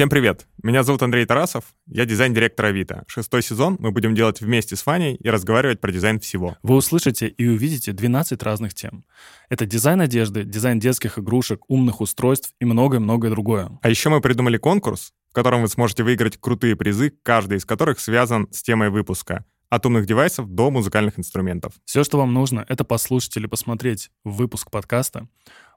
Всем 0.00 0.08
привет! 0.08 0.46
Меня 0.62 0.82
зовут 0.82 1.02
Андрей 1.02 1.26
Тарасов, 1.26 1.74
я 1.86 2.06
дизайн-директор 2.06 2.64
Авито. 2.64 3.04
Шестой 3.06 3.42
сезон 3.42 3.76
мы 3.78 3.90
будем 3.90 4.14
делать 4.14 4.40
вместе 4.40 4.74
с 4.74 4.82
Фаней 4.82 5.14
и 5.16 5.28
разговаривать 5.28 5.78
про 5.78 5.92
дизайн 5.92 6.18
всего. 6.20 6.56
Вы 6.62 6.76
услышите 6.76 7.28
и 7.28 7.46
увидите 7.46 7.92
12 7.92 8.42
разных 8.42 8.72
тем. 8.72 9.04
Это 9.50 9.66
дизайн 9.66 10.00
одежды, 10.00 10.44
дизайн 10.44 10.78
детских 10.78 11.18
игрушек, 11.18 11.60
умных 11.68 12.00
устройств 12.00 12.54
и 12.60 12.64
многое-многое 12.64 13.30
другое. 13.30 13.78
А 13.82 13.90
еще 13.90 14.08
мы 14.08 14.22
придумали 14.22 14.56
конкурс, 14.56 15.12
в 15.32 15.34
котором 15.34 15.60
вы 15.60 15.68
сможете 15.68 16.02
выиграть 16.02 16.38
крутые 16.38 16.76
призы, 16.76 17.12
каждый 17.22 17.58
из 17.58 17.66
которых 17.66 18.00
связан 18.00 18.48
с 18.52 18.62
темой 18.62 18.88
выпуска. 18.88 19.44
От 19.68 19.84
умных 19.84 20.06
девайсов 20.06 20.48
до 20.48 20.70
музыкальных 20.70 21.18
инструментов. 21.18 21.74
Все, 21.84 22.04
что 22.04 22.16
вам 22.16 22.32
нужно, 22.32 22.64
это 22.70 22.84
послушать 22.84 23.36
или 23.36 23.46
посмотреть 23.46 24.10
выпуск 24.24 24.70
подкаста, 24.70 25.28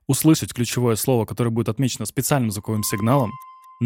услышать 0.07 0.53
ключевое 0.53 0.95
слово, 0.95 1.25
которое 1.25 1.49
будет 1.49 1.67
отмечено 1.67 2.05
специальным 2.05 2.51
звуковым 2.51 2.83
сигналом, 2.83 3.33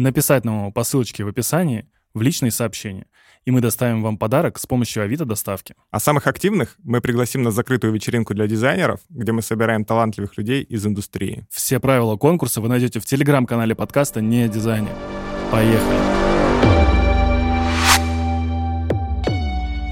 написать 0.02 0.44
нам 0.44 0.60
его 0.60 0.70
по 0.72 0.84
ссылочке 0.84 1.24
в 1.24 1.28
описании 1.28 1.86
в 2.14 2.22
личные 2.22 2.50
сообщения, 2.50 3.06
и 3.44 3.50
мы 3.50 3.60
доставим 3.60 4.02
вам 4.02 4.18
подарок 4.18 4.58
с 4.58 4.66
помощью 4.66 5.02
Авито 5.02 5.24
доставки. 5.24 5.74
А 5.90 6.00
самых 6.00 6.26
активных 6.26 6.76
мы 6.82 7.00
пригласим 7.00 7.42
на 7.42 7.50
закрытую 7.50 7.92
вечеринку 7.92 8.34
для 8.34 8.46
дизайнеров, 8.46 9.00
где 9.08 9.32
мы 9.32 9.42
собираем 9.42 9.84
талантливых 9.84 10.36
людей 10.36 10.62
из 10.62 10.86
индустрии. 10.86 11.46
Все 11.50 11.80
правила 11.80 12.16
конкурса 12.16 12.60
вы 12.60 12.68
найдете 12.68 13.00
в 13.00 13.04
телеграм-канале 13.04 13.74
подкаста 13.74 14.20
«Не 14.20 14.42
о 14.42 14.48
дизайне». 14.48 14.90
Поехали! 15.52 15.98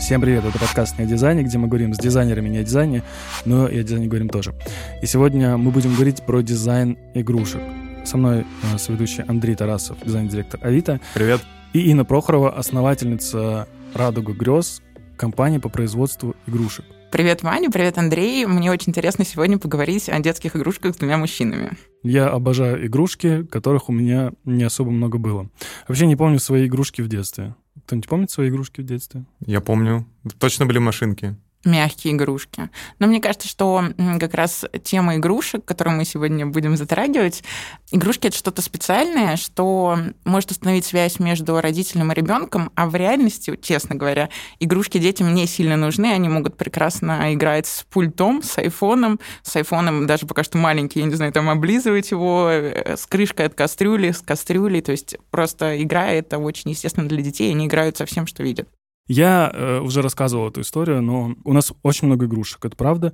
Всем 0.01 0.21
привет, 0.21 0.45
это 0.45 0.59
подкаст 0.59 0.99
«Не 0.99 1.05
о 1.05 1.09
дизайне», 1.09 1.43
где 1.43 1.59
мы 1.59 1.69
говорим 1.69 1.93
с 1.95 1.99
дизайнерами 1.99 2.49
не 2.49 2.59
о 2.59 2.63
дизайне, 2.65 3.03
но 3.45 3.69
и 3.69 3.79
о 3.79 3.83
дизайне 3.83 4.07
говорим 4.07 4.29
тоже. 4.29 4.55
И 5.03 5.07
сегодня 5.07 5.57
мы 5.57 5.71
будем 5.71 5.95
говорить 5.95 6.25
про 6.25 6.43
дизайн 6.43 6.97
игрушек. 7.15 7.61
Со 8.07 8.19
мной 8.19 8.47
э, 8.63 8.79
соведущий 8.79 9.25
Андрей 9.25 9.57
Тарасов, 9.57 9.99
дизайн-директор 10.05 10.61
Авито. 10.63 11.01
Привет. 11.13 11.45
И 11.73 11.91
Инна 11.91 12.05
Прохорова, 12.05 12.57
основательница 12.57 13.67
«Радуга 13.95 14.33
грез», 14.33 14.81
компании 15.17 15.59
по 15.59 15.69
производству 15.69 16.37
игрушек. 16.47 16.85
Привет, 17.11 17.43
Ваня, 17.43 17.69
привет, 17.69 17.99
Андрей. 17.99 18.47
Мне 18.47 18.71
очень 18.71 18.91
интересно 18.91 19.25
сегодня 19.25 19.59
поговорить 19.59 20.09
о 20.09 20.21
детских 20.21 20.55
игрушках 20.55 20.95
с 20.95 20.99
двумя 20.99 21.19
мужчинами. 21.19 21.73
Я 22.05 22.29
обожаю 22.29 22.87
игрушки, 22.87 23.45
которых 23.45 23.89
у 23.89 23.93
меня 23.93 24.31
не 24.45 24.63
особо 24.63 24.93
много 24.93 25.19
было. 25.19 25.51
Вообще 25.89 26.07
не 26.07 26.15
помню 26.15 26.39
свои 26.39 26.69
игрушки 26.69 27.03
в 27.03 27.09
детстве. 27.09 27.57
Кто-нибудь 27.87 28.09
помнит 28.09 28.31
свои 28.31 28.51
игрушки 28.51 28.83
в 28.83 28.85
детстве? 28.85 29.25
Я 29.45 29.61
помню. 29.61 30.07
Точно 30.39 30.65
были 30.65 30.79
машинки 30.79 31.37
мягкие 31.65 32.15
игрушки. 32.15 32.71
Но 32.99 33.07
мне 33.07 33.21
кажется, 33.21 33.49
что 33.49 33.85
как 34.21 34.35
раз 34.35 34.65
тема 34.83 35.17
игрушек, 35.17 35.65
которую 35.65 35.97
мы 35.97 36.05
сегодня 36.05 36.47
будем 36.47 36.77
затрагивать, 36.77 37.43
игрушки 37.91 38.29
это 38.29 38.37
что-то 38.37 38.63
специальное, 38.63 39.37
что 39.37 39.99
может 40.25 40.51
установить 40.51 40.87
связь 40.87 41.19
между 41.19 41.61
родителем 41.61 42.13
и 42.13 42.15
ребенком, 42.15 42.71
а 42.75 42.89
в 42.89 42.95
реальности, 42.95 43.59
честно 43.61 43.97
говоря, 43.97 44.29
игрушки 44.61 44.99
детям 44.99 45.35
не 45.35 45.47
сильно 45.47 45.77
нужны, 45.77 46.07
они 46.07 46.29
могут 46.29 46.57
прекрасно 46.57 47.35
играть 47.35 47.67
с 47.67 47.83
пультом, 47.85 48.43
с 48.43 48.59
айфоном, 48.59 49.21
с 49.43 49.57
айфоном 49.57 50.07
даже 50.07 50.27
пока 50.27 50.45
что 50.45 50.59
маленький, 50.59 51.01
я 51.01 51.07
не 51.07 51.15
знаю, 51.15 51.33
там 51.33 51.51
облизывать 51.51 52.11
его, 52.11 52.49
э, 52.51 52.97
с 52.97 53.07
крышкой 53.07 53.47
от 53.47 53.55
кастрюли, 53.55 54.13
с 54.13 54.21
кастрюлей, 54.21 54.81
то 54.81 54.93
есть 54.93 55.17
просто 55.31 55.83
игра 55.83 56.09
это 56.09 56.39
очень 56.39 56.71
естественно 56.71 57.09
для 57.09 57.23
детей, 57.23 57.51
они 57.51 57.67
играют 57.67 57.97
со 57.97 58.07
всем, 58.07 58.27
что 58.27 58.43
видят. 58.43 58.69
Я 59.09 59.51
э, 59.53 59.81
уже 59.81 60.03
рассказывал 60.03 60.49
эту 60.49 60.63
историю, 60.63 61.01
но 61.01 61.35
у 61.45 61.53
нас 61.53 61.73
очень 61.83 62.09
много 62.09 62.27
игрушек, 62.27 62.65
это 62.65 62.77
правда. 62.77 63.13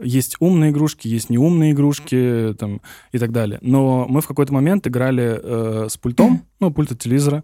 Есть 0.00 0.36
умные 0.38 0.70
игрушки, 0.70 1.08
есть 1.08 1.30
неумные 1.30 1.72
игрушки 1.72 2.54
там, 2.58 2.80
и 3.10 3.18
так 3.18 3.32
далее. 3.32 3.58
Но 3.60 4.06
мы 4.08 4.20
в 4.20 4.28
какой-то 4.28 4.52
момент 4.54 4.86
играли 4.86 5.40
э, 5.42 5.88
с 5.88 5.96
пультом, 5.96 6.44
ну, 6.60 6.70
пульт 6.70 6.92
от 6.92 7.00
телевизора, 7.00 7.42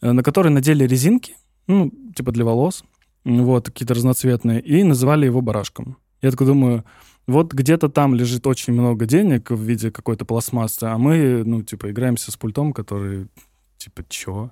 э, 0.00 0.12
на 0.12 0.22
который 0.22 0.50
надели 0.50 0.86
резинки, 0.86 1.36
ну, 1.66 1.92
типа 2.14 2.32
для 2.32 2.44
волос, 2.44 2.82
вот, 3.24 3.66
какие-то 3.66 3.94
разноцветные, 3.94 4.60
и 4.60 4.82
называли 4.82 5.26
его 5.26 5.42
барашком. 5.42 5.98
Я 6.22 6.30
такой 6.30 6.46
думаю, 6.46 6.84
вот 7.26 7.52
где-то 7.52 7.88
там 7.88 8.14
лежит 8.14 8.46
очень 8.46 8.72
много 8.72 9.06
денег 9.06 9.50
в 9.50 9.60
виде 9.60 9.90
какой-то 9.90 10.24
пластмассы, 10.24 10.84
а 10.84 10.96
мы, 10.96 11.42
ну, 11.44 11.62
типа, 11.62 11.90
играемся 11.90 12.32
с 12.32 12.36
пультом, 12.36 12.72
который, 12.72 13.28
типа, 13.76 14.04
чё? 14.08 14.50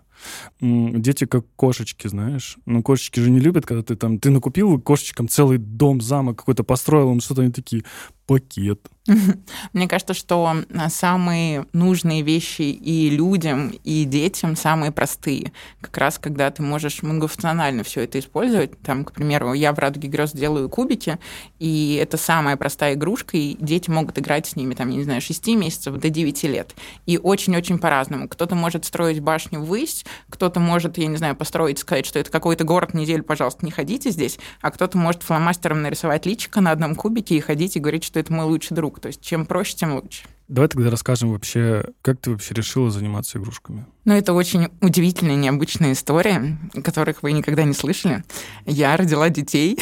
Дети 0.61 1.27
как 1.27 1.45
кошечки, 1.57 2.09
знаешь. 2.09 2.57
Ну, 2.67 2.83
кошечки 2.83 3.21
же 3.21 3.31
не 3.31 3.41
любят, 3.41 3.67
когда 3.67 3.83
ты 3.83 3.97
там... 3.97 4.19
Ты 4.19 4.31
накупил 4.31 4.81
кошечкам 4.81 5.29
целый 5.29 5.59
дом, 5.59 6.01
замок 6.01 6.39
какой-то 6.39 6.65
построил, 6.65 7.13
им 7.13 7.21
что-то 7.21 7.43
они 7.43 7.53
такие, 7.53 7.85
пакет. 8.27 8.89
Мне 9.73 9.89
кажется, 9.89 10.15
что 10.15 10.55
а, 10.75 10.89
самые 10.89 11.67
нужные 11.73 12.23
вещи 12.23 12.63
и 12.63 13.11
людям, 13.11 13.73
и 13.83 14.05
детям 14.05 14.55
самые 14.55 14.93
простые. 14.93 15.53
Как 15.81 15.99
раз 15.99 16.19
когда 16.21 16.51
ты 16.51 16.63
можешь 16.63 17.03
многофункционально 17.03 17.83
все 17.83 18.03
это 18.03 18.21
использовать. 18.21 18.81
Там, 18.83 19.05
к 19.05 19.13
примеру, 19.13 19.55
я 19.55 19.73
в 19.73 19.79
«Радуге 19.79 20.09
грез» 20.09 20.33
делаю 20.33 20.69
кубики, 20.69 21.19
и 21.59 21.99
это 22.01 22.17
самая 22.17 22.57
простая 22.57 22.95
игрушка, 22.95 23.37
и 23.37 23.57
дети 23.59 23.91
могут 23.91 24.19
играть 24.19 24.47
с 24.47 24.55
ними, 24.55 24.75
там, 24.75 24.91
я 24.91 24.99
не 24.99 25.05
знаю, 25.05 25.21
6 25.21 25.49
месяцев 25.49 25.97
до 25.97 26.09
9 26.09 26.43
лет. 26.45 26.75
И 27.07 27.19
очень-очень 27.19 27.79
по-разному. 27.79 28.29
Кто-то 28.29 28.55
может 28.55 28.85
строить 28.85 29.21
башню 29.21 29.61
ввысь, 29.61 30.05
кто-то 30.29 30.61
может, 30.61 30.97
я 30.99 31.09
не 31.09 31.17
знаю, 31.17 31.35
построить, 31.35 31.81
сказать, 31.81 32.07
что 32.07 32.21
это 32.21 32.31
какой-то 32.31 32.63
город, 32.63 32.95
неделю, 32.95 33.25
пожалуйста, 33.25 33.65
не 33.65 33.73
ходите 33.73 34.11
здесь, 34.11 34.39
а 34.61 34.71
кто-то 34.71 34.97
может 34.97 35.25
фломастером 35.25 35.83
нарисовать 35.83 36.25
личико 36.25 36.61
на 36.61 36.71
одном 36.71 36.95
кубике 36.95 37.37
и 37.37 37.41
ходить 37.41 37.77
и 37.77 37.81
говорить, 37.81 38.05
что 38.05 38.21
это 38.21 38.33
мой 38.33 38.45
лучший 38.45 38.77
друг. 38.77 38.92
То 39.01 39.09
есть 39.09 39.21
чем 39.21 39.47
проще, 39.47 39.77
тем 39.77 39.95
лучше. 39.95 40.25
Давай 40.49 40.69
тогда 40.69 40.91
расскажем 40.91 41.33
вообще, 41.33 41.85
как 42.03 42.21
ты 42.21 42.31
вообще 42.31 42.55
решила 42.55 42.91
заниматься 42.91 43.39
игрушками? 43.39 43.87
Ну, 44.05 44.15
это 44.15 44.35
очень 44.35 44.69
удивительная, 44.81 45.37
необычная 45.37 45.93
история, 45.93 46.59
которых 46.85 47.23
вы 47.23 47.33
никогда 47.33 47.65
не 47.65 47.73
слышали. 47.73 48.23
Я 48.67 48.97
родила 48.97 49.31
детей, 49.31 49.79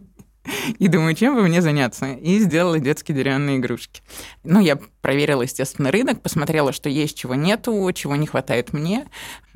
и 0.78 0.88
думаю, 0.88 1.14
чем 1.14 1.34
бы 1.34 1.42
мне 1.42 1.62
заняться? 1.62 2.12
И 2.12 2.38
сделала 2.38 2.78
детские 2.78 3.16
деревянные 3.16 3.58
игрушки. 3.58 4.02
Ну, 4.44 4.60
я 4.60 4.78
проверила, 5.00 5.42
естественно, 5.42 5.90
рынок, 5.90 6.20
посмотрела, 6.20 6.72
что 6.72 6.88
есть, 6.88 7.16
чего 7.16 7.34
нету, 7.34 7.90
чего 7.92 8.16
не 8.16 8.26
хватает 8.26 8.72
мне. 8.72 9.06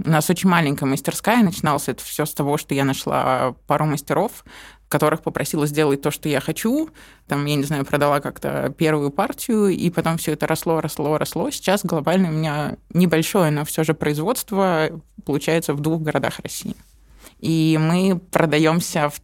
У 0.03 0.09
нас 0.09 0.29
очень 0.31 0.49
маленькая 0.49 0.87
мастерская, 0.87 1.43
начиналось 1.43 1.89
это 1.89 2.03
все 2.03 2.25
с 2.25 2.33
того, 2.33 2.57
что 2.57 2.75
я 2.75 2.85
нашла 2.85 3.55
пару 3.67 3.87
мастеров, 3.87 4.45
которых 4.88 5.22
попросила 5.22 5.66
сделать 5.66 6.03
то, 6.03 6.10
что 6.10 6.28
я 6.28 6.41
хочу. 6.41 6.91
Там, 7.26 7.44
я 7.44 7.56
не 7.56 7.65
знаю, 7.65 7.84
продала 7.84 8.21
как-то 8.21 8.75
первую 8.76 9.10
партию, 9.10 9.69
и 9.69 9.91
потом 9.91 10.16
все 10.16 10.32
это 10.32 10.47
росло, 10.47 10.81
росло, 10.81 11.19
росло. 11.19 11.50
Сейчас 11.50 11.84
глобально 11.84 12.28
у 12.28 12.32
меня 12.32 12.76
небольшое, 12.93 13.50
но 13.50 13.65
все 13.65 13.84
же 13.84 13.94
производство 13.94 14.88
получается 15.25 15.75
в 15.75 15.81
двух 15.81 16.03
городах 16.03 16.41
России. 16.41 16.75
И 17.41 17.78
мы 17.81 18.19
продаемся 18.19 19.09
в 19.09 19.21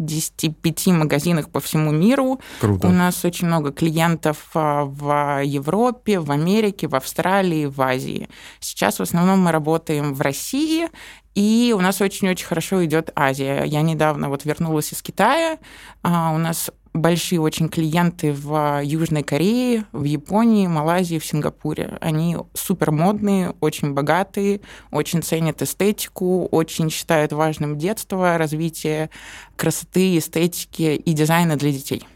365 0.00 0.86
магазинах 0.88 1.50
по 1.50 1.60
всему 1.60 1.92
миру. 1.92 2.40
Круто. 2.60 2.88
У 2.88 2.90
нас 2.90 3.24
очень 3.24 3.46
много 3.46 3.72
клиентов 3.72 4.50
а, 4.54 4.84
в 4.84 5.42
Европе, 5.44 6.20
в 6.20 6.30
Америке, 6.30 6.88
в 6.88 6.94
Австралии, 6.94 7.66
в 7.66 7.80
Азии. 7.80 8.28
Сейчас 8.60 8.98
в 8.98 9.02
основном 9.02 9.40
мы 9.40 9.52
работаем 9.52 10.14
в 10.14 10.20
России, 10.20 10.88
и 11.34 11.74
у 11.76 11.80
нас 11.80 12.00
очень-очень 12.00 12.46
хорошо 12.46 12.84
идет 12.84 13.10
Азия. 13.14 13.62
Я 13.64 13.82
недавно 13.82 14.28
вот 14.28 14.44
вернулась 14.44 14.92
из 14.92 15.02
Китая. 15.02 15.58
А, 16.02 16.32
у 16.34 16.38
нас 16.38 16.70
большие 16.92 17.40
очень 17.40 17.68
клиенты 17.68 18.32
в 18.32 18.80
Южной 18.82 19.22
Корее, 19.22 19.84
в 19.92 20.04
Японии, 20.04 20.66
Малайзии, 20.66 21.18
в 21.18 21.24
Сингапуре. 21.24 21.96
Они 22.00 22.36
супер 22.54 22.90
модные, 22.90 23.54
очень 23.60 23.92
богатые, 23.92 24.60
очень 24.90 25.22
ценят 25.22 25.62
эстетику, 25.62 26.46
очень 26.46 26.90
считают 26.90 27.32
важным 27.32 27.78
детство, 27.78 28.38
развитие 28.38 29.10
красоты, 29.56 30.18
эстетики 30.18 30.94
и 30.96 31.12
дизайна 31.12 31.56
для 31.56 31.70
детей. 31.70 32.06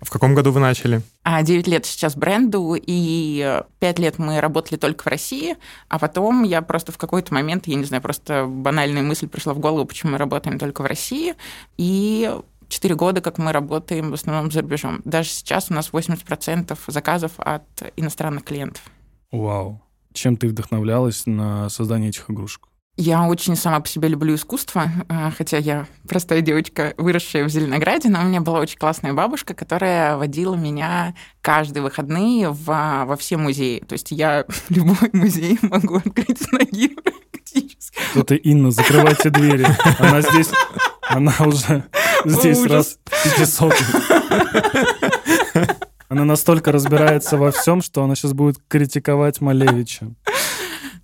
В 0.00 0.10
каком 0.10 0.34
году 0.34 0.52
вы 0.52 0.60
начали? 0.60 1.02
А 1.24 1.42
9 1.42 1.66
лет 1.66 1.84
сейчас 1.84 2.14
бренду, 2.14 2.76
и 2.80 3.60
5 3.80 3.98
лет 3.98 4.18
мы 4.18 4.40
работали 4.40 4.78
только 4.78 5.02
в 5.02 5.06
России, 5.08 5.56
а 5.88 5.98
потом 5.98 6.44
я 6.44 6.62
просто 6.62 6.92
в 6.92 6.98
какой-то 6.98 7.34
момент, 7.34 7.66
я 7.66 7.74
не 7.74 7.84
знаю, 7.84 8.00
просто 8.00 8.46
банальная 8.46 9.02
мысль 9.02 9.26
пришла 9.26 9.54
в 9.54 9.58
голову, 9.58 9.86
почему 9.86 10.12
мы 10.12 10.18
работаем 10.18 10.58
только 10.58 10.82
в 10.82 10.86
России, 10.86 11.34
и 11.76 12.32
4 12.68 12.94
года, 12.94 13.20
как 13.20 13.38
мы 13.38 13.52
работаем 13.52 14.10
в 14.10 14.14
основном 14.14 14.50
за 14.50 14.62
рубежом. 14.62 15.00
Даже 15.04 15.30
сейчас 15.30 15.70
у 15.70 15.74
нас 15.74 15.90
80% 15.90 16.78
заказов 16.86 17.32
от 17.38 17.64
иностранных 17.96 18.44
клиентов. 18.44 18.82
Вау. 19.30 19.82
Чем 20.12 20.36
ты 20.36 20.48
вдохновлялась 20.48 21.26
на 21.26 21.68
создание 21.68 22.10
этих 22.10 22.30
игрушек? 22.30 22.68
Я 23.00 23.28
очень 23.28 23.54
сама 23.54 23.78
по 23.78 23.86
себе 23.86 24.08
люблю 24.08 24.34
искусство, 24.34 24.90
а, 25.08 25.30
хотя 25.30 25.58
я 25.58 25.86
простая 26.08 26.40
девочка, 26.40 26.94
выросшая 26.98 27.44
в 27.44 27.48
Зеленограде, 27.48 28.08
но 28.08 28.20
у 28.20 28.24
меня 28.24 28.40
была 28.40 28.58
очень 28.58 28.76
классная 28.76 29.12
бабушка, 29.12 29.54
которая 29.54 30.16
водила 30.16 30.56
меня 30.56 31.14
каждые 31.40 31.84
выходные 31.84 32.50
в, 32.50 32.64
во 32.66 33.16
все 33.16 33.36
музеи. 33.36 33.84
То 33.86 33.92
есть 33.92 34.10
я 34.10 34.44
любой 34.68 35.10
музей 35.12 35.60
могу 35.62 35.98
открыть 35.98 36.42
с 36.42 36.50
ноги 36.50 36.96
практически. 37.52 37.98
Это 38.18 38.34
Инна, 38.34 38.70
закрывайте 38.70 39.30
двери. 39.30 39.66
Она 39.98 40.20
здесь, 40.22 40.48
она 41.02 41.34
уже 41.40 41.84
здесь 42.24 42.64
раз 42.66 42.98
500. 43.36 43.74
Она 46.08 46.24
настолько 46.24 46.72
разбирается 46.72 47.36
во 47.36 47.50
всем, 47.50 47.82
что 47.82 48.02
она 48.02 48.14
сейчас 48.14 48.32
будет 48.32 48.56
критиковать 48.68 49.40
Малевича. 49.42 50.08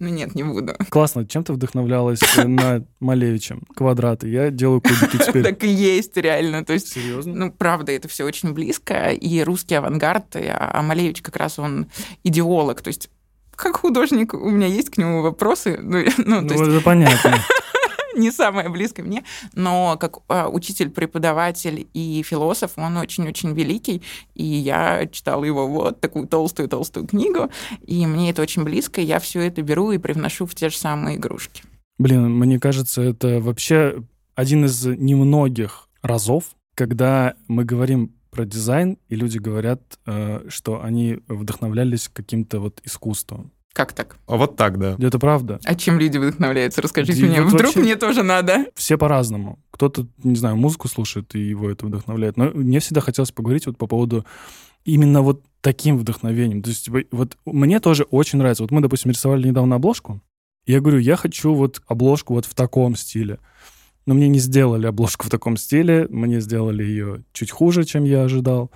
Ну 0.00 0.08
нет, 0.08 0.34
не 0.34 0.42
буду. 0.42 0.74
Классно. 0.88 1.26
Чем 1.26 1.44
ты 1.44 1.52
вдохновлялась 1.52 2.20
э, 2.36 2.44
на 2.46 2.84
Малевичем? 3.00 3.62
Квадраты. 3.76 4.28
Я 4.28 4.50
делаю 4.50 4.80
кубики 4.80 5.18
теперь. 5.24 5.44
Так 5.44 5.62
и 5.62 5.68
есть, 5.68 6.16
реально. 6.16 6.64
То 6.64 6.72
есть, 6.72 6.88
Серьезно? 6.92 7.32
ну, 7.34 7.52
правда, 7.52 7.92
это 7.92 8.08
все 8.08 8.24
очень 8.24 8.52
близко. 8.54 9.10
И 9.12 9.42
русский 9.42 9.76
авангард, 9.76 10.36
и- 10.36 10.48
а 10.48 10.82
Малевич 10.82 11.22
как 11.22 11.36
раз 11.36 11.58
он 11.60 11.86
идеолог. 12.24 12.80
То 12.82 12.88
есть 12.88 13.08
как 13.56 13.78
художник 13.78 14.34
у 14.34 14.50
меня 14.50 14.66
есть 14.66 14.90
к 14.90 14.98
нему 14.98 15.22
вопросы, 15.22 15.78
ну, 15.80 15.98
ну, 16.18 16.40
Ну, 16.42 16.48
то 16.48 16.54
есть 16.54 16.68
это 16.68 16.80
понятно. 16.80 17.38
не 18.16 18.30
самое 18.30 18.68
близкое 18.68 19.02
мне, 19.02 19.24
но 19.54 19.96
как 19.98 20.18
а, 20.28 20.48
учитель, 20.48 20.90
преподаватель 20.90 21.86
и 21.92 22.22
философ, 22.22 22.72
он 22.76 22.96
очень-очень 22.96 23.52
великий, 23.52 24.02
и 24.34 24.44
я 24.44 25.06
читала 25.06 25.44
его 25.44 25.66
вот 25.66 26.00
такую 26.00 26.26
толстую-толстую 26.26 27.06
книгу, 27.06 27.50
и 27.86 28.06
мне 28.06 28.30
это 28.30 28.42
очень 28.42 28.64
близко, 28.64 29.00
и 29.00 29.04
я 29.04 29.18
все 29.18 29.40
это 29.40 29.62
беру 29.62 29.92
и 29.92 29.98
привношу 29.98 30.46
в 30.46 30.54
те 30.54 30.68
же 30.68 30.76
самые 30.76 31.16
игрушки. 31.16 31.62
Блин, 31.98 32.30
мне 32.30 32.58
кажется, 32.58 33.02
это 33.02 33.40
вообще 33.40 34.02
один 34.34 34.64
из 34.64 34.84
немногих 34.84 35.88
разов, 36.02 36.44
когда 36.74 37.34
мы 37.46 37.64
говорим 37.64 38.12
про 38.34 38.44
дизайн, 38.44 38.98
и 39.08 39.16
люди 39.16 39.38
говорят, 39.38 39.80
э, 40.06 40.44
что 40.48 40.82
они 40.82 41.20
вдохновлялись 41.28 42.08
каким-то 42.12 42.60
вот 42.60 42.80
искусством. 42.84 43.52
Как 43.72 43.92
так? 43.92 44.18
А 44.26 44.36
вот 44.36 44.56
так, 44.56 44.78
да. 44.78 44.96
Это 45.00 45.18
правда. 45.18 45.58
А 45.64 45.74
чем 45.74 45.98
люди 45.98 46.16
вдохновляются? 46.18 46.80
Расскажите 46.80 47.20
Да 47.22 47.26
мне. 47.26 47.42
вот 47.42 47.48
Вдруг 47.54 47.62
вообще- 47.74 47.80
мне 47.80 47.96
тоже 47.96 48.22
надо? 48.22 48.66
Все 48.76 48.96
по-разному. 48.96 49.58
Кто-то, 49.72 50.06
не 50.22 50.36
знаю, 50.36 50.56
музыку 50.56 50.86
слушает, 50.88 51.34
и 51.34 51.40
его 51.40 51.68
это 51.70 51.86
вдохновляет. 51.86 52.36
Но 52.36 52.50
мне 52.54 52.78
всегда 52.78 53.00
хотелось 53.00 53.32
поговорить 53.32 53.66
вот 53.66 53.76
по 53.76 53.86
поводу 53.88 54.24
именно 54.84 55.22
вот 55.22 55.42
таким 55.60 55.98
вдохновением. 55.98 56.62
То 56.62 56.70
есть 56.70 56.84
типа, 56.84 57.00
вот 57.10 57.36
мне 57.46 57.80
тоже 57.80 58.04
очень 58.04 58.38
нравится. 58.38 58.62
Вот 58.62 58.70
мы, 58.70 58.80
допустим, 58.80 59.10
рисовали 59.10 59.48
недавно 59.48 59.76
обложку. 59.76 60.20
и 60.66 60.72
Я 60.72 60.80
говорю, 60.80 60.98
я 60.98 61.16
хочу 61.16 61.52
вот 61.54 61.82
обложку 61.88 62.34
вот 62.34 62.44
в 62.46 62.54
таком 62.54 62.94
стиле. 62.94 63.38
Но 64.06 64.14
мне 64.14 64.28
не 64.28 64.38
сделали 64.38 64.86
обложку 64.86 65.26
в 65.26 65.30
таком 65.30 65.56
стиле, 65.56 66.06
мне 66.10 66.40
сделали 66.40 66.82
ее 66.82 67.24
чуть 67.32 67.50
хуже, 67.50 67.84
чем 67.84 68.04
я 68.04 68.22
ожидал. 68.22 68.70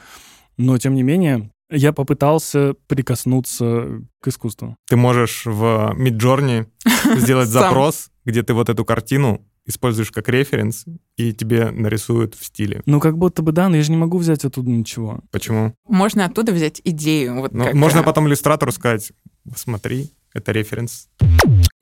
Но, 0.56 0.78
тем 0.78 0.94
не 0.94 1.02
менее, 1.02 1.50
я 1.70 1.92
попытался 1.92 2.74
прикоснуться 2.86 4.02
к 4.20 4.28
искусству. 4.28 4.76
Ты 4.88 4.96
можешь 4.96 5.44
в 5.44 5.94
Midjourney 5.96 6.66
сделать 7.16 7.48
запрос, 7.48 8.10
где 8.24 8.42
ты 8.42 8.54
вот 8.54 8.68
эту 8.68 8.84
картину 8.84 9.44
используешь 9.68 10.10
как 10.10 10.28
референс, 10.30 10.86
и 11.16 11.32
тебе 11.34 11.70
нарисуют 11.70 12.34
в 12.34 12.44
стиле. 12.44 12.82
Ну, 12.86 13.00
как 13.00 13.18
будто 13.18 13.42
бы, 13.42 13.52
да, 13.52 13.68
но 13.68 13.76
я 13.76 13.82
же 13.82 13.90
не 13.90 13.98
могу 13.98 14.16
взять 14.16 14.44
оттуда 14.46 14.70
ничего. 14.70 15.20
Почему? 15.30 15.74
Можно 15.86 16.24
оттуда 16.24 16.52
взять 16.52 16.80
идею. 16.84 17.40
Вот 17.40 17.52
Ну, 17.52 17.64
как, 17.64 17.74
можно 17.74 18.00
а, 18.00 18.02
потом 18.02 18.26
иллюстратору 18.26 18.72
сказать, 18.72 19.12
смотри, 19.54 20.10
это 20.34 20.52
референс. 20.52 21.08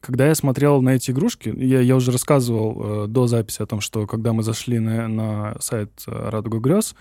Когда 0.00 0.28
я 0.28 0.34
смотрел 0.34 0.82
на 0.82 0.90
эти 0.90 1.10
игрушки, 1.10 1.52
я, 1.56 1.80
я 1.80 1.96
уже 1.96 2.12
рассказывал 2.12 3.04
э, 3.04 3.06
до 3.08 3.26
записи 3.26 3.62
о 3.62 3.66
том, 3.66 3.80
что 3.80 4.06
когда 4.06 4.32
мы 4.32 4.42
зашли 4.42 4.78
на, 4.78 5.08
на 5.08 5.56
сайт 5.60 5.90
э, 6.06 6.28
Радуга 6.30 6.58
грез, 6.58 6.94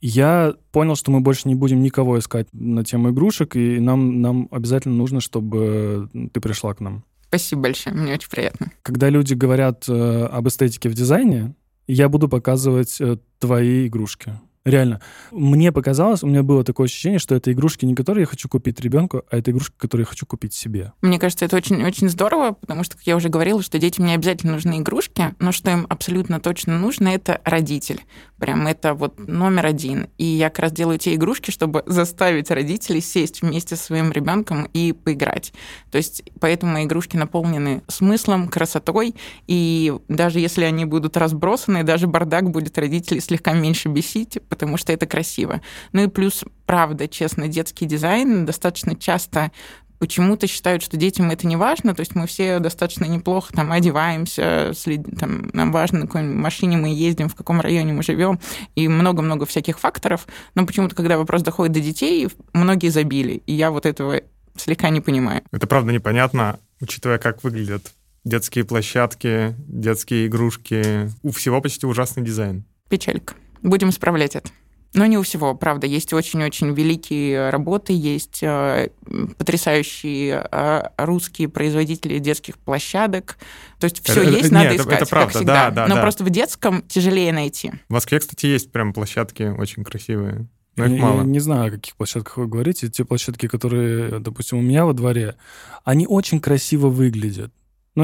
я 0.00 0.54
понял, 0.72 0.96
что 0.96 1.10
мы 1.10 1.20
больше 1.20 1.48
не 1.48 1.54
будем 1.54 1.82
никого 1.82 2.18
искать 2.18 2.48
на 2.52 2.84
тему 2.84 3.10
игрушек, 3.10 3.56
и 3.56 3.80
нам, 3.80 4.20
нам 4.20 4.48
обязательно 4.50 4.94
нужно, 4.94 5.20
чтобы 5.20 6.10
ты 6.32 6.40
пришла 6.40 6.74
к 6.74 6.80
нам. 6.80 7.04
Спасибо 7.28 7.62
большое, 7.62 7.96
мне 7.96 8.14
очень 8.14 8.28
приятно. 8.28 8.70
Когда 8.82 9.08
люди 9.08 9.34
говорят 9.34 9.84
э, 9.88 10.24
об 10.26 10.46
эстетике 10.48 10.88
в 10.88 10.94
дизайне, 10.94 11.54
я 11.86 12.08
буду 12.08 12.28
показывать 12.28 13.00
э, 13.00 13.16
твои 13.38 13.86
игрушки. 13.86 14.38
Реально. 14.66 15.00
Мне 15.30 15.70
показалось, 15.70 16.24
у 16.24 16.26
меня 16.26 16.42
было 16.42 16.64
такое 16.64 16.86
ощущение, 16.86 17.20
что 17.20 17.36
это 17.36 17.52
игрушки 17.52 17.84
не 17.84 17.94
которые 17.94 18.22
я 18.22 18.26
хочу 18.26 18.48
купить 18.48 18.80
ребенку, 18.80 19.22
а 19.30 19.38
это 19.38 19.52
игрушки, 19.52 19.74
которые 19.78 20.02
я 20.02 20.08
хочу 20.08 20.26
купить 20.26 20.54
себе. 20.54 20.92
Мне 21.02 21.20
кажется, 21.20 21.44
это 21.44 21.56
очень-очень 21.56 22.08
здорово, 22.08 22.52
потому 22.52 22.82
что, 22.82 22.96
как 22.96 23.06
я 23.06 23.14
уже 23.14 23.28
говорила, 23.28 23.62
что 23.62 23.78
детям 23.78 24.06
не 24.06 24.14
обязательно 24.14 24.54
нужны 24.54 24.80
игрушки, 24.80 25.36
но 25.38 25.52
что 25.52 25.70
им 25.70 25.86
абсолютно 25.88 26.40
точно 26.40 26.80
нужно, 26.80 27.08
это 27.08 27.40
родитель. 27.44 28.00
Прям 28.38 28.66
это 28.66 28.94
вот 28.94 29.20
номер 29.20 29.66
один. 29.66 30.08
И 30.18 30.24
я 30.24 30.50
как 30.50 30.58
раз 30.58 30.72
делаю 30.72 30.98
те 30.98 31.14
игрушки, 31.14 31.52
чтобы 31.52 31.84
заставить 31.86 32.50
родителей 32.50 33.00
сесть 33.00 33.42
вместе 33.42 33.76
со 33.76 33.84
своим 33.84 34.10
ребенком 34.10 34.68
и 34.72 34.92
поиграть. 34.92 35.52
То 35.92 35.98
есть 35.98 36.24
поэтому 36.40 36.72
мои 36.72 36.86
игрушки 36.86 37.16
наполнены 37.16 37.82
смыслом, 37.86 38.48
красотой, 38.48 39.14
и 39.46 39.94
даже 40.08 40.40
если 40.40 40.64
они 40.64 40.84
будут 40.86 41.16
разбросаны, 41.16 41.84
даже 41.84 42.08
бардак 42.08 42.50
будет 42.50 42.76
родителей 42.78 43.20
слегка 43.20 43.52
меньше 43.52 43.88
бесить, 43.88 44.38
потому 44.56 44.78
что 44.78 44.92
это 44.92 45.06
красиво. 45.06 45.60
Ну 45.92 46.04
и 46.04 46.08
плюс, 46.08 46.44
правда, 46.64 47.06
честно, 47.08 47.46
детский 47.46 47.84
дизайн 47.84 48.46
достаточно 48.46 48.96
часто 48.96 49.52
почему-то 49.98 50.46
считают, 50.46 50.82
что 50.82 50.96
детям 50.96 51.30
это 51.30 51.46
не 51.46 51.56
важно, 51.56 51.94
то 51.94 52.00
есть 52.00 52.14
мы 52.14 52.26
все 52.26 52.58
достаточно 52.58 53.04
неплохо 53.04 53.52
там 53.52 53.72
одеваемся, 53.72 54.72
след- 54.74 55.18
там, 55.18 55.50
нам 55.52 55.72
важно, 55.72 56.00
на 56.00 56.06
какой 56.06 56.22
машине 56.22 56.76
мы 56.76 56.88
ездим, 56.88 57.28
в 57.28 57.34
каком 57.34 57.60
районе 57.60 57.92
мы 57.92 58.02
живем, 58.02 58.40
и 58.74 58.88
много-много 58.88 59.46
всяких 59.46 59.78
факторов, 59.78 60.26
но 60.54 60.66
почему-то, 60.66 60.94
когда 60.94 61.18
вопрос 61.18 61.42
доходит 61.42 61.72
до 61.74 61.80
детей, 61.80 62.28
многие 62.52 62.88
забили, 62.88 63.42
и 63.46 63.52
я 63.52 63.70
вот 63.70 63.86
этого 63.86 64.20
слегка 64.56 64.90
не 64.90 65.00
понимаю. 65.00 65.42
Это 65.52 65.66
правда 65.66 65.92
непонятно, 65.92 66.58
учитывая, 66.80 67.18
как 67.18 67.44
выглядят 67.44 67.92
детские 68.24 68.64
площадки, 68.64 69.54
детские 69.66 70.26
игрушки. 70.26 71.10
У 71.22 71.30
всего 71.30 71.60
почти 71.60 71.86
ужасный 71.86 72.24
дизайн. 72.24 72.64
Печалька. 72.88 73.34
Будем 73.62 73.90
исправлять 73.90 74.36
это. 74.36 74.48
Но 74.94 75.04
не 75.04 75.18
у 75.18 75.22
всего, 75.22 75.54
правда. 75.54 75.86
Есть 75.86 76.12
очень-очень 76.14 76.72
великие 76.72 77.50
работы, 77.50 77.92
есть 77.92 78.38
э, 78.42 78.88
потрясающие 79.36 80.46
э, 80.50 80.82
русские 80.98 81.48
производители 81.48 82.18
детских 82.18 82.58
площадок. 82.58 83.36
То 83.78 83.84
есть 83.86 84.02
все 84.02 84.22
Это- 84.22 84.30
есть, 84.30 84.44
это- 84.46 84.54
надо 84.54 84.70
нет, 84.70 84.80
искать, 84.80 85.00
это 85.02 85.06
правда, 85.10 85.26
как 85.32 85.36
всегда. 85.36 85.54
да, 85.54 85.70
да, 85.70 85.86
Но 85.88 85.94
да. 85.96 86.00
просто 86.02 86.24
в 86.24 86.30
детском 86.30 86.82
тяжелее 86.82 87.32
найти. 87.32 87.72
В 87.88 87.92
Москве, 87.92 88.18
кстати, 88.20 88.46
есть 88.46 88.72
прям 88.72 88.92
площадки 88.92 89.42
очень 89.44 89.84
красивые. 89.84 90.46
Но 90.76 90.84
их 90.86 90.92
Я- 90.92 91.02
мало. 91.02 91.20
Я 91.20 91.26
не 91.26 91.40
знаю, 91.40 91.68
о 91.68 91.70
каких 91.70 91.96
площадках 91.96 92.36
вы 92.36 92.46
говорите. 92.46 92.88
Те 92.88 93.04
площадки, 93.04 93.48
которые, 93.48 94.18
допустим, 94.20 94.58
у 94.58 94.62
меня 94.62 94.84
во 94.84 94.92
дворе, 94.92 95.36
они 95.84 96.06
очень 96.06 96.40
красиво 96.40 96.88
выглядят. 96.88 97.52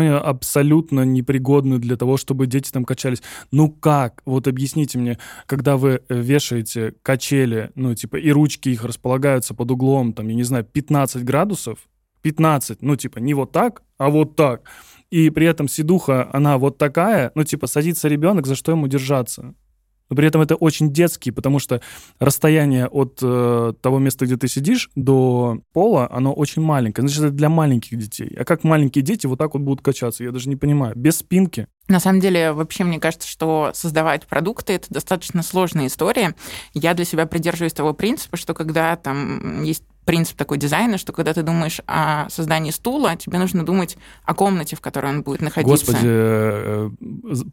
Они 0.00 0.08
абсолютно 0.08 1.04
непригодны 1.04 1.78
для 1.78 1.96
того, 1.96 2.16
чтобы 2.16 2.46
дети 2.46 2.70
там 2.70 2.84
качались. 2.84 3.22
Ну 3.50 3.70
как? 3.70 4.22
Вот 4.24 4.48
объясните 4.48 4.98
мне, 4.98 5.18
когда 5.46 5.76
вы 5.76 6.00
э, 6.08 6.20
вешаете 6.20 6.94
качели, 7.02 7.70
ну 7.74 7.94
типа 7.94 8.16
и 8.16 8.30
ручки 8.30 8.70
их 8.70 8.84
располагаются 8.84 9.54
под 9.54 9.70
углом, 9.70 10.12
там, 10.12 10.28
я 10.28 10.34
не 10.34 10.44
знаю, 10.44 10.64
15 10.64 11.24
градусов, 11.24 11.78
15, 12.22 12.82
ну 12.82 12.96
типа 12.96 13.18
не 13.18 13.34
вот 13.34 13.52
так, 13.52 13.82
а 13.98 14.10
вот 14.10 14.36
так. 14.36 14.62
И 15.10 15.28
при 15.28 15.46
этом 15.46 15.68
сидуха, 15.68 16.30
она 16.32 16.56
вот 16.56 16.78
такая, 16.78 17.30
ну 17.34 17.44
типа 17.44 17.66
садится 17.66 18.08
ребенок, 18.08 18.46
за 18.46 18.54
что 18.54 18.72
ему 18.72 18.88
держаться? 18.88 19.54
Но 20.12 20.16
при 20.16 20.28
этом 20.28 20.42
это 20.42 20.56
очень 20.56 20.92
детский, 20.92 21.30
потому 21.30 21.58
что 21.58 21.80
расстояние 22.18 22.86
от 22.86 23.20
э, 23.22 23.72
того 23.80 23.98
места, 23.98 24.26
где 24.26 24.36
ты 24.36 24.46
сидишь, 24.46 24.90
до 24.94 25.60
пола, 25.72 26.06
оно 26.12 26.34
очень 26.34 26.60
маленькое. 26.60 27.08
Значит, 27.08 27.24
это 27.24 27.34
для 27.34 27.48
маленьких 27.48 27.96
детей. 27.96 28.36
А 28.38 28.44
как 28.44 28.62
маленькие 28.62 29.02
дети 29.02 29.26
вот 29.26 29.38
так 29.38 29.54
вот 29.54 29.62
будут 29.62 29.82
качаться? 29.82 30.22
Я 30.22 30.30
даже 30.30 30.50
не 30.50 30.56
понимаю. 30.56 30.94
Без 30.96 31.16
спинки. 31.16 31.66
На 31.88 31.98
самом 31.98 32.20
деле, 32.20 32.52
вообще, 32.52 32.84
мне 32.84 33.00
кажется, 33.00 33.26
что 33.26 33.70
создавать 33.72 34.26
продукты— 34.26 34.72
это 34.74 34.88
достаточно 34.90 35.42
сложная 35.42 35.86
история. 35.86 36.34
Я 36.74 36.92
для 36.92 37.06
себя 37.06 37.24
придерживаюсь 37.24 37.72
того 37.72 37.94
принципа, 37.94 38.36
что 38.36 38.52
когда 38.52 38.96
там 38.96 39.62
есть 39.62 39.84
принцип 40.04 40.36
такой 40.36 40.58
дизайна, 40.58 40.98
что 40.98 41.12
когда 41.12 41.32
ты 41.32 41.42
думаешь 41.42 41.80
о 41.86 42.28
создании 42.28 42.70
стула, 42.70 43.16
тебе 43.16 43.38
нужно 43.38 43.64
думать 43.64 43.96
о 44.24 44.34
комнате, 44.34 44.76
в 44.76 44.80
которой 44.80 45.12
он 45.12 45.22
будет 45.22 45.40
находиться. 45.40 45.70
Господи, 45.70 46.00
э, 46.04 46.90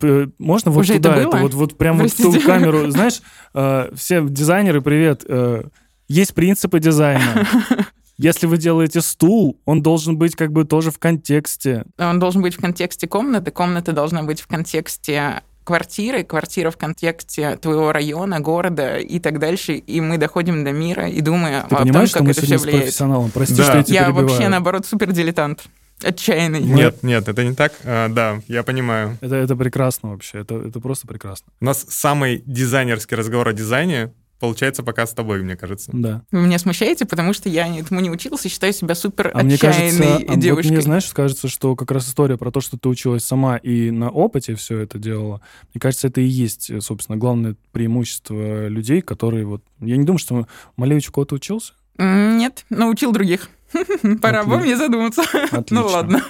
э, 0.02 0.28
можно 0.38 0.72
вот 0.72 0.82
Уже 0.82 0.96
туда, 0.96 1.16
это 1.16 1.28
это, 1.28 1.38
вот, 1.38 1.54
вот 1.54 1.78
прям 1.78 1.98
вот 1.98 2.12
в 2.12 2.18
ту 2.18 2.32
Простите. 2.32 2.46
камеру, 2.46 2.90
знаешь, 2.90 3.22
э, 3.54 3.92
все 3.96 4.24
дизайнеры, 4.28 4.82
привет, 4.82 5.24
э, 5.28 5.64
есть 6.08 6.34
принципы 6.34 6.80
дизайна. 6.80 7.48
Если 8.18 8.48
вы 8.48 8.58
делаете 8.58 9.00
стул, 9.00 9.62
он 9.64 9.82
должен 9.82 10.18
быть 10.18 10.36
как 10.36 10.52
бы 10.52 10.66
тоже 10.66 10.92
в 10.92 11.00
контексте. 11.00 11.86
Он 11.98 12.20
должен 12.20 12.42
быть 12.42 12.56
в 12.56 12.60
контексте 12.60 13.08
комнаты, 13.08 13.50
комната 13.52 13.94
должна 13.94 14.24
быть 14.24 14.42
в 14.42 14.48
контексте 14.48 15.42
квартиры, 15.70 16.24
квартира 16.24 16.72
в 16.72 16.78
контексте 16.78 17.56
твоего 17.58 17.92
района, 17.92 18.40
города 18.40 18.98
и 18.98 19.20
так 19.20 19.38
дальше. 19.38 19.74
И 19.76 20.02
мы 20.02 20.18
доходим 20.18 20.64
до 20.64 20.72
мира 20.72 21.08
и 21.08 21.22
думаем 21.22 21.62
Ты 21.62 21.68
о 21.68 21.70
том, 21.70 21.78
понимаешь, 21.84 22.10
что 22.10 22.18
как 22.18 22.26
мы 22.26 22.32
это 22.32 22.42
все 22.42 22.58
с 22.58 22.64
влияет. 22.64 22.86
профессионалом? 22.86 23.30
Прости, 23.30 23.54
Да. 23.54 23.64
что 23.66 23.78
я 23.78 23.84
тебя 23.84 23.96
Я 24.00 24.06
перебиваю. 24.06 24.28
вообще, 24.30 24.48
наоборот, 24.50 24.88
супер 24.88 25.12
дилетант. 25.12 25.66
Отчаянный. 26.02 26.62
Нет, 26.62 27.04
нет, 27.04 27.28
это 27.28 27.44
не 27.44 27.54
так. 27.54 27.72
А, 27.84 28.08
да, 28.10 28.40
я 28.48 28.64
понимаю. 28.64 29.20
Это, 29.22 29.36
это 29.36 29.56
прекрасно 29.56 30.10
вообще, 30.10 30.40
это, 30.40 30.56
это 30.56 30.80
просто 30.80 31.06
прекрасно. 31.08 31.46
У 31.62 31.66
нас 31.66 31.86
самый 31.88 32.42
дизайнерский 32.48 33.16
разговор 33.16 33.48
о 33.50 33.54
дизайне 33.54 34.12
получается 34.40 34.84
пока 34.84 35.06
с 35.06 35.14
тобой, 35.14 35.42
мне 35.44 35.56
кажется. 35.56 35.92
Да. 35.94 36.24
Вы 36.32 36.42
меня 36.42 36.60
смущаете, 36.60 37.06
потому 37.06 37.34
что 37.34 37.50
я 37.50 37.68
этому 37.68 38.00
не 38.00 38.10
училась 38.10 38.46
и 38.46 38.50
считаю 38.50 38.74
себя 38.74 38.96
супер 38.96 39.32
А 39.34 39.44
мне 39.44 39.58
кажется, 39.58 40.18
а 40.18 40.34
вот 40.34 40.66
мне, 40.66 40.82
знаешь, 40.82 41.06
кажется, 41.14 41.48
что 41.48 41.76
как 41.76 41.92
раз 41.92 42.08
история 42.08 42.38
про 42.38 42.52
то, 42.52 42.62
что 42.62 42.78
ты 42.78 42.90
училась 42.90 43.24
сама 43.24 43.58
и 43.58 43.92
на 43.92 44.10
опыте 44.10 44.56
все 44.56 44.80
это 44.80 44.98
делала, 44.98 45.42
мне 45.74 45.82
кажется, 45.82 46.08
это 46.08 46.22
и 46.22 46.26
есть, 46.26 46.70
э, 46.70 46.82
собственно, 46.82 47.18
главное 47.18 47.56
преимущество 47.72 48.68
людей, 48.68 49.02
которые 49.02 49.46
вот... 49.46 49.64
Я 49.80 49.98
не 49.98 50.06
думаю, 50.06 50.20
что 50.20 50.48
Малевич 50.78 51.10
у 51.10 51.12
кого-то 51.12 51.36
учился. 51.36 51.74
Нет, 51.98 52.66
научил 52.70 53.12
других. 53.12 53.50
Пора 54.22 54.44
бы 54.44 54.58
мне 54.58 54.76
задуматься. 54.78 55.24
Ну 55.70 55.86
ладно. 55.86 56.24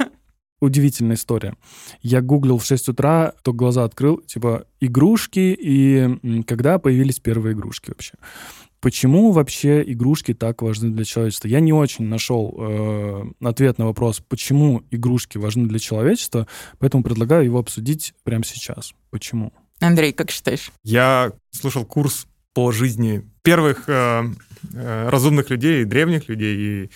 Удивительная 0.62 1.16
история. 1.16 1.56
Я 2.02 2.22
гуглил 2.22 2.58
в 2.58 2.66
6 2.66 2.90
утра, 2.90 3.34
только 3.44 3.58
глаза 3.58 3.86
открыл, 3.86 4.18
типа, 4.18 4.66
игрушки 4.82 5.58
и 5.58 6.44
когда 6.46 6.80
появились 6.80 7.20
первые 7.20 7.54
игрушки 7.54 7.90
вообще. 7.90 8.14
Почему 8.82 9.32
вообще 9.32 9.84
игрушки 9.86 10.34
так 10.34 10.62
важны 10.62 10.90
для 10.90 11.04
человечества? 11.04 11.50
Я 11.50 11.60
не 11.60 11.74
очень 11.74 12.06
нашел 12.06 12.56
э, 12.58 13.24
ответ 13.42 13.78
на 13.78 13.86
вопрос, 13.86 14.22
почему 14.26 14.84
игрушки 14.90 15.38
важны 15.38 15.68
для 15.68 15.80
человечества, 15.80 16.48
поэтому 16.78 17.04
предлагаю 17.04 17.44
его 17.44 17.60
обсудить 17.60 18.14
прямо 18.24 18.46
сейчас. 18.46 18.94
Почему? 19.10 19.52
Андрей, 19.82 20.14
как 20.14 20.32
считаешь? 20.32 20.72
Я 20.84 21.34
слушал 21.52 21.86
курс 21.86 22.26
по 22.54 22.72
жизни 22.72 23.30
первых 23.42 23.88
э, 23.88 24.24
э, 24.74 25.10
разумных 25.10 25.50
людей, 25.50 25.84
древних 25.84 26.30
людей, 26.30 26.58
и 26.58 26.90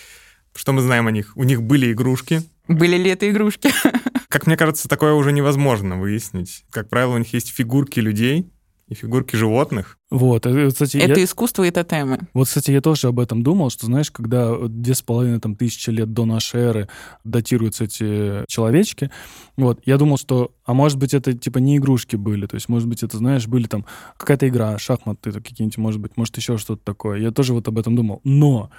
что 0.56 0.72
мы 0.72 0.82
знаем 0.82 1.06
о 1.06 1.10
них? 1.10 1.32
У 1.36 1.44
них 1.44 1.62
были 1.62 1.92
игрушки. 1.92 2.42
Были 2.68 2.96
ли 2.96 3.10
это 3.10 3.28
игрушки? 3.30 3.70
Как 4.28 4.46
мне 4.46 4.56
кажется, 4.56 4.88
такое 4.88 5.12
уже 5.12 5.32
невозможно 5.32 5.98
выяснить. 5.98 6.64
Как 6.70 6.88
правило, 6.88 7.14
у 7.14 7.18
них 7.18 7.32
есть 7.32 7.48
фигурки 7.48 8.00
людей, 8.00 8.46
и 8.88 8.94
фигурки 8.94 9.36
животных. 9.36 9.98
Вот, 10.10 10.46
э, 10.46 10.68
кстати, 10.68 10.98
это 10.98 11.18
я... 11.18 11.24
искусство 11.24 11.64
и 11.64 11.70
тотемы. 11.70 12.20
Вот, 12.34 12.46
кстати, 12.46 12.70
я 12.70 12.80
тоже 12.80 13.08
об 13.08 13.18
этом 13.18 13.42
думал, 13.42 13.70
что, 13.70 13.86
знаешь, 13.86 14.10
когда 14.10 14.54
две 14.68 14.94
с 14.94 15.02
половиной 15.02 15.40
там, 15.40 15.56
тысячи 15.56 15.90
лет 15.90 16.12
до 16.12 16.24
нашей 16.24 16.60
эры 16.60 16.88
датируются 17.24 17.84
эти 17.84 18.44
человечки, 18.46 19.10
вот, 19.56 19.80
я 19.86 19.96
думал, 19.96 20.18
что, 20.18 20.52
а 20.64 20.74
может 20.74 20.98
быть, 20.98 21.14
это, 21.14 21.32
типа, 21.32 21.58
не 21.58 21.78
игрушки 21.78 22.16
были, 22.16 22.46
то 22.46 22.54
есть, 22.54 22.68
может 22.68 22.88
быть, 22.88 23.02
это, 23.02 23.16
знаешь, 23.16 23.46
были 23.46 23.66
там 23.66 23.86
какая-то 24.16 24.46
игра, 24.46 24.78
шахматы 24.78 25.32
какие-нибудь, 25.32 25.78
может 25.78 26.00
быть, 26.00 26.16
может, 26.16 26.36
еще 26.36 26.58
что-то 26.58 26.84
такое. 26.84 27.18
Я 27.18 27.30
тоже 27.32 27.54
вот 27.54 27.66
об 27.66 27.78
этом 27.78 27.96
думал. 27.96 28.20
Но 28.22 28.70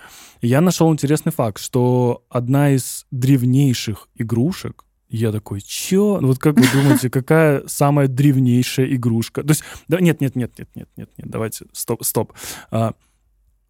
я 0.42 0.62
нашел 0.62 0.92
интересный 0.94 1.32
факт, 1.32 1.60
что 1.60 2.24
одна 2.30 2.72
из 2.72 3.06
древнейших 3.12 4.08
игрушек, 4.16 4.85
я 5.10 5.32
такой, 5.32 5.62
чё? 5.62 6.20
Вот 6.22 6.40
как 6.40 6.56
вы 6.56 6.68
думаете, 6.74 7.10
какая 7.10 7.64
самая 7.68 8.08
древнейшая 8.08 8.94
игрушка? 8.94 9.44
То 9.44 9.52
есть, 9.52 9.64
да, 9.88 10.00
нет, 10.00 10.22
нет, 10.22 10.36
нет, 10.36 10.58
нет, 10.58 10.70
нет, 10.76 10.90
нет, 10.98 11.10
нет, 11.18 11.30
давайте, 11.30 11.66
стоп, 11.74 12.04
стоп. 12.04 12.34
А, 12.72 12.94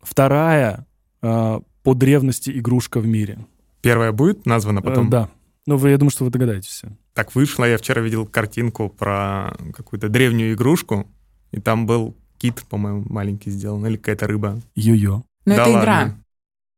вторая 0.02 0.88
а, 1.22 1.62
по 1.84 1.94
древности 1.94 2.52
игрушка 2.58 3.00
в 3.00 3.08
мире. 3.08 3.40
Первая 3.82 4.12
будет 4.12 4.46
названа 4.46 4.82
потом? 4.82 5.08
А, 5.08 5.12
да. 5.12 5.30
Ну, 5.68 5.78
вы, 5.78 5.90
я 5.90 5.98
думаю, 5.98 6.12
что 6.12 6.26
вы 6.26 6.32
догадаетесь. 6.32 6.84
Так 7.14 7.34
вышло, 7.36 7.66
я 7.66 7.78
вчера 7.78 8.02
видел 8.02 8.26
картинку 8.26 8.90
про 8.90 9.56
какую-то 9.74 10.10
древнюю 10.10 10.54
игрушку, 10.54 11.08
и 11.52 11.60
там 11.60 11.86
был 11.86 12.16
кит, 12.38 12.64
по-моему, 12.70 13.06
маленький 13.10 13.50
сделан, 13.50 13.86
или 13.86 13.98
какая-то 13.98 14.28
рыба. 14.28 14.62
Йо-йо. 14.76 15.24
Но 15.46 15.56
да 15.56 15.62
это 15.62 15.70
ладно. 15.70 15.82
игра. 15.82 16.16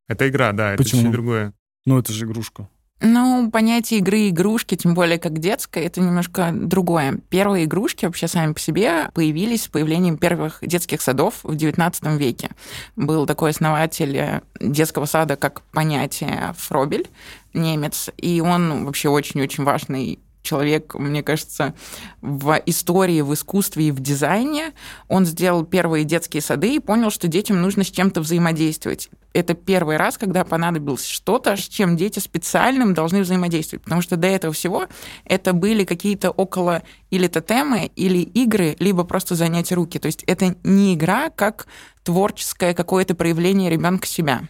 Это 0.08 0.30
игра, 0.30 0.52
да, 0.54 0.76
Почему? 0.78 1.02
это 1.02 1.06
чуть 1.08 1.12
другое. 1.12 1.54
Ну, 1.86 2.00
это 2.00 2.14
же 2.14 2.26
игрушка. 2.26 2.70
Ну, 3.00 3.52
понятие 3.52 4.00
игры 4.00 4.30
игрушки, 4.30 4.76
тем 4.76 4.96
более 4.96 5.20
как 5.20 5.38
детская, 5.38 5.84
это 5.84 6.02
немножко 6.02 6.50
другое. 6.52 7.20
Первые 7.30 7.66
игрушки 7.66 8.06
вообще 8.06 8.28
сами 8.28 8.54
по 8.54 8.60
себе 8.60 9.12
появились 9.14 9.64
с 9.64 9.68
появлением 9.68 10.18
первых 10.18 10.60
детских 10.62 11.02
садов 11.02 11.36
в 11.44 11.52
XIX 11.52 12.18
веке. 12.18 12.50
Был 12.96 13.28
такой 13.28 13.52
основатель 13.52 14.18
э, 14.18 14.42
детского 14.60 15.06
сада 15.06 15.36
как 15.36 15.62
понятие 15.62 16.56
Фробель, 16.58 17.08
немец, 17.54 18.10
и 18.18 18.42
он 18.42 18.86
вообще 18.86 19.10
очень-очень 19.10 19.64
важный 19.64 20.20
человек, 20.48 20.96
мне 20.96 21.22
кажется, 21.24 21.74
в 22.22 22.62
истории, 22.66 23.22
в 23.22 23.34
искусстве 23.34 23.90
и 23.90 23.92
в 23.92 24.00
дизайне. 24.00 24.72
Он 25.10 25.26
сделал 25.26 25.66
первые 25.66 26.06
детские 26.06 26.42
сады 26.42 26.76
и 26.76 26.80
понял, 26.80 27.12
что 27.12 27.28
детям 27.28 27.62
нужно 27.62 27.84
с 27.84 27.92
чем-то 27.92 28.22
взаимодействовать. 28.22 29.10
Это 29.34 29.54
первый 29.54 29.98
раз, 29.98 30.18
когда 30.18 30.46
понадобилось 30.46 31.06
что-то, 31.06 31.58
с 31.58 31.68
чем 31.68 31.98
дети 31.98 32.20
специальным 32.20 32.94
должны 32.94 33.22
взаимодействовать. 33.22 33.84
Потому 33.84 34.02
что 34.02 34.16
до 34.16 34.28
этого 34.28 34.54
всего 34.54 34.88
это 35.26 35.54
были 35.54 35.84
какие-то 35.84 36.32
около 36.32 36.82
или 37.12 37.28
тотемы, 37.28 37.92
или 37.96 38.20
игры, 38.20 38.76
либо 38.80 39.04
просто 39.04 39.36
занять 39.36 39.72
руки. 39.72 40.00
То 40.00 40.06
есть 40.08 40.24
это 40.24 40.56
не 40.64 40.96
игра, 40.96 41.30
как 41.30 41.68
творческое 42.04 42.74
какое-то 42.74 43.16
проявление 43.16 43.70
ребенка 43.70 44.08
себя. 44.08 44.44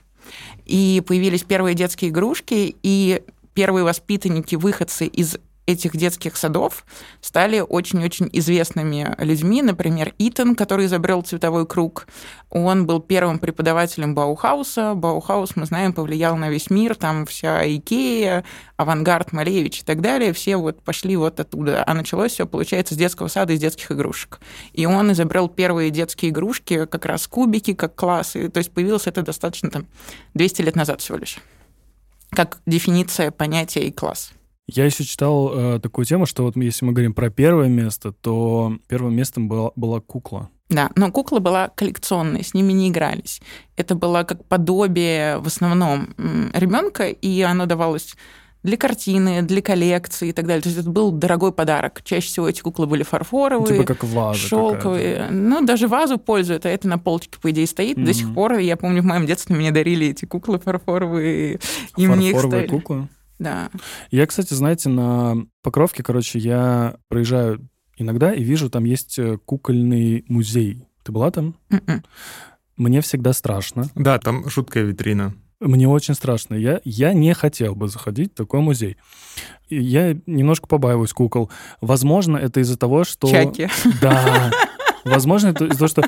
И 0.65 1.01
появились 1.07 1.43
первые 1.43 1.73
детские 1.73 2.11
игрушки, 2.11 2.75
и 2.83 3.23
первые 3.53 3.83
воспитанники, 3.83 4.55
выходцы 4.55 5.07
из 5.07 5.37
этих 5.67 5.95
детских 5.95 6.37
садов 6.37 6.85
стали 7.21 7.59
очень-очень 7.59 8.29
известными 8.31 9.13
людьми. 9.19 9.61
Например, 9.61 10.13
Иттен, 10.17 10.55
который 10.55 10.85
изобрел 10.85 11.21
цветовой 11.21 11.67
круг. 11.67 12.07
Он 12.49 12.87
был 12.87 13.01
первым 13.01 13.37
преподавателем 13.37 14.15
Баухауса. 14.15 14.95
Баухаус, 14.95 15.55
мы 15.55 15.65
знаем, 15.65 15.91
повлиял 15.93 16.37
на 16.37 16.49
весь 16.49 16.69
мир. 16.69 16.95
Там 16.95 17.25
вся 17.25 17.67
Икея, 17.67 18.45
Авангард, 18.77 19.33
Малевич 19.33 19.81
и 19.81 19.83
так 19.83 20.01
далее. 20.01 20.31
Все 20.31 20.55
вот 20.55 20.81
пошли 20.81 21.17
вот 21.17 21.39
оттуда. 21.39 21.83
А 21.85 21.93
началось 21.93 22.31
все, 22.31 22.47
получается, 22.47 22.95
с 22.95 22.97
детского 22.97 23.27
сада, 23.27 23.51
из 23.51 23.59
детских 23.59 23.91
игрушек. 23.91 24.39
И 24.71 24.85
он 24.85 25.11
изобрел 25.11 25.49
первые 25.49 25.91
детские 25.91 26.31
игрушки, 26.31 26.85
как 26.85 27.05
раз 27.05 27.27
кубики, 27.27 27.73
как 27.73 27.93
классы. 27.93 28.47
То 28.47 28.59
есть 28.59 28.71
появилось 28.71 29.07
это 29.07 29.21
достаточно 29.21 29.69
там 29.69 29.85
200 30.33 30.61
лет 30.61 30.75
назад 30.77 31.01
всего 31.01 31.17
лишь. 31.17 31.39
Как 32.29 32.59
дефиниция 32.65 33.31
понятия 33.31 33.85
и 33.85 33.91
класс. 33.91 34.31
Я 34.67 34.85
еще 34.85 35.03
читал 35.05 35.51
э, 35.53 35.79
такую 35.79 36.05
тему, 36.05 36.25
что 36.25 36.43
вот 36.43 36.57
если 36.57 36.85
мы 36.85 36.91
говорим 36.91 37.13
про 37.13 37.29
первое 37.29 37.69
место, 37.69 38.11
то 38.11 38.73
первым 38.87 39.15
местом 39.15 39.47
была, 39.47 39.71
была 39.75 40.01
кукла. 40.01 40.49
Да, 40.69 40.91
но 40.95 41.09
кукла 41.11 41.39
была 41.39 41.69
коллекционной, 41.69 42.43
с 42.43 42.53
ними 42.53 42.73
не 42.73 42.89
игрались. 42.89 43.41
Это 43.77 43.95
было 43.95 44.23
как 44.23 44.43
подобие 44.45 45.37
в 45.37 45.47
основном 45.47 46.13
ребенка, 46.53 47.07
и 47.07 47.41
оно 47.41 47.65
давалось 47.65 48.15
для 48.63 48.75
картины, 48.75 49.43
для 49.43 49.61
коллекции 49.61 50.29
и 50.29 50.31
так 50.33 50.45
далее. 50.45 50.61
То 50.61 50.67
есть 50.67 50.81
это 50.81 50.89
был 50.89 51.11
дорогой 51.11 51.53
подарок. 51.53 52.01
Чаще 52.03 52.27
всего 52.27 52.49
эти 52.49 52.59
куклы 52.59 52.85
были 52.85 53.03
фарфоровые, 53.03 53.77
типа 53.77 53.85
как 53.85 54.03
ваза 54.03 54.37
шелковые. 54.37 55.27
Ну, 55.31 55.61
даже 55.65 55.87
вазу 55.87 56.17
пользуют, 56.17 56.65
а 56.65 56.69
это 56.69 56.89
на 56.89 56.97
полочке, 56.97 57.39
по 57.41 57.49
идее, 57.51 57.65
стоит. 57.67 57.97
Mm-hmm. 57.97 58.05
До 58.05 58.13
сих 58.13 58.33
пор, 58.33 58.57
я 58.57 58.75
помню, 58.75 59.01
в 59.01 59.05
моем 59.05 59.25
детстве 59.25 59.55
мне 59.55 59.71
дарили 59.71 60.07
эти 60.07 60.25
куклы 60.25 60.59
фарфоровые. 60.59 61.59
И 61.95 62.07
мне 62.07 62.31
их 62.31 62.69
куклы? 62.69 63.07
Да. 63.39 63.69
Я, 64.11 64.25
кстати, 64.25 64.53
знаете, 64.53 64.89
на 64.89 65.35
Покровке, 65.61 66.03
короче, 66.03 66.39
я 66.39 66.97
проезжаю 67.07 67.67
иногда 67.97 68.33
и 68.33 68.43
вижу, 68.43 68.69
там 68.69 68.85
есть 68.85 69.17
э, 69.19 69.37
кукольный 69.37 70.25
музей. 70.27 70.87
Ты 71.03 71.11
была 71.11 71.31
там? 71.31 71.55
Mm-mm. 71.69 71.81
М-м. 71.87 72.03
Мне 72.75 73.01
всегда 73.01 73.33
страшно. 73.33 73.89
Да, 73.95 74.19
там 74.19 74.49
жуткая 74.49 74.83
витрина. 74.83 75.33
Мне 75.59 75.87
очень 75.87 76.13
страшно. 76.13 76.53
Я, 76.53 76.81
я 76.83 77.13
не 77.13 77.33
хотел 77.33 77.73
бы 77.75 77.87
заходить 77.87 78.33
в 78.33 78.35
такой 78.35 78.59
музей. 78.61 78.97
Я 79.69 80.15
немножко 80.27 80.67
побаиваюсь 80.67 81.13
кукол. 81.13 81.49
Возможно, 81.81 82.37
это 82.37 82.59
из-за 82.59 82.77
того, 82.77 83.03
что... 83.03 83.27
Чаки. 83.27 83.67
Да. 83.99 84.51
Возможно, 85.03 85.47
это 85.47 85.65
из-за 85.65 85.77
того, 85.77 85.87
что 85.87 86.03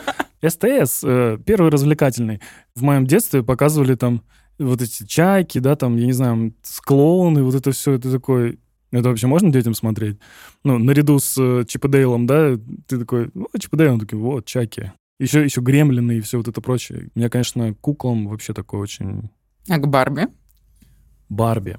СТС, 0.47 1.03
э, 1.03 1.37
первый 1.43 1.71
развлекательный, 1.71 2.41
в 2.75 2.83
моем 2.83 3.07
детстве 3.07 3.41
показывали 3.41 3.95
там 3.95 4.21
вот 4.59 4.81
эти 4.81 5.05
чайки, 5.05 5.59
да, 5.59 5.75
там, 5.75 5.95
я 5.95 6.05
не 6.05 6.11
знаю, 6.11 6.53
склоны, 6.61 7.43
вот 7.43 7.55
это 7.55 7.71
все, 7.71 7.93
это 7.93 8.11
такой... 8.11 8.59
Это 8.91 9.09
вообще 9.09 9.27
можно 9.27 9.51
детям 9.51 9.75
смотреть? 9.75 10.17
Ну, 10.63 10.79
наряду 10.79 11.19
с 11.19 11.37
э, 11.37 11.63
Чип 11.67 11.87
Дейлом, 11.87 12.25
да, 12.25 12.57
ты 12.87 12.97
такой, 12.97 13.29
ну, 13.35 13.47
Чип 13.59 13.75
Дейл, 13.75 13.93
он 13.93 13.99
такой, 13.99 14.17
вот, 14.17 14.45
чайки. 14.45 14.93
Еще, 15.19 15.43
еще 15.43 15.61
гремлины 15.61 16.17
и 16.17 16.21
все 16.21 16.37
вот 16.37 16.47
это 16.47 16.59
прочее. 16.59 17.09
Меня, 17.13 17.29
конечно, 17.29 17.73
куклам 17.75 18.27
вообще 18.27 18.53
такой 18.53 18.79
очень... 18.79 19.29
А 19.67 19.77
к 19.77 19.87
Барби? 19.87 20.27
Барби. 21.29 21.77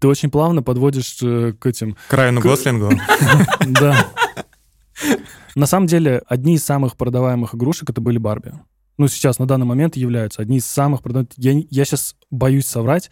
Ты 0.00 0.08
очень 0.08 0.30
плавно 0.30 0.62
подводишь 0.62 1.18
э, 1.22 1.54
к 1.58 1.64
этим... 1.66 1.96
К 2.08 2.12
Райану 2.12 2.40
Гослингу. 2.40 2.90
Да. 3.66 4.06
На 5.54 5.66
самом 5.66 5.86
деле, 5.86 6.22
одни 6.26 6.54
из 6.54 6.64
самых 6.64 6.96
продаваемых 6.96 7.54
игрушек 7.54 7.88
это 7.88 8.00
были 8.00 8.18
Барби 8.18 8.52
ну, 9.00 9.08
сейчас 9.08 9.38
на 9.38 9.46
данный 9.46 9.64
момент 9.64 9.96
являются 9.96 10.42
одни 10.42 10.58
из 10.58 10.66
самых 10.66 11.00
продаваемых. 11.00 11.32
Я, 11.38 11.52
я 11.70 11.84
сейчас 11.86 12.16
боюсь 12.30 12.66
соврать. 12.66 13.10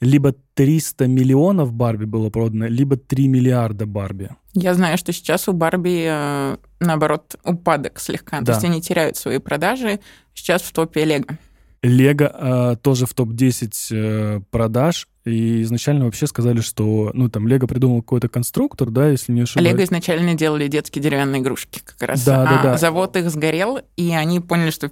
Либо 0.00 0.34
300 0.54 1.06
миллионов 1.06 1.72
Барби 1.72 2.06
было 2.06 2.28
продано, 2.28 2.66
либо 2.66 2.96
3 2.96 3.28
миллиарда 3.28 3.86
Барби. 3.86 4.30
Я 4.54 4.74
знаю, 4.74 4.98
что 4.98 5.12
сейчас 5.12 5.48
у 5.48 5.52
Барби, 5.52 6.06
э, 6.08 6.56
наоборот, 6.80 7.36
упадок 7.44 8.00
слегка. 8.00 8.40
Да. 8.40 8.46
То 8.46 8.52
есть 8.52 8.64
они 8.64 8.82
теряют 8.82 9.16
свои 9.16 9.38
продажи. 9.38 10.00
Сейчас 10.34 10.62
в 10.62 10.72
топе 10.72 11.04
Лего. 11.04 11.38
Лего 11.82 12.72
э, 12.72 12.76
тоже 12.82 13.06
в 13.06 13.14
топ-10 13.14 13.72
э, 13.92 14.40
продаж. 14.50 15.06
И 15.24 15.62
изначально 15.62 16.06
вообще 16.06 16.26
сказали, 16.26 16.60
что, 16.62 17.12
ну, 17.14 17.28
там, 17.28 17.46
Лего 17.46 17.68
придумал 17.68 18.02
какой-то 18.02 18.28
конструктор, 18.28 18.90
да, 18.90 19.08
если 19.08 19.30
не 19.30 19.42
ошибаюсь. 19.42 19.70
Лего 19.70 19.84
изначально 19.84 20.34
делали 20.34 20.66
детские 20.66 21.00
деревянные 21.00 21.42
игрушки 21.42 21.80
как 21.84 22.08
раз. 22.08 22.24
Да, 22.24 22.42
а 22.42 22.44
да, 22.46 22.62
да. 22.62 22.78
завод 22.78 23.16
их 23.16 23.30
сгорел, 23.30 23.78
и 23.96 24.12
они 24.12 24.40
поняли, 24.40 24.70
что 24.70 24.90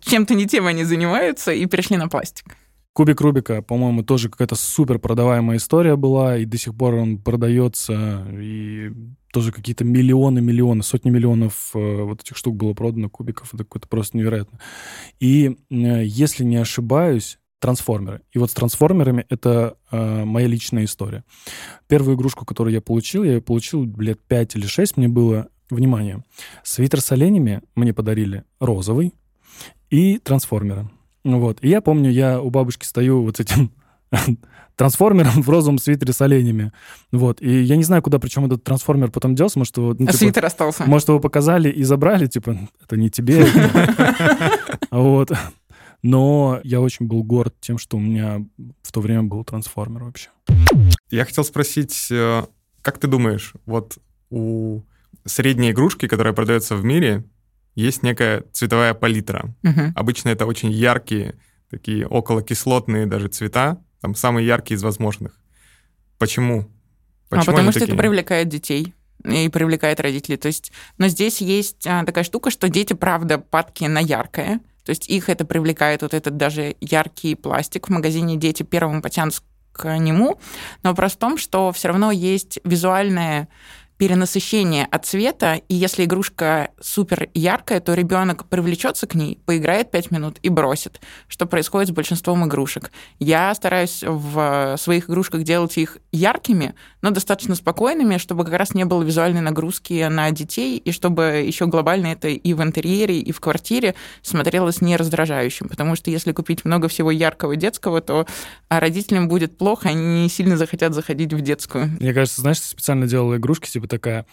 чем-то 0.00 0.34
не 0.34 0.46
тем 0.46 0.66
они 0.66 0.84
занимаются, 0.84 1.52
и 1.52 1.66
перешли 1.66 1.96
на 1.96 2.08
пластик. 2.08 2.56
Кубик 2.92 3.20
Рубика, 3.20 3.62
по-моему, 3.62 4.02
тоже 4.02 4.28
какая-то 4.28 4.56
супер 4.56 4.98
продаваемая 4.98 5.58
история 5.58 5.96
была, 5.96 6.36
и 6.36 6.44
до 6.44 6.58
сих 6.58 6.74
пор 6.74 6.94
он 6.94 7.18
продается, 7.18 8.26
и 8.32 8.90
тоже 9.32 9.52
какие-то 9.52 9.84
миллионы, 9.84 10.40
миллионы, 10.40 10.82
сотни 10.82 11.10
миллионов 11.10 11.70
э, 11.74 12.02
вот 12.02 12.20
этих 12.22 12.36
штук 12.36 12.56
было 12.56 12.74
продано, 12.74 13.08
кубиков, 13.08 13.54
это 13.54 13.64
какое-то 13.64 13.88
просто 13.88 14.18
невероятно. 14.18 14.58
И 15.20 15.56
э, 15.70 16.02
если 16.04 16.42
не 16.42 16.56
ошибаюсь, 16.56 17.38
трансформеры. 17.60 18.22
И 18.32 18.38
вот 18.38 18.50
с 18.50 18.54
трансформерами 18.54 19.26
это 19.28 19.76
э, 19.92 20.24
моя 20.24 20.46
личная 20.48 20.84
история. 20.84 21.24
Первую 21.86 22.16
игрушку, 22.16 22.44
которую 22.44 22.74
я 22.74 22.80
получил, 22.80 23.22
я 23.22 23.34
ее 23.34 23.42
получил 23.42 23.84
лет 23.98 24.18
5 24.26 24.56
или 24.56 24.66
6, 24.66 24.96
мне 24.96 25.08
было, 25.08 25.48
внимание, 25.68 26.24
свитер 26.64 27.00
с 27.00 27.12
оленями 27.12 27.62
мне 27.76 27.94
подарили 27.94 28.44
розовый 28.58 29.14
и 29.90 30.18
трансформеры. 30.18 30.88
Вот. 31.24 31.58
И 31.60 31.68
я 31.68 31.80
помню, 31.80 32.10
я 32.10 32.40
у 32.40 32.50
бабушки 32.50 32.86
стою 32.86 33.22
вот 33.22 33.36
с 33.36 33.40
этим 33.40 33.72
трансформером 34.76 35.42
в 35.42 35.50
розовом 35.50 35.78
свитере 35.78 36.12
с 36.12 36.20
оленями. 36.20 36.72
Вот. 37.12 37.42
И 37.42 37.62
я 37.62 37.76
не 37.76 37.84
знаю, 37.84 38.02
куда 38.02 38.18
причем 38.18 38.46
этот 38.46 38.64
трансформер 38.64 39.10
потом 39.10 39.34
делся. 39.34 39.58
Может, 39.58 39.76
его, 39.76 39.88
ну, 39.88 40.06
а 40.06 40.12
типа, 40.12 40.12
свитер 40.14 40.46
остался. 40.46 40.84
Может, 40.84 41.08
его 41.08 41.20
показали 41.20 41.70
и 41.70 41.82
забрали, 41.82 42.26
типа, 42.26 42.56
это 42.82 42.96
не 42.96 43.10
тебе. 43.10 43.46
Вот. 44.90 45.30
Но 46.02 46.60
я 46.64 46.80
очень 46.80 47.06
был 47.06 47.22
горд 47.22 47.54
тем, 47.60 47.78
что 47.78 47.96
у 47.96 48.00
меня 48.00 48.44
в 48.82 48.90
то 48.90 49.00
время 49.00 49.22
был 49.24 49.44
трансформер 49.44 50.04
вообще. 50.04 50.30
Я 51.10 51.24
хотел 51.24 51.44
спросить, 51.44 52.08
э, 52.10 52.44
как 52.82 52.98
ты 52.98 53.06
думаешь, 53.06 53.52
вот 53.66 53.98
у 54.30 54.82
средней 55.24 55.70
игрушки, 55.70 56.08
которая 56.08 56.32
продается 56.32 56.74
в 56.74 56.84
мире, 56.84 57.24
есть 57.74 58.02
некая 58.02 58.44
цветовая 58.52 58.94
палитра. 58.94 59.54
Мгм. 59.62 59.92
Обычно 59.94 60.28
это 60.30 60.46
очень 60.46 60.70
яркие, 60.70 61.36
такие 61.70 62.06
околокислотные 62.06 63.06
даже 63.06 63.28
цвета, 63.28 63.78
там 64.00 64.14
самые 64.14 64.46
яркие 64.46 64.76
из 64.76 64.82
возможных. 64.82 65.40
Почему? 66.18 66.68
А 67.30 67.36
Почему 67.36 67.44
потому 67.46 67.58
они 67.58 67.70
что 67.70 67.78
это 67.80 67.86
такие? 67.86 67.98
привлекает 67.98 68.48
детей 68.48 68.94
и 69.24 69.48
привлекает 69.48 70.00
родителей. 70.00 70.36
То 70.36 70.48
есть, 70.48 70.72
но 70.98 71.08
здесь 71.08 71.40
есть 71.40 71.86
а, 71.86 72.04
такая 72.04 72.24
штука, 72.24 72.50
что 72.50 72.68
дети, 72.68 72.94
правда, 72.94 73.38
падки 73.38 73.84
на 73.84 74.00
яркое. 74.00 74.60
То 74.84 74.90
есть 74.90 75.08
их 75.08 75.28
это 75.28 75.44
привлекает, 75.44 76.02
вот 76.02 76.14
этот 76.14 76.36
даже 76.36 76.76
яркий 76.80 77.34
пластик. 77.34 77.88
В 77.88 77.90
магазине 77.90 78.36
дети 78.36 78.62
первым 78.62 79.02
потянутся 79.02 79.42
к 79.72 79.98
нему. 79.98 80.40
Но 80.82 80.90
вопрос 80.90 81.12
в 81.12 81.18
том, 81.18 81.38
что 81.38 81.70
все 81.72 81.88
равно 81.88 82.10
есть 82.10 82.58
визуальное 82.64 83.48
перенасыщение 84.00 84.88
от 84.90 85.04
цвета, 85.04 85.60
и 85.68 85.74
если 85.74 86.06
игрушка 86.06 86.70
супер 86.80 87.28
яркая, 87.34 87.80
то 87.80 87.92
ребенок 87.92 88.46
привлечется 88.46 89.06
к 89.06 89.14
ней, 89.14 89.38
поиграет 89.44 89.90
5 89.90 90.10
минут 90.10 90.38
и 90.42 90.48
бросит, 90.48 91.02
что 91.28 91.44
происходит 91.44 91.90
с 91.90 91.92
большинством 91.92 92.46
игрушек. 92.46 92.92
Я 93.18 93.54
стараюсь 93.54 94.02
в 94.02 94.76
своих 94.78 95.10
игрушках 95.10 95.42
делать 95.42 95.76
их 95.76 95.98
яркими, 96.12 96.74
но 97.02 97.10
достаточно 97.10 97.54
спокойными, 97.54 98.16
чтобы 98.16 98.44
как 98.46 98.54
раз 98.54 98.72
не 98.72 98.86
было 98.86 99.02
визуальной 99.02 99.42
нагрузки 99.42 100.08
на 100.08 100.30
детей, 100.30 100.78
и 100.78 100.92
чтобы 100.92 101.44
еще 101.46 101.66
глобально 101.66 102.06
это 102.06 102.28
и 102.28 102.54
в 102.54 102.62
интерьере, 102.62 103.20
и 103.20 103.32
в 103.32 103.40
квартире 103.40 103.94
смотрелось 104.22 104.80
не 104.80 104.96
раздражающим. 104.96 105.68
Потому 105.68 105.94
что 105.94 106.10
если 106.10 106.32
купить 106.32 106.64
много 106.64 106.88
всего 106.88 107.10
яркого 107.10 107.54
детского, 107.54 108.00
то 108.00 108.26
а, 108.70 108.80
родителям 108.80 109.28
будет 109.28 109.58
плохо, 109.58 109.90
они 109.90 110.22
не 110.22 110.30
сильно 110.30 110.56
захотят 110.56 110.94
заходить 110.94 111.34
в 111.34 111.42
детскую. 111.42 111.90
Мне 112.00 112.14
кажется, 112.14 112.40
знаешь, 112.40 112.60
ты 112.60 112.66
специально 112.66 113.06
делала 113.06 113.36
игрушки, 113.36 113.68
типа 113.68 113.89
такая, 113.90 114.24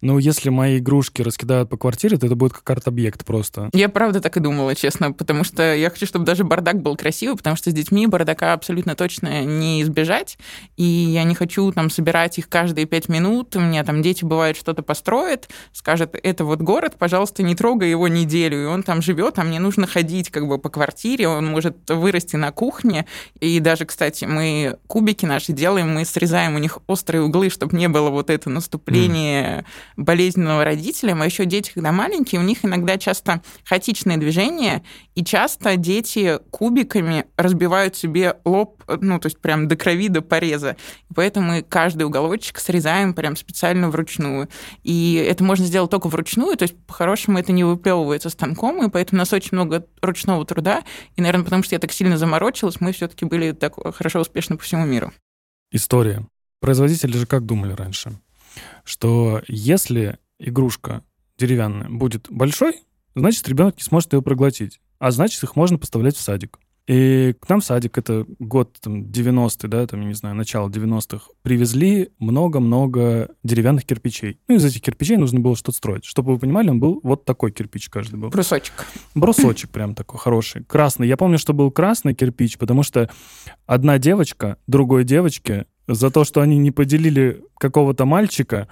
ну, 0.00 0.18
если 0.18 0.48
мои 0.48 0.78
игрушки 0.78 1.22
раскидают 1.22 1.68
по 1.68 1.76
квартире, 1.76 2.16
то 2.16 2.26
это 2.26 2.34
будет 2.34 2.52
как 2.54 2.68
арт-объект 2.70 3.24
просто. 3.24 3.70
Я 3.72 3.88
правда 3.88 4.20
так 4.20 4.36
и 4.36 4.40
думала, 4.40 4.74
честно, 4.74 5.12
потому 5.12 5.44
что 5.44 5.74
я 5.74 5.90
хочу, 5.90 6.06
чтобы 6.06 6.24
даже 6.24 6.42
бардак 6.42 6.82
был 6.82 6.96
красивый, 6.96 7.36
потому 7.36 7.54
что 7.54 7.70
с 7.70 7.74
детьми 7.74 8.06
бардака 8.06 8.54
абсолютно 8.54 8.96
точно 8.96 9.44
не 9.44 9.82
избежать, 9.82 10.38
и 10.76 10.82
я 10.82 11.24
не 11.24 11.34
хочу 11.34 11.70
там 11.72 11.90
собирать 11.90 12.38
их 12.38 12.48
каждые 12.48 12.86
пять 12.86 13.08
минут. 13.08 13.54
У 13.54 13.60
меня 13.60 13.84
там 13.84 14.02
дети, 14.02 14.24
бывает, 14.24 14.56
что-то 14.56 14.82
построят, 14.82 15.48
скажет, 15.72 16.18
это 16.20 16.44
вот 16.44 16.60
город, 16.60 16.96
пожалуйста, 16.98 17.42
не 17.42 17.54
трогай 17.54 17.90
его 17.90 18.08
неделю, 18.08 18.62
и 18.62 18.66
он 18.66 18.82
там 18.82 19.02
живет, 19.02 19.38
а 19.38 19.44
мне 19.44 19.60
нужно 19.60 19.86
ходить 19.86 20.30
как 20.30 20.48
бы 20.48 20.58
по 20.58 20.70
квартире, 20.70 21.28
он 21.28 21.46
может 21.46 21.76
вырасти 21.88 22.36
на 22.36 22.50
кухне, 22.50 23.06
и 23.40 23.60
даже, 23.60 23.84
кстати, 23.84 24.24
мы 24.24 24.78
кубики 24.86 25.26
наши 25.26 25.52
делаем, 25.52 25.94
мы 25.94 26.04
срезаем 26.04 26.54
у 26.54 26.58
них 26.58 26.78
острые 26.86 27.22
углы, 27.22 27.50
чтобы 27.50 27.76
не 27.76 27.88
было 27.88 28.08
вот 28.10 28.30
это 28.30 28.48
наступление 28.48 29.01
болезненного 29.96 30.64
родителям, 30.64 31.22
а 31.22 31.26
еще 31.26 31.44
дети, 31.44 31.72
когда 31.72 31.92
маленькие, 31.92 32.40
у 32.40 32.44
них 32.44 32.64
иногда 32.64 32.98
часто 32.98 33.42
хаотичные 33.64 34.18
движения, 34.18 34.82
и 35.14 35.24
часто 35.24 35.76
дети 35.76 36.38
кубиками 36.50 37.26
разбивают 37.36 37.96
себе 37.96 38.36
лоб, 38.44 38.82
ну, 39.00 39.18
то 39.18 39.26
есть 39.26 39.38
прям 39.38 39.68
до 39.68 39.76
крови, 39.76 40.08
до 40.08 40.22
пореза. 40.22 40.76
Поэтому 41.14 41.48
мы 41.48 41.62
каждый 41.62 42.04
уголочек 42.04 42.58
срезаем 42.58 43.14
прям 43.14 43.36
специально 43.36 43.90
вручную. 43.90 44.48
И 44.82 45.14
это 45.14 45.44
можно 45.44 45.66
сделать 45.66 45.90
только 45.90 46.08
вручную, 46.08 46.56
то 46.56 46.64
есть 46.64 46.76
по-хорошему 46.86 47.38
это 47.38 47.52
не 47.52 47.64
выплевывается 47.64 48.30
станком, 48.30 48.86
и 48.86 48.90
поэтому 48.90 49.18
у 49.18 49.20
нас 49.20 49.32
очень 49.32 49.50
много 49.52 49.86
ручного 50.00 50.44
труда. 50.46 50.82
И, 51.16 51.20
наверное, 51.20 51.44
потому 51.44 51.62
что 51.62 51.74
я 51.74 51.78
так 51.78 51.92
сильно 51.92 52.16
заморочилась, 52.16 52.80
мы 52.80 52.92
все-таки 52.92 53.24
были 53.24 53.52
так 53.52 53.74
хорошо 53.94 54.20
успешны 54.20 54.56
по 54.56 54.62
всему 54.62 54.86
миру. 54.86 55.12
История. 55.70 56.26
Производители 56.60 57.16
же 57.16 57.26
как 57.26 57.44
думали 57.44 57.72
раньше? 57.72 58.12
Что 58.84 59.42
если 59.48 60.18
игрушка 60.38 61.02
деревянная 61.38 61.88
будет 61.88 62.26
большой, 62.30 62.82
значит, 63.14 63.48
ребенок 63.48 63.76
не 63.76 63.82
сможет 63.82 64.12
ее 64.12 64.22
проглотить. 64.22 64.80
А 64.98 65.10
значит, 65.10 65.42
их 65.42 65.56
можно 65.56 65.78
поставлять 65.78 66.16
в 66.16 66.20
садик. 66.20 66.58
И 66.88 67.34
к 67.40 67.48
нам 67.48 67.60
в 67.60 67.64
садик, 67.64 67.96
это 67.96 68.26
год 68.40 68.76
там, 68.80 69.02
90-й, 69.04 69.68
да, 69.68 69.86
там, 69.86 70.00
я 70.00 70.06
не 70.08 70.14
знаю, 70.14 70.34
начало 70.34 70.68
90-х, 70.68 71.26
привезли 71.42 72.10
много-много 72.18 73.30
деревянных 73.44 73.84
кирпичей. 73.84 74.40
Ну, 74.48 74.56
из 74.56 74.64
этих 74.64 74.80
кирпичей 74.82 75.16
нужно 75.16 75.38
было 75.38 75.54
что-то 75.54 75.76
строить. 75.78 76.04
Чтобы 76.04 76.32
вы 76.32 76.40
понимали, 76.40 76.70
он 76.70 76.80
был 76.80 76.98
вот 77.04 77.24
такой 77.24 77.52
кирпич 77.52 77.88
каждый 77.88 78.16
был. 78.16 78.30
Брусочек. 78.30 78.84
Брусочек 79.14 79.70
прям 79.70 79.94
такой 79.94 80.18
хороший. 80.18 80.64
Красный. 80.64 81.06
Я 81.06 81.16
помню, 81.16 81.38
что 81.38 81.52
был 81.52 81.70
красный 81.70 82.14
кирпич, 82.14 82.58
потому 82.58 82.82
что 82.82 83.08
одна 83.66 83.98
девочка 83.98 84.56
другой 84.66 85.04
девочке 85.04 85.66
за 85.88 86.10
то, 86.10 86.24
что 86.24 86.40
они 86.40 86.58
не 86.58 86.70
поделили 86.70 87.42
какого-то 87.58 88.04
мальчика, 88.04 88.68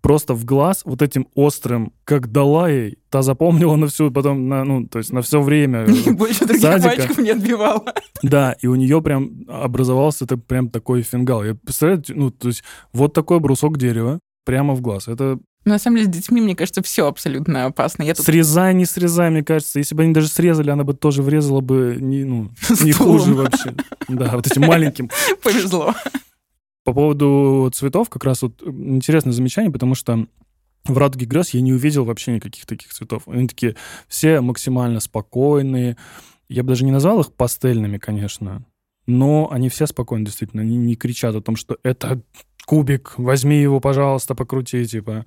просто 0.00 0.34
в 0.34 0.44
глаз 0.44 0.82
вот 0.84 1.00
этим 1.00 1.28
острым, 1.34 1.92
как 2.04 2.30
дала 2.30 2.68
ей, 2.68 2.98
та 3.08 3.22
запомнила 3.22 3.74
на 3.76 3.86
всю, 3.86 4.10
потом, 4.10 4.48
на, 4.48 4.62
ну, 4.64 4.86
то 4.86 4.98
есть 4.98 5.12
на 5.12 5.22
все 5.22 5.40
время. 5.40 5.86
Больше 6.12 6.44
других 6.44 6.62
садика. 6.62 6.88
мальчиков 6.88 7.18
не 7.18 7.30
отбивала. 7.30 7.84
Да, 8.22 8.56
и 8.62 8.66
у 8.66 8.74
нее 8.74 9.02
прям 9.02 9.44
образовался 9.48 10.24
это 10.24 10.38
прям 10.38 10.70
такой 10.70 11.02
фингал. 11.02 11.44
Я 11.44 11.54
представляете, 11.54 12.14
ну, 12.14 12.30
то 12.30 12.48
есть 12.48 12.64
вот 12.92 13.12
такой 13.12 13.38
брусок 13.40 13.76
дерева 13.78 14.18
прямо 14.44 14.74
в 14.74 14.80
глаз. 14.80 15.08
Это 15.08 15.38
На 15.64 15.78
самом 15.78 15.96
деле, 15.96 16.08
с 16.08 16.14
детьми, 16.14 16.40
мне 16.40 16.56
кажется, 16.56 16.82
все 16.82 17.06
абсолютно 17.06 17.66
опасно. 17.66 18.02
Я 18.02 18.14
тут 18.14 18.24
срезай, 18.24 18.74
не 18.74 18.84
срезай, 18.86 19.30
мне 19.30 19.42
кажется. 19.42 19.78
Если 19.78 19.94
бы 19.94 20.02
они 20.04 20.12
даже 20.12 20.28
срезали, 20.28 20.70
она 20.70 20.84
бы 20.84 20.94
тоже 20.94 21.22
врезала 21.22 21.60
бы 21.60 21.96
не, 22.00 22.24
ну, 22.24 22.50
не 22.82 22.92
хуже 22.92 23.34
вообще. 23.34 23.74
Да, 24.08 24.32
вот 24.36 24.46
этим 24.46 24.62
маленьким. 24.62 25.10
повезло. 25.42 25.94
По 26.84 26.92
поводу 26.92 27.70
цветов 27.74 28.10
как 28.10 28.24
раз 28.24 28.42
вот 28.42 28.62
интересное 28.62 29.32
замечание, 29.32 29.72
потому 29.72 29.94
что 29.94 30.26
в 30.84 30.98
«Радуге 30.98 31.24
грез» 31.24 31.50
я 31.50 31.62
не 31.62 31.72
увидел 31.72 32.04
вообще 32.04 32.32
никаких 32.34 32.66
таких 32.66 32.92
цветов. 32.92 33.26
Они 33.26 33.48
такие 33.48 33.74
все 34.06 34.40
максимально 34.42 35.00
спокойные. 35.00 35.96
Я 36.48 36.62
бы 36.62 36.68
даже 36.68 36.84
не 36.84 36.92
назвал 36.92 37.20
их 37.20 37.32
пастельными, 37.32 37.96
конечно, 37.96 38.66
но 39.06 39.48
они 39.50 39.70
все 39.70 39.86
спокойны, 39.86 40.26
действительно. 40.26 40.62
Они 40.62 40.76
не 40.76 40.94
кричат 40.94 41.34
о 41.34 41.40
том, 41.40 41.56
что 41.56 41.78
это 41.82 42.22
кубик, 42.66 43.14
возьми 43.16 43.60
его, 43.60 43.80
пожалуйста, 43.80 44.34
покрути, 44.34 44.86
типа. 44.86 45.26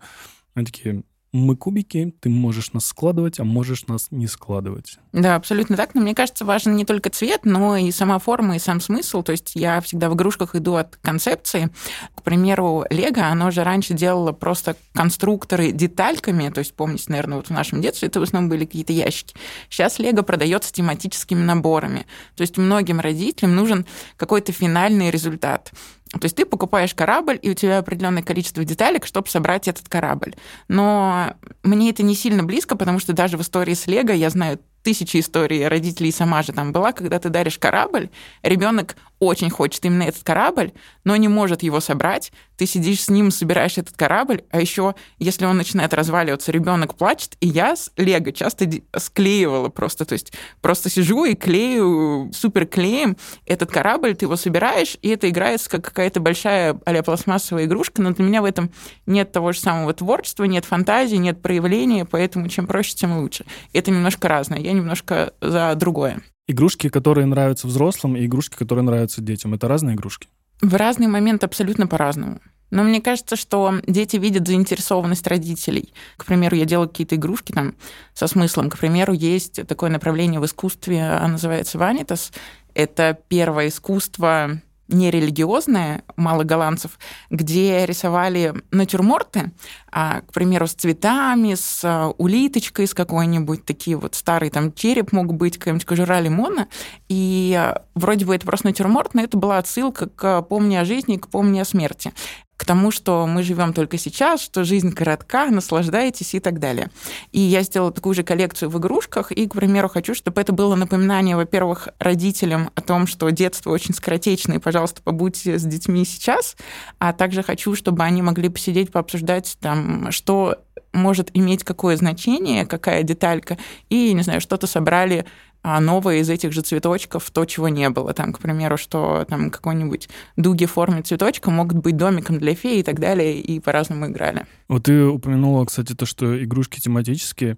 Они 0.53 0.65
такие, 0.65 1.03
мы 1.33 1.55
кубики, 1.55 2.15
ты 2.19 2.29
можешь 2.29 2.73
нас 2.73 2.85
складывать, 2.85 3.39
а 3.39 3.43
можешь 3.43 3.87
нас 3.87 4.07
не 4.11 4.27
складывать. 4.27 4.97
Да, 5.11 5.35
абсолютно 5.35 5.75
так. 5.75 5.93
Но 5.93 6.01
мне 6.01 6.15
кажется, 6.15 6.45
важен 6.45 6.75
не 6.75 6.85
только 6.85 7.09
цвет, 7.09 7.41
но 7.43 7.75
и 7.75 7.91
сама 7.91 8.19
форма, 8.19 8.55
и 8.55 8.59
сам 8.59 8.79
смысл. 8.79 9.23
То 9.23 9.33
есть 9.33 9.51
я 9.55 9.81
всегда 9.81 10.09
в 10.09 10.15
игрушках 10.15 10.55
иду 10.55 10.75
от 10.75 10.95
концепции. 10.97 11.69
К 12.15 12.21
примеру, 12.21 12.85
Лего, 12.89 13.25
оно 13.25 13.51
же 13.51 13.63
раньше 13.63 13.93
делало 13.93 14.31
просто 14.31 14.75
конструкторы 14.93 15.71
детальками. 15.71 16.49
То 16.49 16.59
есть, 16.59 16.73
помните, 16.73 17.05
наверное, 17.07 17.37
вот 17.37 17.47
в 17.47 17.51
нашем 17.51 17.81
детстве 17.81 18.07
это 18.07 18.19
в 18.19 18.23
основном 18.23 18.49
были 18.49 18.65
какие-то 18.65 18.93
ящики. 18.93 19.35
Сейчас 19.69 19.99
Лего 19.99 20.21
продается 20.21 20.71
тематическими 20.71 21.43
наборами. 21.43 22.05
То 22.35 22.41
есть 22.41 22.57
многим 22.57 22.99
родителям 22.99 23.55
нужен 23.55 23.85
какой-то 24.15 24.51
финальный 24.51 25.11
результат. 25.11 25.71
То 26.11 26.23
есть 26.23 26.35
ты 26.35 26.45
покупаешь 26.45 26.93
корабль, 26.93 27.37
и 27.41 27.49
у 27.49 27.53
тебя 27.53 27.79
определенное 27.79 28.23
количество 28.23 28.63
деталек, 28.63 29.05
чтобы 29.05 29.27
собрать 29.29 29.67
этот 29.67 29.89
корабль. 29.89 30.35
Но 30.67 31.33
мне 31.63 31.89
это 31.89 32.03
не 32.03 32.15
сильно 32.15 32.43
близко, 32.43 32.77
потому 32.77 32.99
что 32.99 33.13
даже 33.13 33.37
в 33.37 33.41
истории 33.41 33.73
с 33.73 33.87
Лего 33.87 34.11
я 34.11 34.29
знаю 34.29 34.59
тысячи 34.87 35.19
историй 35.19 35.67
родителей, 35.67 36.13
сама 36.13 36.43
же 36.43 36.53
там 36.53 36.71
была, 36.71 36.93
когда 36.93 37.19
ты 37.19 37.27
даришь 37.27 37.59
корабль, 37.59 38.09
ребенок 38.41 38.95
очень 39.19 39.49
хочет 39.49 39.83
именно 39.83 40.03
этот 40.03 40.23
корабль, 40.23 40.71
но 41.03 41.15
не 41.15 41.27
может 41.27 41.63
его 41.63 41.79
собрать. 41.79 42.31
Ты 42.55 42.65
сидишь 42.65 43.03
с 43.03 43.09
ним, 43.09 43.31
собираешь 43.31 43.77
этот 43.77 43.95
корабль, 43.97 44.43
а 44.51 44.61
еще, 44.61 44.95
если 45.19 45.45
он 45.45 45.57
начинает 45.57 45.93
разваливаться, 45.93 46.51
ребенок 46.51 46.95
плачет, 46.95 47.35
и 47.39 47.47
я 47.47 47.75
с 47.75 47.91
Лего 47.97 48.31
часто 48.31 48.69
склеивала 48.95 49.69
просто, 49.69 50.05
то 50.05 50.13
есть 50.13 50.33
просто 50.61 50.89
сижу 50.89 51.25
и 51.25 51.35
клею 51.35 52.31
супер 52.33 52.65
клеем 52.65 53.17
этот 53.45 53.71
корабль, 53.71 54.15
ты 54.15 54.25
его 54.25 54.35
собираешь, 54.35 54.97
и 55.01 55.09
это 55.09 55.29
играется 55.29 55.69
как 55.69 55.83
какая-то 55.83 56.19
большая 56.19 56.79
а 56.85 57.03
пластмассовая 57.03 57.65
игрушка, 57.65 58.01
но 58.01 58.11
для 58.11 58.23
меня 58.23 58.41
в 58.41 58.45
этом 58.45 58.71
нет 59.05 59.31
того 59.31 59.51
же 59.51 59.59
самого 59.59 59.93
творчества, 59.93 60.45
нет 60.45 60.65
фантазии, 60.65 61.15
нет 61.17 61.41
проявления, 61.41 62.05
поэтому 62.05 62.47
чем 62.49 62.67
проще, 62.67 62.95
тем 62.95 63.17
лучше. 63.17 63.45
Это 63.73 63.91
немножко 63.91 64.27
разное, 64.27 64.59
я 64.59 64.73
немножко 64.77 65.33
за 65.41 65.73
другое. 65.75 66.21
Игрушки, 66.47 66.89
которые 66.89 67.25
нравятся 67.25 67.67
взрослым, 67.67 68.15
и 68.15 68.25
игрушки, 68.25 68.55
которые 68.55 68.83
нравятся 68.83 69.21
детям, 69.21 69.53
это 69.53 69.67
разные 69.67 69.95
игрушки? 69.95 70.29
В 70.61 70.73
разный 70.75 71.07
момент 71.07 71.43
абсолютно 71.43 71.87
по-разному. 71.87 72.39
Но 72.69 72.83
мне 72.83 73.01
кажется, 73.01 73.35
что 73.35 73.75
дети 73.87 74.17
видят 74.17 74.47
заинтересованность 74.47 75.27
родителей. 75.27 75.93
К 76.17 76.25
примеру, 76.25 76.55
я 76.55 76.65
делаю 76.65 76.89
какие-то 76.89 77.15
игрушки 77.15 77.51
там 77.51 77.75
со 78.13 78.27
смыслом. 78.27 78.69
К 78.69 78.77
примеру, 78.77 79.13
есть 79.13 79.65
такое 79.67 79.89
направление 79.89 80.39
в 80.39 80.45
искусстве, 80.45 81.01
оно 81.03 81.33
называется 81.33 81.77
ванитас. 81.77 82.31
Это 82.73 83.17
первое 83.27 83.69
искусство 83.69 84.61
нерелигиозное, 84.87 86.03
мало 86.15 86.43
голландцев, 86.43 86.99
где 87.29 87.85
рисовали 87.85 88.53
натюрморты, 88.71 89.51
а, 89.91 90.21
к 90.21 90.33
примеру, 90.33 90.67
с 90.67 90.73
цветами, 90.73 91.55
с 91.55 91.81
а, 91.83 92.13
улиточкой, 92.17 92.87
с 92.87 92.93
какой-нибудь, 92.93 93.65
такие 93.65 93.97
вот 93.97 94.15
старый 94.15 94.49
там 94.49 94.73
череп 94.73 95.11
мог 95.11 95.33
быть, 95.33 95.57
какая-нибудь 95.57 95.85
кожура 95.85 96.19
лимона, 96.19 96.67
и 97.09 97.55
а, 97.57 97.83
вроде 97.95 98.25
бы 98.25 98.35
это 98.35 98.45
просто 98.45 98.67
натюрморт, 98.67 99.13
но 99.13 99.21
это 99.21 99.37
была 99.37 99.57
отсылка 99.57 100.07
к 100.07 100.41
«Помни 100.43 100.75
о 100.75 100.85
жизни», 100.85 101.17
к 101.17 101.27
«Помни 101.27 101.59
о 101.59 101.65
смерти» 101.65 102.13
к 102.57 102.65
тому, 102.65 102.91
что 102.91 103.27
мы 103.27 103.43
живем 103.43 103.71
только 103.71 103.97
сейчас, 103.97 104.41
что 104.41 104.63
жизнь 104.63 104.91
коротка, 104.91 105.45
наслаждайтесь 105.45 106.33
и 106.33 106.39
так 106.39 106.59
далее. 106.59 106.89
И 107.31 107.39
я 107.39 107.61
сделала 107.61 107.91
такую 107.91 108.15
же 108.15 108.23
коллекцию 108.23 108.69
в 108.69 108.79
игрушках, 108.79 109.31
и, 109.31 109.47
к 109.47 109.53
примеру, 109.53 109.87
хочу, 109.87 110.15
чтобы 110.15 110.41
это 110.41 110.51
было 110.53 110.75
напоминание, 110.75 111.35
во-первых, 111.35 111.89
родителям 111.99 112.71
о 112.73 112.81
том, 112.81 113.05
что 113.05 113.29
детство 113.29 113.69
очень 113.69 113.93
скоротечное, 113.93 114.57
и, 114.57 114.59
пожалуйста, 114.59 115.01
побудьте 115.03 115.59
с 115.59 115.63
детьми 115.63 116.03
сейчас, 116.03 116.57
а 116.97 117.13
также 117.13 117.43
хочу, 117.43 117.75
чтобы 117.75 118.03
они 118.03 118.23
могли 118.23 118.49
посидеть, 118.49 118.91
пообсуждать 118.91 119.57
там, 119.61 120.11
что 120.11 120.57
может 120.97 121.29
иметь 121.33 121.63
какое 121.63 121.95
значение, 121.95 122.65
какая 122.65 123.03
деталька, 123.03 123.57
и, 123.89 124.13
не 124.13 124.23
знаю, 124.23 124.41
что-то 124.41 124.67
собрали 124.67 125.25
а 125.63 125.81
новое 125.81 126.17
из 126.17 126.29
этих 126.29 126.53
же 126.53 126.61
цветочков, 126.61 127.29
то, 127.29 127.43
чего 127.43 127.67
не 127.67 127.89
было. 127.89 128.13
Там, 128.13 128.31
к 128.31 128.39
примеру, 128.39 128.77
что 128.77 129.25
там 129.27 129.49
какой-нибудь 129.49 130.07
дуги 130.37 130.65
в 130.65 130.71
форме 130.71 131.01
цветочка 131.01 131.51
могут 131.51 131.79
быть 131.79 131.97
домиком 131.97 132.37
для 132.37 132.55
феи 132.55 132.79
и 132.79 132.83
так 132.83 132.99
далее, 132.99 133.41
и 133.41 133.59
по-разному 133.59 134.07
играли. 134.07 134.45
Вот 134.69 134.83
ты 134.83 135.03
упомянула, 135.03 135.65
кстати, 135.65 135.93
то, 135.93 136.05
что 136.05 136.41
игрушки 136.41 136.79
тематические. 136.79 137.57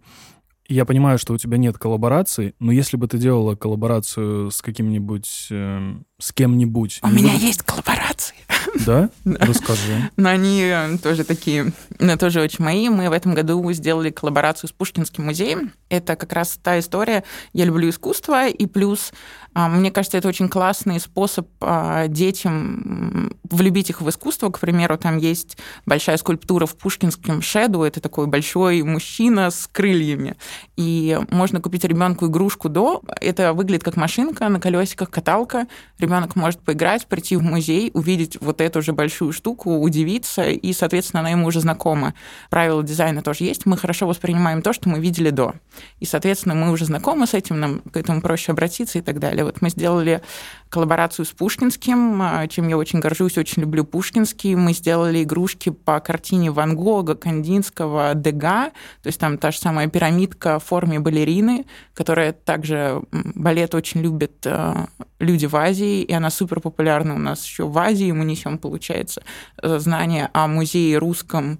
Я 0.67 0.85
понимаю, 0.85 1.19
что 1.19 1.33
у 1.33 1.37
тебя 1.37 1.57
нет 1.57 1.77
коллабораций, 1.77 2.55
но 2.59 2.71
если 2.71 2.97
бы 2.97 3.07
ты 3.07 3.17
делала 3.17 3.55
коллаборацию 3.55 4.51
с 4.51 4.61
каким-нибудь, 4.61 5.47
э, 5.51 5.95
с 6.19 6.33
кем-нибудь... 6.33 6.99
У 7.01 7.07
меня 7.07 7.33
есть 7.33 7.63
коллаборации. 7.63 8.35
Да? 8.85 9.09
Расскажи. 9.25 10.09
Но 10.15 10.29
они 10.29 10.61
э, 10.63 10.97
тоже 11.01 11.23
такие, 11.23 11.71
но 11.99 12.17
тоже 12.17 12.41
очень 12.41 12.63
мои. 12.63 12.89
Мы 12.89 13.09
в 13.09 13.13
этом 13.13 13.33
году 13.33 13.71
сделали 13.71 14.09
коллаборацию 14.09 14.69
с 14.69 14.73
Пушкинским 14.73 15.25
музеем. 15.25 15.73
Это 15.89 16.15
как 16.15 16.33
раз 16.33 16.59
та 16.61 16.79
история. 16.79 17.23
Я 17.53 17.65
люблю 17.65 17.89
искусство, 17.89 18.47
и 18.47 18.65
плюс, 18.65 19.11
а, 19.53 19.69
мне 19.69 19.91
кажется, 19.91 20.17
это 20.17 20.27
очень 20.27 20.49
классный 20.49 20.99
способ 20.99 21.47
а, 21.61 22.07
детям 22.07 23.31
влюбить 23.49 23.89
их 23.89 24.01
в 24.01 24.09
искусство. 24.09 24.49
К 24.49 24.59
примеру, 24.59 24.97
там 24.97 25.17
есть 25.17 25.57
большая 25.85 26.17
скульптура 26.17 26.65
в 26.65 26.75
Пушкинском 26.75 27.41
шеду. 27.41 27.83
Это 27.83 28.01
такой 28.01 28.27
большой 28.27 28.83
мужчина 28.83 29.51
с 29.51 29.67
крыльями. 29.71 30.35
И 30.75 31.19
можно 31.29 31.59
купить 31.59 31.83
ребенку 31.83 32.27
игрушку 32.27 32.69
до. 32.69 33.01
Это 33.19 33.53
выглядит 33.53 33.83
как 33.83 33.95
машинка 33.95 34.47
на 34.49 34.59
колесиках, 34.59 35.09
каталка. 35.09 35.67
Ребенок 36.09 36.35
может 36.35 36.59
поиграть, 36.61 37.05
прийти 37.05 37.35
в 37.35 37.43
музей, 37.43 37.91
увидеть 37.93 38.39
вот 38.41 38.61
эту 38.61 38.81
же 38.81 38.93
большую 38.93 39.31
штуку, 39.31 39.77
удивиться, 39.77 40.41
и, 40.49 40.73
соответственно, 40.73 41.19
она 41.19 41.29
ему 41.29 41.45
уже 41.45 41.59
знакома. 41.59 42.15
Правила 42.49 42.81
дизайна 42.81 43.21
тоже 43.21 43.43
есть. 43.43 43.67
Мы 43.67 43.77
хорошо 43.77 44.07
воспринимаем 44.07 44.63
то, 44.63 44.73
что 44.73 44.89
мы 44.89 44.99
видели 44.99 45.29
до. 45.29 45.53
И, 45.99 46.05
соответственно, 46.05 46.55
мы 46.55 46.71
уже 46.71 46.85
знакомы 46.85 47.27
с 47.27 47.35
этим, 47.35 47.59
нам 47.59 47.81
к 47.81 47.95
этому 47.95 48.21
проще 48.21 48.53
обратиться 48.53 48.97
и 48.97 49.03
так 49.03 49.19
далее. 49.19 49.43
Вот 49.43 49.61
мы 49.61 49.69
сделали 49.69 50.23
коллаборацию 50.69 51.25
с 51.25 51.29
Пушкинским, 51.29 52.21
а, 52.21 52.47
чем 52.47 52.67
я 52.67 52.77
очень 52.77 52.99
горжусь, 52.99 53.37
очень 53.37 53.63
люблю 53.63 53.83
Пушкинский. 53.83 54.55
Мы 54.55 54.73
сделали 54.73 55.23
игрушки 55.23 55.69
по 55.69 55.99
картине 55.99 56.51
Ван 56.51 56.75
Гога, 56.75 57.15
Кандинского, 57.15 58.13
Дега, 58.13 58.71
то 59.01 59.07
есть 59.07 59.19
там 59.19 59.37
та 59.37 59.51
же 59.51 59.57
самая 59.57 59.87
пирамидка 59.87 60.59
в 60.59 60.65
форме 60.65 60.99
балерины, 60.99 61.65
которая 61.93 62.33
также 62.33 63.01
балет 63.11 63.73
очень 63.73 64.01
любят 64.01 64.45
а, 64.45 64.87
люди 65.19 65.47
в 65.47 65.55
Азии, 65.55 66.03
и 66.03 66.13
она 66.13 66.29
супер 66.29 66.59
популярна 66.59 67.15
у 67.15 67.19
нас 67.19 67.43
еще 67.43 67.67
в 67.67 67.77
Азии. 67.77 68.11
Мы 68.11 68.25
несем, 68.25 68.57
получается, 68.57 69.23
э, 69.61 69.79
знания 69.79 70.29
о 70.33 70.47
музее 70.47 70.97
русском 70.97 71.59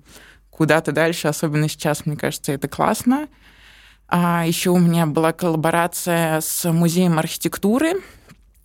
куда-то 0.50 0.92
дальше, 0.92 1.28
особенно 1.28 1.68
сейчас, 1.68 2.06
мне 2.06 2.16
кажется, 2.16 2.52
это 2.52 2.68
классно. 2.68 3.28
А 4.08 4.44
еще 4.46 4.72
у 4.72 4.78
меня 4.78 5.06
была 5.06 5.34
коллаборация 5.34 6.42
с 6.42 6.70
музеем 6.72 7.20
архитектуры, 7.20 7.94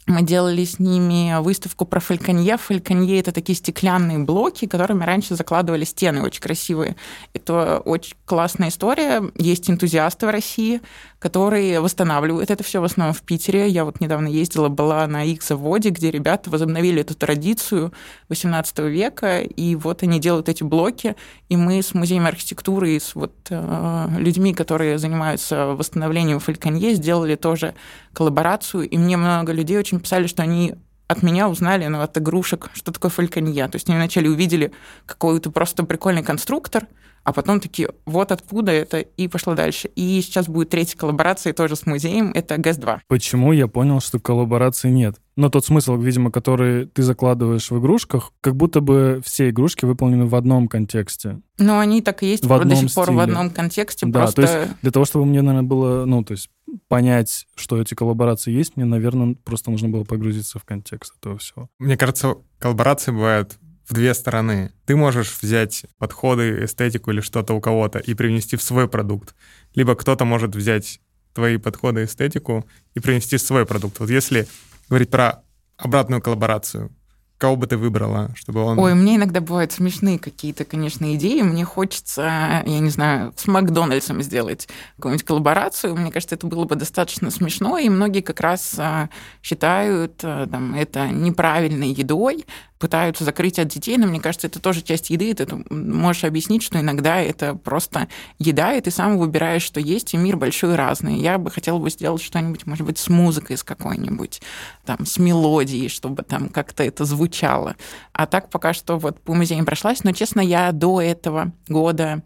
мы 0.06 0.22
делали 0.22 0.64
с 0.64 0.78
ними 0.78 1.40
выставку 1.40 1.86
про 1.86 1.98
фальконье. 1.98 2.58
Фальконье— 2.58 3.18
это 3.20 3.32
такие 3.32 3.56
стеклянные 3.56 4.18
блоки, 4.18 4.66
которыми 4.66 5.02
раньше 5.04 5.34
закладывали 5.34 5.84
стены 5.84 6.22
очень 6.22 6.42
красивые. 6.42 6.96
Это 7.32 7.78
очень 7.78 8.16
классная 8.26 8.68
история. 8.68 9.22
Есть 9.36 9.70
энтузиасты 9.70 10.26
в 10.26 10.30
России, 10.30 10.82
которые 11.24 11.80
восстанавливают 11.80 12.50
это 12.50 12.62
все 12.62 12.82
в 12.82 12.84
основном 12.84 13.14
в 13.14 13.22
Питере. 13.22 13.66
Я 13.66 13.86
вот 13.86 13.98
недавно 13.98 14.28
ездила, 14.28 14.68
была 14.68 15.06
на 15.06 15.24
их 15.24 15.42
заводе, 15.42 15.88
где 15.88 16.10
ребята 16.10 16.50
возобновили 16.50 17.00
эту 17.00 17.14
традицию 17.14 17.94
18 18.28 18.80
века, 18.80 19.40
и 19.40 19.74
вот 19.74 20.02
они 20.02 20.20
делают 20.20 20.50
эти 20.50 20.62
блоки, 20.62 21.16
и 21.48 21.56
мы 21.56 21.82
с 21.82 21.94
музеем 21.94 22.26
архитектуры 22.26 22.90
и 22.90 23.00
с 23.00 23.14
вот 23.14 23.32
э, 23.48 24.08
людьми, 24.18 24.52
которые 24.52 24.98
занимаются 24.98 25.68
восстановлением 25.68 26.40
фальконье, 26.40 26.92
сделали 26.92 27.36
тоже 27.36 27.74
коллаборацию, 28.12 28.86
и 28.86 28.98
мне 28.98 29.16
много 29.16 29.52
людей 29.52 29.78
очень 29.78 30.00
писали, 30.00 30.26
что 30.26 30.42
они 30.42 30.74
от 31.08 31.22
меня 31.22 31.48
узнали, 31.48 31.86
ну, 31.86 32.02
от 32.02 32.18
игрушек, 32.18 32.68
что 32.74 32.92
такое 32.92 33.10
фальконье. 33.10 33.66
То 33.68 33.76
есть 33.76 33.88
они 33.88 33.96
вначале 33.96 34.28
увидели 34.28 34.72
какой-то 35.06 35.50
просто 35.50 35.84
прикольный 35.84 36.22
конструктор, 36.22 36.86
а 37.24 37.32
потом 37.32 37.60
такие, 37.60 37.88
вот 38.04 38.30
откуда 38.32 38.70
это, 38.70 38.98
и 39.00 39.28
пошло 39.28 39.54
дальше. 39.54 39.88
И 39.96 40.20
сейчас 40.22 40.46
будет 40.46 40.68
третья 40.68 40.96
коллаборация 40.96 41.52
тоже 41.52 41.74
с 41.74 41.86
музеем, 41.86 42.30
это 42.34 42.56
ГЭС-2. 42.56 43.00
Почему 43.08 43.52
я 43.52 43.66
понял, 43.66 44.00
что 44.00 44.20
коллаборации 44.20 44.90
нет? 44.90 45.16
Но 45.36 45.48
тот 45.48 45.64
смысл, 45.64 45.96
видимо, 45.96 46.30
который 46.30 46.86
ты 46.86 47.02
закладываешь 47.02 47.70
в 47.70 47.78
игрушках, 47.80 48.32
как 48.40 48.54
будто 48.54 48.80
бы 48.80 49.20
все 49.24 49.50
игрушки 49.50 49.84
выполнены 49.84 50.26
в 50.26 50.34
одном 50.36 50.68
контексте. 50.68 51.40
Но 51.58 51.80
они 51.80 52.02
так 52.02 52.22
и 52.22 52.26
есть 52.26 52.44
в 52.44 52.52
одном 52.52 52.68
до 52.68 52.76
сих 52.76 52.94
пор 52.94 53.06
стиле. 53.06 53.18
в 53.18 53.20
одном 53.20 53.50
контексте. 53.50 54.06
Да, 54.06 54.20
просто... 54.20 54.42
то 54.42 54.42
есть 54.42 54.72
для 54.82 54.90
того, 54.92 55.04
чтобы 55.04 55.24
мне, 55.24 55.42
наверное, 55.42 55.68
было, 55.68 56.04
ну, 56.04 56.22
то 56.22 56.32
есть 56.32 56.50
понять, 56.88 57.46
что 57.56 57.80
эти 57.80 57.94
коллаборации 57.94 58.52
есть, 58.52 58.76
мне, 58.76 58.84
наверное, 58.84 59.34
просто 59.44 59.70
нужно 59.70 59.88
было 59.88 60.04
погрузиться 60.04 60.58
в 60.58 60.64
контекст 60.64 61.14
этого 61.20 61.38
всего. 61.38 61.68
Мне 61.78 61.96
кажется, 61.96 62.36
коллаборации 62.58 63.10
бывают 63.10 63.58
в 63.86 63.94
две 63.94 64.14
стороны. 64.14 64.72
Ты 64.86 64.96
можешь 64.96 65.36
взять 65.40 65.86
подходы, 65.98 66.64
эстетику 66.64 67.10
или 67.10 67.20
что-то 67.20 67.54
у 67.54 67.60
кого-то 67.60 67.98
и 67.98 68.14
привнести 68.14 68.56
в 68.56 68.62
свой 68.62 68.88
продукт. 68.88 69.34
Либо 69.74 69.94
кто-то 69.94 70.24
может 70.24 70.54
взять 70.54 71.00
твои 71.34 71.56
подходы, 71.56 72.04
эстетику 72.04 72.66
и 72.94 73.00
принести 73.00 73.38
свой 73.38 73.66
продукт. 73.66 73.98
Вот 74.00 74.10
если 74.10 74.46
говорить 74.88 75.10
про 75.10 75.42
обратную 75.76 76.22
коллаборацию, 76.22 76.90
Кого 77.36 77.56
бы 77.56 77.66
ты 77.66 77.76
выбрала, 77.76 78.30
чтобы 78.36 78.62
он... 78.62 78.78
Ой, 78.78 78.94
мне 78.94 79.16
иногда 79.16 79.40
бывают 79.40 79.72
смешные 79.72 80.20
какие-то, 80.20 80.64
конечно, 80.64 81.14
идеи. 81.16 81.42
Мне 81.42 81.64
хочется, 81.64 82.62
я 82.64 82.78
не 82.78 82.90
знаю, 82.90 83.34
с 83.36 83.48
Макдональдсом 83.48 84.22
сделать 84.22 84.68
какую-нибудь 84.96 85.26
коллаборацию. 85.26 85.96
Мне 85.96 86.12
кажется, 86.12 86.36
это 86.36 86.46
было 86.46 86.64
бы 86.64 86.76
достаточно 86.76 87.32
смешно, 87.32 87.76
и 87.76 87.88
многие 87.88 88.20
как 88.20 88.40
раз 88.40 88.76
а, 88.78 89.10
считают 89.42 90.20
а, 90.22 90.46
там, 90.46 90.76
это 90.76 91.08
неправильной 91.08 91.92
едой, 91.92 92.46
пытаются 92.84 93.24
закрыть 93.24 93.58
от 93.58 93.68
детей, 93.68 93.96
но 93.96 94.06
мне 94.06 94.20
кажется, 94.20 94.46
это 94.46 94.60
тоже 94.60 94.82
часть 94.82 95.08
еды. 95.08 95.32
Ты 95.32 95.46
можешь 95.70 96.24
объяснить, 96.24 96.62
что 96.62 96.78
иногда 96.78 97.18
это 97.18 97.54
просто 97.54 98.08
еда, 98.38 98.74
и 98.74 98.82
ты 98.82 98.90
сам 98.90 99.16
выбираешь, 99.16 99.62
что 99.62 99.80
есть, 99.80 100.12
и 100.12 100.18
мир 100.18 100.36
большой 100.36 100.74
и 100.74 100.76
разный. 100.76 101.18
Я 101.18 101.38
бы 101.38 101.50
хотела 101.50 101.78
бы 101.78 101.88
сделать 101.88 102.20
что-нибудь, 102.20 102.66
может 102.66 102.84
быть, 102.84 102.98
с 102.98 103.08
музыкой, 103.08 103.56
с 103.56 103.62
какой-нибудь, 103.62 104.42
там, 104.84 105.06
с 105.06 105.16
мелодией, 105.16 105.88
чтобы 105.88 106.24
там 106.24 106.50
как-то 106.50 106.82
это 106.84 107.06
звучало. 107.06 107.76
А 108.12 108.26
так 108.26 108.50
пока 108.50 108.74
что 108.74 108.98
вот 108.98 109.18
по 109.18 109.32
музеям 109.32 109.64
прошлась, 109.64 110.04
но, 110.04 110.12
честно, 110.12 110.42
я 110.42 110.70
до 110.72 111.00
этого 111.00 111.52
года 111.66 112.22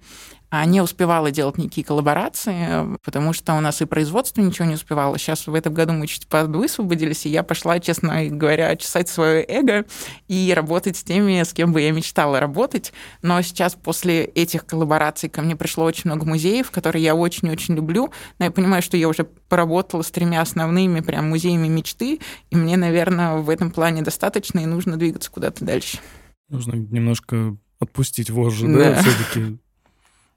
не 0.50 0.80
успевала 0.80 1.30
делать 1.30 1.58
никакие 1.58 1.84
коллаборации, 1.84 2.96
потому 3.04 3.32
что 3.32 3.54
у 3.54 3.60
нас 3.60 3.82
и 3.82 3.84
производство 3.84 4.40
ничего 4.40 4.66
не 4.66 4.74
успевало. 4.74 5.18
Сейчас 5.18 5.46
в 5.46 5.54
этом 5.54 5.74
году 5.74 5.92
мы 5.92 6.06
чуть 6.06 6.26
высвободились, 6.30 7.26
и 7.26 7.28
я 7.28 7.42
пошла, 7.42 7.78
честно 7.80 8.24
говоря, 8.26 8.74
чесать 8.76 9.08
свое 9.08 9.44
эго 9.46 9.84
и 10.26 10.52
работать 10.54 10.96
с 10.96 11.04
теми, 11.04 11.42
с 11.42 11.52
кем 11.52 11.72
бы 11.72 11.82
я 11.82 11.92
мечтала 11.92 12.40
работать. 12.40 12.92
Но 13.20 13.40
сейчас 13.42 13.74
после 13.74 14.24
этих 14.24 14.64
коллабораций 14.64 15.28
ко 15.28 15.42
мне 15.42 15.54
пришло 15.54 15.84
очень 15.84 16.10
много 16.10 16.24
музеев, 16.24 16.70
которые 16.70 17.04
я 17.04 17.14
очень-очень 17.14 17.74
люблю. 17.74 18.10
Но 18.38 18.46
я 18.46 18.50
понимаю, 18.50 18.82
что 18.82 18.96
я 18.96 19.08
уже 19.08 19.24
поработала 19.24 20.02
с 20.02 20.10
тремя 20.10 20.40
основными 20.40 21.00
прям 21.00 21.28
музеями 21.28 21.68
мечты, 21.68 22.20
и 22.50 22.56
мне, 22.56 22.76
наверное, 22.76 23.36
в 23.36 23.50
этом 23.50 23.70
плане 23.70 24.02
достаточно, 24.02 24.60
и 24.60 24.66
нужно 24.66 24.96
двигаться 24.96 25.30
куда-то 25.30 25.64
дальше. 25.64 25.98
Нужно 26.48 26.76
немножко 26.76 27.56
отпустить 27.80 28.30
вожжи, 28.30 28.66
да, 28.66 28.94
да 28.94 29.02
все-таки 29.02 29.58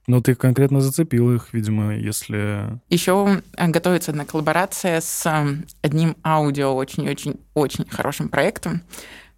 Ну, 0.07 0.21
ты 0.21 0.35
конкретно 0.35 0.81
зацепил 0.81 1.33
их, 1.33 1.53
видимо, 1.53 1.95
если... 1.95 2.79
Еще 2.89 3.41
э, 3.55 3.67
готовится 3.67 4.11
одна 4.11 4.25
коллаборация 4.25 4.99
с 4.99 5.25
э, 5.25 5.63
одним 5.81 6.17
аудио 6.23 6.73
очень-очень-очень 6.75 7.87
хорошим 7.89 8.29
проектом 8.29 8.81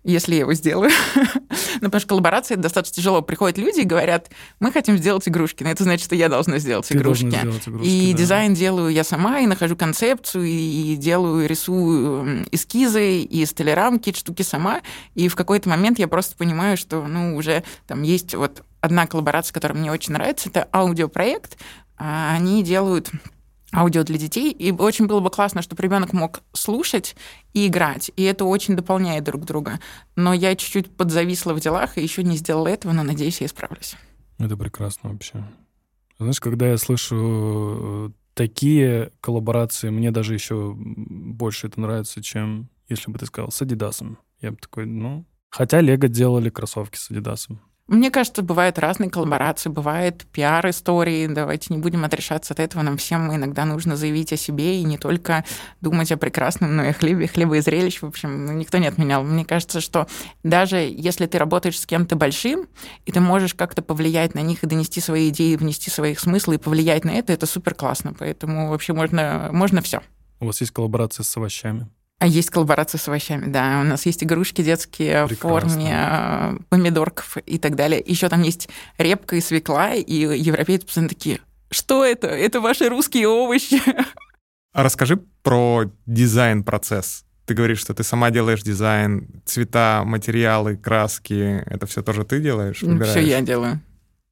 если 0.04 0.34
я 0.34 0.42
его 0.42 0.54
сделаю. 0.54 0.92
ну, 1.16 1.86
потому 1.86 2.00
что 2.00 2.10
коллаборация 2.10 2.58
достаточно 2.58 2.96
тяжело. 2.96 3.22
Приходят 3.22 3.58
люди 3.58 3.82
и 3.82 3.86
говорят, 3.86 4.30
мы 4.60 4.72
хотим 4.72 4.98
сделать 4.98 5.28
игрушки. 5.28 5.64
Но 5.64 5.70
это 5.70 5.84
значит, 5.84 6.06
что 6.06 6.16
я 6.16 6.30
должна 6.30 6.60
сделать 6.60 6.88
Ты 6.88 6.96
игрушки. 6.96 7.30
сделать 7.30 7.68
игрушки. 7.68 7.88
И 7.88 8.12
да. 8.12 8.18
дизайн 8.18 8.54
делаю 8.54 8.90
я 8.90 9.04
сама, 9.04 9.40
и 9.40 9.48
нахожу 9.48 9.76
концепцию, 9.76 10.46
и 10.46 10.96
делаю, 10.98 11.48
рисую 11.48 12.46
эскизы, 12.52 13.22
и 13.22 13.46
столерамки, 13.46 14.14
штуки 14.14 14.42
сама. 14.42 14.82
И 15.16 15.28
в 15.30 15.36
какой-то 15.36 15.70
момент 15.70 16.00
я 16.00 16.08
просто 16.08 16.36
понимаю, 16.36 16.76
что, 16.76 17.08
ну, 17.08 17.36
уже 17.38 17.64
там 17.88 18.02
есть 18.02 18.36
вот 18.36 18.64
одна 18.84 19.08
коллаборация, 19.08 19.54
которая 19.54 19.80
мне 19.80 19.92
очень 19.92 20.12
нравится, 20.12 20.50
это 20.50 20.68
аудиопроект. 20.74 21.58
А 21.98 22.34
они 22.36 22.64
делают 22.64 23.12
аудио 23.74 24.04
для 24.04 24.18
детей, 24.18 24.52
и 24.52 24.72
очень 24.72 25.08
было 25.08 25.22
бы 25.22 25.30
классно, 25.30 25.62
чтобы 25.62 25.82
ребенок 25.82 26.12
мог 26.12 26.42
слушать 26.52 27.16
и 27.54 27.68
играть, 27.68 28.12
и 28.18 28.24
это 28.24 28.46
очень 28.46 28.76
дополняет 28.76 29.24
друг 29.24 29.46
друга. 29.46 29.80
Но 30.16 30.34
я 30.34 30.56
чуть-чуть 30.56 30.96
подзависла 30.96 31.54
в 31.54 31.62
делах 31.62 31.98
и 31.98 32.02
еще 32.02 32.24
не 32.24 32.36
сделала 32.36 32.68
этого, 32.68 32.92
но 32.92 33.04
надеюсь, 33.04 33.40
я 33.40 33.48
исправлюсь. 33.48 33.96
Это 34.38 34.58
прекрасно 34.58 35.12
вообще. 35.12 35.44
Знаешь, 36.20 36.42
когда 36.42 36.68
я 36.68 36.78
слышу 36.78 37.16
э, 37.16 38.10
такие 38.34 39.12
коллаборации, 39.22 39.90
мне 39.90 40.12
даже 40.12 40.34
еще 40.34 40.74
больше 40.76 41.68
это 41.68 41.80
нравится, 41.80 42.22
чем 42.22 42.70
если 42.90 43.12
бы 43.12 43.18
ты 43.18 43.26
сказал 43.28 43.50
с 43.50 43.62
Адидасом. 43.62 44.20
Я 44.42 44.52
бы 44.52 44.58
такой, 44.58 44.86
ну... 44.86 45.26
Хотя 45.50 45.80
Лего 45.80 46.08
делали 46.10 46.50
кроссовки 46.50 46.98
с 46.98 47.10
Адидасом. 47.10 47.62
Мне 47.94 48.10
кажется, 48.10 48.42
бывают 48.42 48.80
разные 48.80 49.12
коллаборации, 49.12 49.70
бывают 49.70 50.26
пиар-истории. 50.32 51.28
Давайте 51.28 51.72
не 51.72 51.80
будем 51.80 52.04
отрешаться 52.04 52.56
от 52.56 52.60
этого. 52.60 52.82
Нам 52.82 52.98
всем 52.98 53.32
иногда 53.36 53.66
нужно 53.66 53.96
заявить 53.96 54.34
о 54.34 54.36
себе 54.36 54.82
и 54.82 54.84
не 54.84 54.98
только 54.98 55.46
думать 55.80 56.12
о 56.12 56.18
прекрасном, 56.18 56.76
но 56.76 56.86
и 56.86 56.92
хлебе, 56.92 57.28
хлеба 57.28 57.58
и 57.58 57.62
зрелищ. 57.62 58.02
В 58.02 58.08
общем, 58.08 58.48
ну, 58.48 58.54
никто 58.54 58.80
не 58.80 58.88
отменял. 58.88 59.24
Мне 59.24 59.46
кажется, 59.46 59.80
что 59.80 60.08
даже 60.42 60.78
если 60.78 61.28
ты 61.28 61.38
работаешь 61.38 61.80
с 61.80 61.86
кем-то 61.86 62.16
большим, 62.16 62.68
и 63.06 63.12
ты 63.12 63.20
можешь 63.20 63.54
как-то 63.54 63.84
повлиять 63.84 64.34
на 64.34 64.40
них 64.40 64.64
и 64.64 64.68
донести 64.68 65.00
свои 65.00 65.30
идеи, 65.30 65.56
внести 65.56 65.92
свои 65.92 66.16
смыслы 66.16 66.56
и 66.56 66.58
повлиять 66.58 67.06
на 67.06 67.12
это, 67.12 67.32
это 67.32 67.46
супер 67.46 67.76
классно. 67.76 68.16
Поэтому 68.18 68.72
вообще 68.72 68.94
можно, 68.94 69.50
можно 69.54 69.84
все. 69.84 70.02
У 70.40 70.48
вас 70.48 70.60
есть 70.62 70.74
коллаборация 70.74 71.24
с 71.24 71.38
овощами? 71.38 71.88
А 72.20 72.28
есть 72.28 72.50
коллаборация 72.52 73.00
с 73.00 73.08
овощами, 73.08 73.52
да. 73.52 73.82
У 73.82 73.84
нас 73.84 74.06
есть 74.06 74.24
игрушки 74.24 74.62
детские 74.62 75.28
Прекрасно. 75.28 75.38
в 75.38 75.72
форме 75.72 75.94
э, 75.94 76.58
помидорков 76.70 77.38
и 77.46 77.58
так 77.58 77.76
далее. 77.76 78.02
Еще 78.06 78.30
там 78.30 78.44
есть 78.44 78.70
репка 78.98 79.36
и 79.36 79.42
свекла, 79.42 79.94
и 79.94 80.14
европейцы 80.14 80.86
постоянно 80.86 81.10
такие, 81.10 81.42
что 81.70 82.06
это? 82.06 82.28
Это 82.28 82.62
ваши 82.62 82.88
русские 82.88 83.28
овощи. 83.28 83.82
А 84.74 84.84
расскажи 84.84 85.20
про 85.44 85.86
дизайн-процесс. 86.06 87.26
Ты 87.46 87.54
говоришь, 87.54 87.80
что 87.80 87.94
ты 87.94 88.04
сама 88.04 88.32
делаешь 88.32 88.64
дизайн, 88.64 89.28
цвета, 89.46 90.04
материалы, 90.06 90.78
краски. 90.78 91.62
Это 91.66 91.86
все 91.86 92.02
тоже 92.02 92.24
ты 92.24 92.40
делаешь? 92.40 92.78
Все 92.78 93.20
я 93.20 93.42
делаю. 93.42 93.82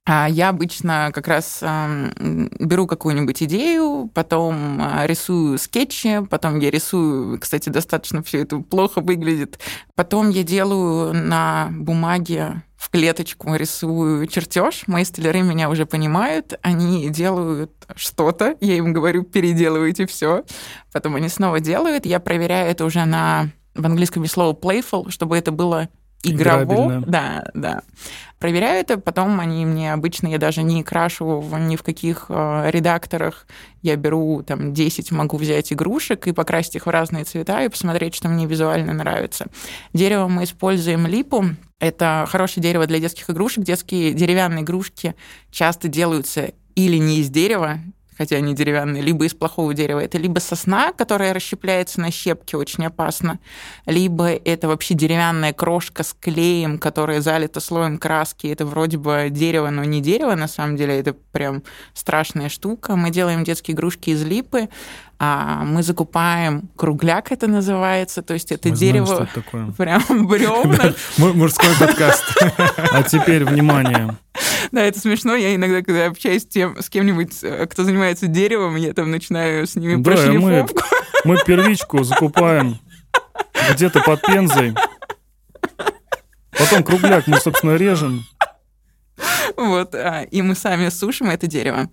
А 0.04 0.28
я 0.28 0.48
обычно 0.48 1.12
как 1.14 1.28
раз 1.28 1.62
беру 1.62 2.88
какую-нибудь 2.88 3.40
идею, 3.44 4.10
потом 4.12 4.80
а, 4.80 5.06
рисую 5.06 5.58
скетчи, 5.58 6.26
потом 6.28 6.58
я 6.58 6.72
рисую, 6.72 7.38
кстати, 7.38 7.68
достаточно 7.68 8.20
все 8.24 8.40
это 8.40 8.58
плохо 8.58 9.00
выглядит. 9.00 9.60
Потом 9.94 10.30
я 10.30 10.42
делаю 10.42 11.14
на 11.14 11.68
бумаге 11.70 12.64
в 12.76 12.90
клеточку 12.90 13.54
рисую 13.54 14.26
чертеж. 14.26 14.88
Мои 14.88 15.04
столяры 15.04 15.42
меня 15.42 15.70
уже 15.70 15.86
понимают, 15.86 16.58
они 16.62 17.08
делают 17.08 17.70
что-то, 17.94 18.56
я 18.60 18.74
им 18.74 18.92
говорю, 18.92 19.22
переделывайте 19.22 20.06
все. 20.06 20.44
Потом 20.92 21.14
они 21.14 21.28
снова 21.28 21.60
делают, 21.60 22.06
я 22.06 22.18
проверяю 22.18 22.68
это 22.68 22.84
уже 22.84 23.04
на 23.04 23.50
в 23.74 23.86
английском 23.86 24.22
есть 24.22 24.34
слово 24.34 24.54
playful, 24.54 25.10
чтобы 25.10 25.38
это 25.38 25.50
было 25.50 25.88
игрово. 26.22 27.02
Да, 27.06 27.44
да. 27.54 27.82
Проверяю 28.38 28.80
это, 28.80 28.98
потом 28.98 29.38
они 29.38 29.64
мне 29.64 29.92
обычно, 29.92 30.26
я 30.26 30.38
даже 30.38 30.64
не 30.64 30.82
крашу 30.82 31.44
ни 31.60 31.76
в 31.76 31.84
каких 31.84 32.26
э, 32.28 32.70
редакторах. 32.70 33.46
Я 33.82 33.94
беру 33.94 34.42
там 34.42 34.74
10, 34.74 35.12
могу 35.12 35.36
взять 35.36 35.72
игрушек 35.72 36.26
и 36.26 36.32
покрасить 36.32 36.74
их 36.74 36.86
в 36.86 36.90
разные 36.90 37.22
цвета 37.22 37.62
и 37.62 37.68
посмотреть, 37.68 38.16
что 38.16 38.28
мне 38.28 38.46
визуально 38.46 38.94
нравится. 38.94 39.46
Дерево 39.92 40.26
мы 40.26 40.42
используем 40.42 41.06
липу. 41.06 41.44
Это 41.78 42.26
хорошее 42.28 42.62
дерево 42.62 42.86
для 42.86 42.98
детских 42.98 43.30
игрушек. 43.30 43.62
Детские 43.62 44.12
деревянные 44.12 44.64
игрушки 44.64 45.14
часто 45.52 45.86
делаются 45.86 46.50
или 46.74 46.96
не 46.96 47.20
из 47.20 47.30
дерева, 47.30 47.78
хотя 48.16 48.36
они 48.36 48.54
деревянные, 48.54 49.02
либо 49.02 49.24
из 49.24 49.34
плохого 49.34 49.74
дерева. 49.74 50.00
Это 50.00 50.18
либо 50.18 50.38
сосна, 50.38 50.92
которая 50.92 51.32
расщепляется 51.32 52.00
на 52.00 52.10
щепки, 52.10 52.54
очень 52.54 52.86
опасно, 52.86 53.38
либо 53.86 54.28
это 54.28 54.68
вообще 54.68 54.94
деревянная 54.94 55.52
крошка 55.52 56.02
с 56.02 56.14
клеем, 56.18 56.78
которая 56.78 57.20
залита 57.20 57.60
слоем 57.60 57.98
краски. 57.98 58.46
Это 58.46 58.66
вроде 58.66 58.98
бы 58.98 59.28
дерево, 59.30 59.70
но 59.70 59.84
не 59.84 60.00
дерево, 60.00 60.34
на 60.34 60.48
самом 60.48 60.76
деле, 60.76 60.98
это 60.98 61.14
прям 61.32 61.62
страшная 61.94 62.48
штука. 62.48 62.96
Мы 62.96 63.10
делаем 63.10 63.44
детские 63.44 63.74
игрушки 63.74 64.10
из 64.10 64.22
липы, 64.24 64.68
а 65.24 65.62
мы 65.62 65.84
закупаем 65.84 66.68
кругляк, 66.74 67.30
это 67.30 67.46
называется, 67.46 68.22
то 68.22 68.34
есть 68.34 68.50
это 68.50 68.70
мы 68.70 68.76
дерево 68.76 69.06
знаем, 69.06 69.28
что 69.28 69.38
это 69.38 69.46
такое. 69.46 69.66
прям 69.78 70.26
бревна. 70.26 70.94
Мужской 71.16 71.70
подкаст. 71.78 72.24
А 72.58 73.04
теперь 73.04 73.44
внимание. 73.44 74.16
Да, 74.72 74.82
это 74.82 74.98
смешно. 74.98 75.36
Я 75.36 75.54
иногда, 75.54 75.82
когда 75.82 76.06
общаюсь 76.06 76.42
с, 76.42 76.46
тем, 76.46 76.82
с 76.82 76.90
кем-нибудь, 76.90 77.38
э, 77.44 77.68
кто 77.68 77.84
занимается 77.84 78.26
деревом, 78.26 78.74
я 78.74 78.92
там 78.94 79.12
начинаю 79.12 79.64
с 79.64 79.76
ними 79.76 80.02
да, 80.02 80.32
мы, 80.32 80.66
мы 81.24 81.36
первичку 81.44 82.02
закупаем 82.02 82.80
где-то 83.74 84.00
под 84.00 84.22
Пензой. 84.22 84.74
Потом 86.50 86.82
кругляк 86.82 87.28
мы, 87.28 87.38
собственно, 87.38 87.76
режем. 87.76 88.24
Вот, 89.56 89.94
а, 89.94 90.22
и 90.22 90.42
мы 90.42 90.56
сами 90.56 90.88
сушим 90.88 91.30
это 91.30 91.46
дерево 91.46 91.88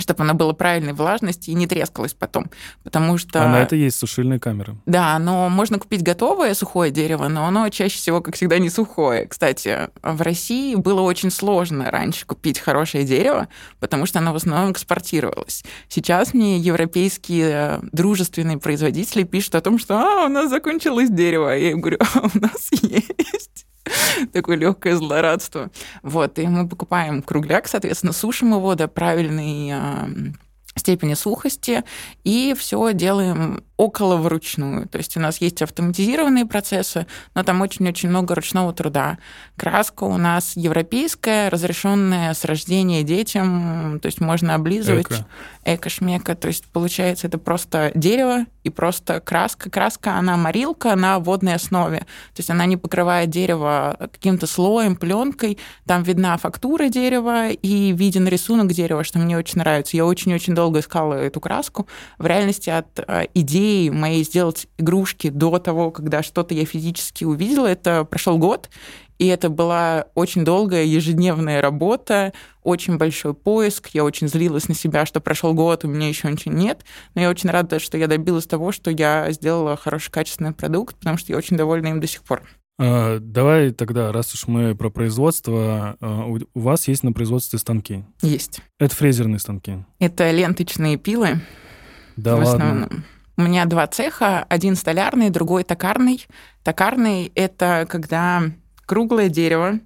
чтобы 0.00 0.24
оно 0.24 0.34
было 0.34 0.52
правильной 0.52 0.92
влажности 0.92 1.50
и 1.50 1.54
не 1.54 1.66
трескалось 1.66 2.14
потом. 2.14 2.50
Потому 2.82 3.18
что... 3.18 3.42
А 3.42 3.48
на 3.48 3.62
это 3.62 3.76
есть 3.76 3.98
сушильные 3.98 4.40
камеры. 4.40 4.76
Да, 4.86 5.18
но 5.18 5.48
можно 5.48 5.78
купить 5.78 6.02
готовое 6.02 6.54
сухое 6.54 6.90
дерево, 6.90 7.28
но 7.28 7.46
оно 7.46 7.68
чаще 7.68 7.96
всего, 7.96 8.20
как 8.20 8.34
всегда, 8.34 8.58
не 8.58 8.70
сухое. 8.70 9.26
Кстати, 9.26 9.90
в 10.02 10.22
России 10.22 10.74
было 10.74 11.00
очень 11.00 11.30
сложно 11.30 11.90
раньше 11.90 12.26
купить 12.26 12.58
хорошее 12.58 13.04
дерево, 13.04 13.48
потому 13.78 14.06
что 14.06 14.18
оно 14.18 14.32
в 14.32 14.36
основном 14.36 14.72
экспортировалось. 14.72 15.64
Сейчас 15.88 16.34
мне 16.34 16.58
европейские 16.58 17.80
дружественные 17.92 18.58
производители 18.58 19.24
пишут 19.24 19.54
о 19.54 19.60
том, 19.60 19.78
что 19.78 19.98
а, 19.98 20.26
у 20.26 20.28
нас 20.28 20.50
закончилось 20.50 21.10
дерево. 21.10 21.50
Я 21.50 21.70
им 21.72 21.80
говорю, 21.80 21.98
а 22.00 22.20
у 22.20 22.38
нас 22.38 22.68
есть. 22.82 23.66
такое 24.32 24.56
легкое 24.56 24.96
злорадство. 24.96 25.70
Вот, 26.02 26.38
и 26.38 26.46
мы 26.46 26.68
покупаем 26.68 27.22
кругляк, 27.22 27.68
соответственно, 27.68 28.12
сушим 28.12 28.54
его 28.54 28.74
до 28.74 28.88
правильной 28.88 29.70
а, 29.72 30.08
степени 30.76 31.14
сухости, 31.14 31.84
и 32.24 32.54
все 32.58 32.92
делаем 32.92 33.62
около 33.76 34.16
вручную. 34.16 34.88
То 34.88 34.98
есть 34.98 35.16
у 35.16 35.20
нас 35.20 35.40
есть 35.40 35.62
автоматизированные 35.62 36.46
процессы, 36.46 37.06
но 37.34 37.42
там 37.42 37.60
очень-очень 37.60 38.08
много 38.08 38.34
ручного 38.34 38.72
труда. 38.72 39.18
Краска 39.56 40.04
у 40.04 40.16
нас 40.16 40.52
европейская, 40.56 41.48
разрешенная 41.48 42.34
с 42.34 42.44
рождения 42.44 43.02
детям, 43.02 43.98
то 44.00 44.06
есть 44.06 44.20
можно 44.20 44.54
облизывать. 44.54 45.06
Эко. 45.06 45.26
Эко-шмека. 45.64 46.34
То 46.34 46.48
есть 46.48 46.66
получается 46.66 47.26
это 47.26 47.38
просто 47.38 47.90
дерево 47.94 48.46
и 48.64 48.70
просто 48.70 49.20
краска. 49.20 49.70
Краска, 49.70 50.16
она 50.16 50.36
морилка 50.36 50.96
на 50.96 51.18
водной 51.18 51.54
основе. 51.54 51.98
То 51.98 52.38
есть 52.38 52.50
она 52.50 52.66
не 52.66 52.76
покрывает 52.76 53.30
дерево 53.30 53.96
каким-то 54.12 54.46
слоем, 54.46 54.96
пленкой. 54.96 55.58
Там 55.86 56.02
видна 56.02 56.36
фактура 56.36 56.88
дерева 56.88 57.50
и 57.50 57.92
виден 57.92 58.26
рисунок 58.26 58.68
дерева, 58.72 59.04
что 59.04 59.18
мне 59.18 59.36
очень 59.36 59.58
нравится. 59.58 59.96
Я 59.96 60.06
очень-очень 60.06 60.54
долго 60.54 60.80
искала 60.80 61.14
эту 61.14 61.40
краску. 61.40 61.86
В 62.18 62.26
реальности 62.26 62.70
от 62.70 62.86
э, 62.98 63.26
идеи 63.34 63.60
идеи 63.60 63.88
моей 63.90 64.24
сделать 64.24 64.66
игрушки 64.78 65.30
до 65.30 65.58
того, 65.58 65.90
когда 65.90 66.22
что-то 66.22 66.54
я 66.54 66.64
физически 66.64 67.24
увидела, 67.24 67.66
это 67.66 68.04
прошел 68.04 68.38
год, 68.38 68.70
и 69.20 69.26
это 69.26 69.50
была 69.50 70.06
очень 70.14 70.46
долгая 70.46 70.84
ежедневная 70.84 71.60
работа, 71.60 72.32
очень 72.62 72.96
большой 72.96 73.34
поиск. 73.34 73.90
Я 73.92 74.02
очень 74.02 74.28
злилась 74.28 74.66
на 74.66 74.74
себя, 74.74 75.04
что 75.04 75.20
прошел 75.20 75.52
год, 75.52 75.84
у 75.84 75.88
меня 75.88 76.08
еще 76.08 76.32
ничего 76.32 76.54
нет. 76.54 76.86
Но 77.14 77.20
я 77.20 77.28
очень 77.28 77.50
рада, 77.50 77.80
что 77.80 77.98
я 77.98 78.06
добилась 78.06 78.46
того, 78.46 78.72
что 78.72 78.90
я 78.90 79.30
сделала 79.32 79.76
хороший 79.76 80.10
качественный 80.10 80.52
продукт, 80.52 80.96
потому 80.96 81.18
что 81.18 81.32
я 81.32 81.36
очень 81.38 81.58
довольна 81.58 81.88
им 81.88 82.00
до 82.00 82.06
сих 82.06 82.22
пор. 82.22 82.44
А, 82.78 83.18
давай 83.20 83.72
тогда, 83.72 84.10
раз 84.10 84.32
уж 84.32 84.46
мы 84.46 84.74
про 84.74 84.88
производство, 84.88 85.98
а, 86.00 86.24
у 86.24 86.58
вас 86.58 86.88
есть 86.88 87.02
на 87.02 87.12
производстве 87.12 87.58
станки? 87.58 88.06
Есть. 88.22 88.62
Это 88.78 88.96
фрезерные 88.96 89.38
станки? 89.38 89.84
Это 89.98 90.30
ленточные 90.30 90.96
пилы. 90.96 91.42
Да 92.16 92.36
в 92.36 92.38
ладно. 92.38 92.52
Основном. 92.52 93.04
У 93.36 93.42
меня 93.42 93.66
два 93.66 93.86
цеха, 93.86 94.46
один 94.48 94.76
столярный, 94.76 95.28
другой 95.28 95.64
токарный. 95.64 96.26
Токарный— 96.62 97.30
это 97.34 97.86
когда 97.86 98.44
круглое 98.90 99.28
дерево 99.28 99.78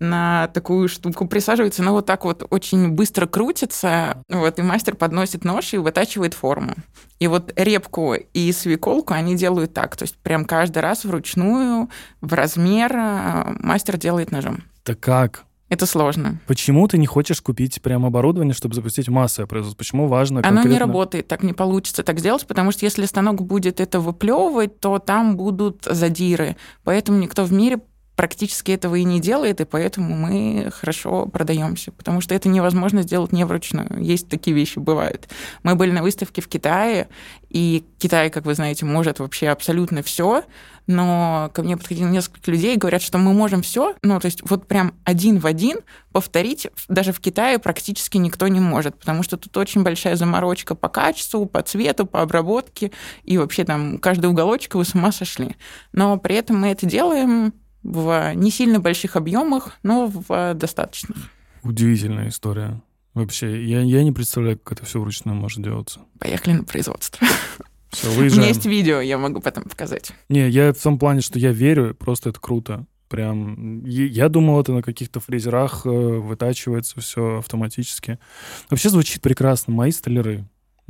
на 0.00 0.48
такую 0.48 0.88
штуку 0.88 1.28
присаживается, 1.28 1.84
но 1.84 1.92
вот 1.92 2.06
так 2.06 2.24
вот 2.24 2.44
очень 2.50 2.88
быстро 2.88 3.28
крутится, 3.28 4.24
вот, 4.28 4.58
и 4.58 4.62
мастер 4.62 4.96
подносит 4.96 5.44
нож 5.44 5.72
и 5.72 5.78
вытачивает 5.78 6.34
форму. 6.34 6.74
И 7.20 7.28
вот 7.28 7.52
репку 7.54 8.14
и 8.14 8.50
свеколку 8.50 9.14
они 9.14 9.36
делают 9.36 9.72
так, 9.72 9.96
то 9.96 10.02
есть 10.02 10.16
прям 10.16 10.46
каждый 10.46 10.78
раз 10.78 11.04
вручную, 11.04 11.90
в 12.20 12.32
размер 12.32 12.92
э, 12.92 13.54
мастер 13.60 13.98
делает 13.98 14.32
ножом. 14.32 14.64
Да 14.84 14.96
как? 14.96 15.44
Это 15.70 15.86
сложно. 15.86 16.40
Почему 16.48 16.88
ты 16.88 16.98
не 16.98 17.06
хочешь 17.06 17.40
купить 17.40 17.80
прям 17.80 18.04
оборудование, 18.04 18.54
чтобы 18.54 18.74
запустить 18.74 19.08
массовое 19.08 19.46
производство? 19.46 19.78
Почему 19.78 20.08
важно 20.08 20.40
Оно 20.40 20.48
конкретно... 20.48 20.72
не 20.72 20.78
работает, 20.78 21.28
так 21.28 21.44
не 21.44 21.52
получится 21.52 22.02
так 22.02 22.18
сделать, 22.18 22.44
потому 22.48 22.72
что 22.72 22.84
если 22.84 23.04
станок 23.04 23.42
будет 23.42 23.78
это 23.80 24.00
выплевывать, 24.00 24.80
то 24.80 24.98
там 24.98 25.36
будут 25.36 25.86
задиры. 25.88 26.56
Поэтому 26.82 27.20
никто 27.20 27.44
в 27.44 27.52
мире 27.52 27.78
практически 28.20 28.72
этого 28.72 28.96
и 28.96 29.04
не 29.04 29.18
делает, 29.18 29.62
и 29.62 29.64
поэтому 29.64 30.14
мы 30.14 30.70
хорошо 30.74 31.24
продаемся, 31.24 31.90
потому 31.90 32.20
что 32.20 32.34
это 32.34 32.50
невозможно 32.50 33.00
сделать 33.00 33.32
не 33.32 33.46
вручную. 33.46 33.88
Есть 33.98 34.28
такие 34.28 34.54
вещи, 34.54 34.78
бывают. 34.78 35.30
Мы 35.62 35.74
были 35.74 35.90
на 35.90 36.02
выставке 36.02 36.42
в 36.42 36.48
Китае, 36.48 37.08
и 37.48 37.82
Китай, 37.98 38.28
как 38.28 38.44
вы 38.44 38.52
знаете, 38.52 38.84
может 38.84 39.20
вообще 39.20 39.48
абсолютно 39.48 40.02
все, 40.02 40.44
но 40.86 41.50
ко 41.54 41.62
мне 41.62 41.78
подходили 41.78 42.08
несколько 42.08 42.50
людей 42.50 42.74
и 42.74 42.78
говорят, 42.78 43.00
что 43.00 43.16
мы 43.16 43.32
можем 43.32 43.62
все, 43.62 43.94
ну, 44.02 44.20
то 44.20 44.26
есть 44.26 44.42
вот 44.42 44.66
прям 44.66 44.92
один 45.04 45.38
в 45.38 45.46
один 45.46 45.78
повторить 46.12 46.66
даже 46.88 47.12
в 47.12 47.20
Китае 47.20 47.58
практически 47.58 48.18
никто 48.18 48.48
не 48.48 48.60
может, 48.60 48.98
потому 48.98 49.22
что 49.22 49.38
тут 49.38 49.56
очень 49.56 49.82
большая 49.82 50.16
заморочка 50.16 50.74
по 50.74 50.90
качеству, 50.90 51.46
по 51.46 51.62
цвету, 51.62 52.04
по 52.04 52.20
обработке, 52.20 52.92
и 53.24 53.38
вообще 53.38 53.64
там 53.64 53.96
каждый 53.98 54.26
уголочек 54.26 54.74
вы 54.74 54.84
с 54.84 54.94
ума 54.94 55.10
сошли. 55.10 55.56
Но 55.92 56.18
при 56.18 56.34
этом 56.36 56.60
мы 56.60 56.68
это 56.68 56.84
делаем 56.84 57.54
в 57.82 58.34
не 58.34 58.50
сильно 58.50 58.80
больших 58.80 59.16
объемах, 59.16 59.72
но 59.82 60.06
в 60.06 60.54
достаточных. 60.54 61.16
Удивительная 61.62 62.28
история. 62.28 62.80
Вообще, 63.14 63.64
я, 63.64 63.80
я 63.80 64.04
не 64.04 64.12
представляю, 64.12 64.58
как 64.58 64.78
это 64.78 64.86
все 64.86 65.00
вручную 65.00 65.36
может 65.36 65.62
делаться. 65.62 66.00
Поехали 66.18 66.54
на 66.54 66.64
производство. 66.64 67.26
Все, 67.90 68.08
У 68.08 68.12
выезжаем. 68.12 68.42
меня 68.42 68.48
есть 68.48 68.66
видео, 68.66 69.00
я 69.00 69.18
могу 69.18 69.40
потом 69.40 69.64
показать. 69.64 70.12
Не, 70.28 70.48
я 70.48 70.72
в 70.72 70.78
том 70.78 70.96
плане, 70.98 71.22
что 71.22 71.38
я 71.40 71.50
верю, 71.50 71.94
просто 71.94 72.30
это 72.30 72.38
круто. 72.38 72.86
Прям, 73.08 73.84
я 73.84 74.04
я 74.06 74.28
думал, 74.28 74.60
это 74.60 74.72
на 74.72 74.82
каких-то 74.82 75.18
фрезерах 75.18 75.84
э, 75.84 75.88
вытачивается 75.90 77.00
все 77.00 77.38
автоматически. 77.38 78.20
Вообще 78.70 78.90
звучит 78.90 79.20
прекрасно. 79.20 79.74
Мои 79.74 79.90
столяры, 79.90 80.44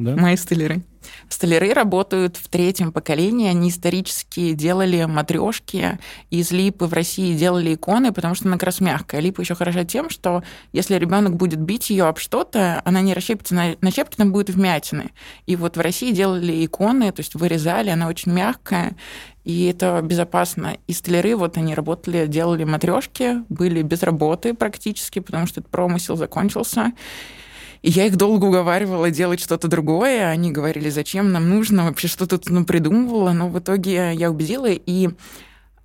да? 0.04 0.16
Мои 0.16 0.36
столяры. 0.36 0.82
Столяры 1.28 1.72
работают 1.72 2.36
в 2.36 2.48
третьем 2.48 2.92
поколении. 2.92 3.48
Они 3.48 3.70
исторически 3.70 4.52
делали 4.52 5.04
матрешки 5.04 5.98
из 6.30 6.50
липы 6.50 6.86
в 6.86 6.92
России 6.92 7.36
делали 7.36 7.74
иконы, 7.74 8.12
потому 8.12 8.34
что 8.34 8.48
она 8.48 8.56
как 8.56 8.64
раз 8.64 8.80
мягкая. 8.80 9.20
Липа 9.20 9.40
еще 9.40 9.54
хороша 9.54 9.84
тем, 9.84 10.10
что 10.10 10.42
если 10.72 10.96
ребенок 10.96 11.36
будет 11.36 11.60
бить 11.60 11.90
ее 11.90 12.04
об 12.04 12.18
что-то, 12.18 12.82
она 12.84 13.00
не 13.00 13.14
расщепится 13.14 13.54
на, 13.54 13.76
на 13.80 13.90
щепки, 13.90 14.16
там 14.16 14.32
будет 14.32 14.50
вмятины. 14.50 15.10
И 15.46 15.56
вот 15.56 15.76
в 15.76 15.80
России 15.80 16.12
делали 16.12 16.64
иконы, 16.64 17.12
то 17.12 17.20
есть 17.20 17.34
вырезали, 17.34 17.90
она 17.90 18.08
очень 18.08 18.32
мягкая, 18.32 18.96
и 19.44 19.66
это 19.66 20.00
безопасно. 20.02 20.76
И 20.86 20.92
столяры, 20.92 21.34
вот 21.36 21.56
они 21.56 21.74
работали, 21.74 22.26
делали 22.26 22.64
матрешки, 22.64 23.42
были 23.48 23.82
без 23.82 24.02
работы 24.02 24.54
практически, 24.54 25.20
потому 25.20 25.46
что 25.46 25.60
этот 25.60 25.70
промысел 25.70 26.16
закончился. 26.16 26.92
И 27.82 27.90
я 27.90 28.06
их 28.06 28.16
долго 28.16 28.44
уговаривала 28.44 29.10
делать 29.10 29.40
что-то 29.40 29.68
другое. 29.68 30.28
Они 30.28 30.52
говорили, 30.52 30.90
зачем 30.90 31.32
нам 31.32 31.48
нужно, 31.48 31.84
вообще 31.84 32.08
что-то 32.08 32.40
ну, 32.48 32.64
придумывала. 32.64 33.32
Но 33.32 33.48
в 33.48 33.58
итоге 33.58 34.12
я 34.14 34.30
убедила, 34.30 34.68
и 34.70 35.10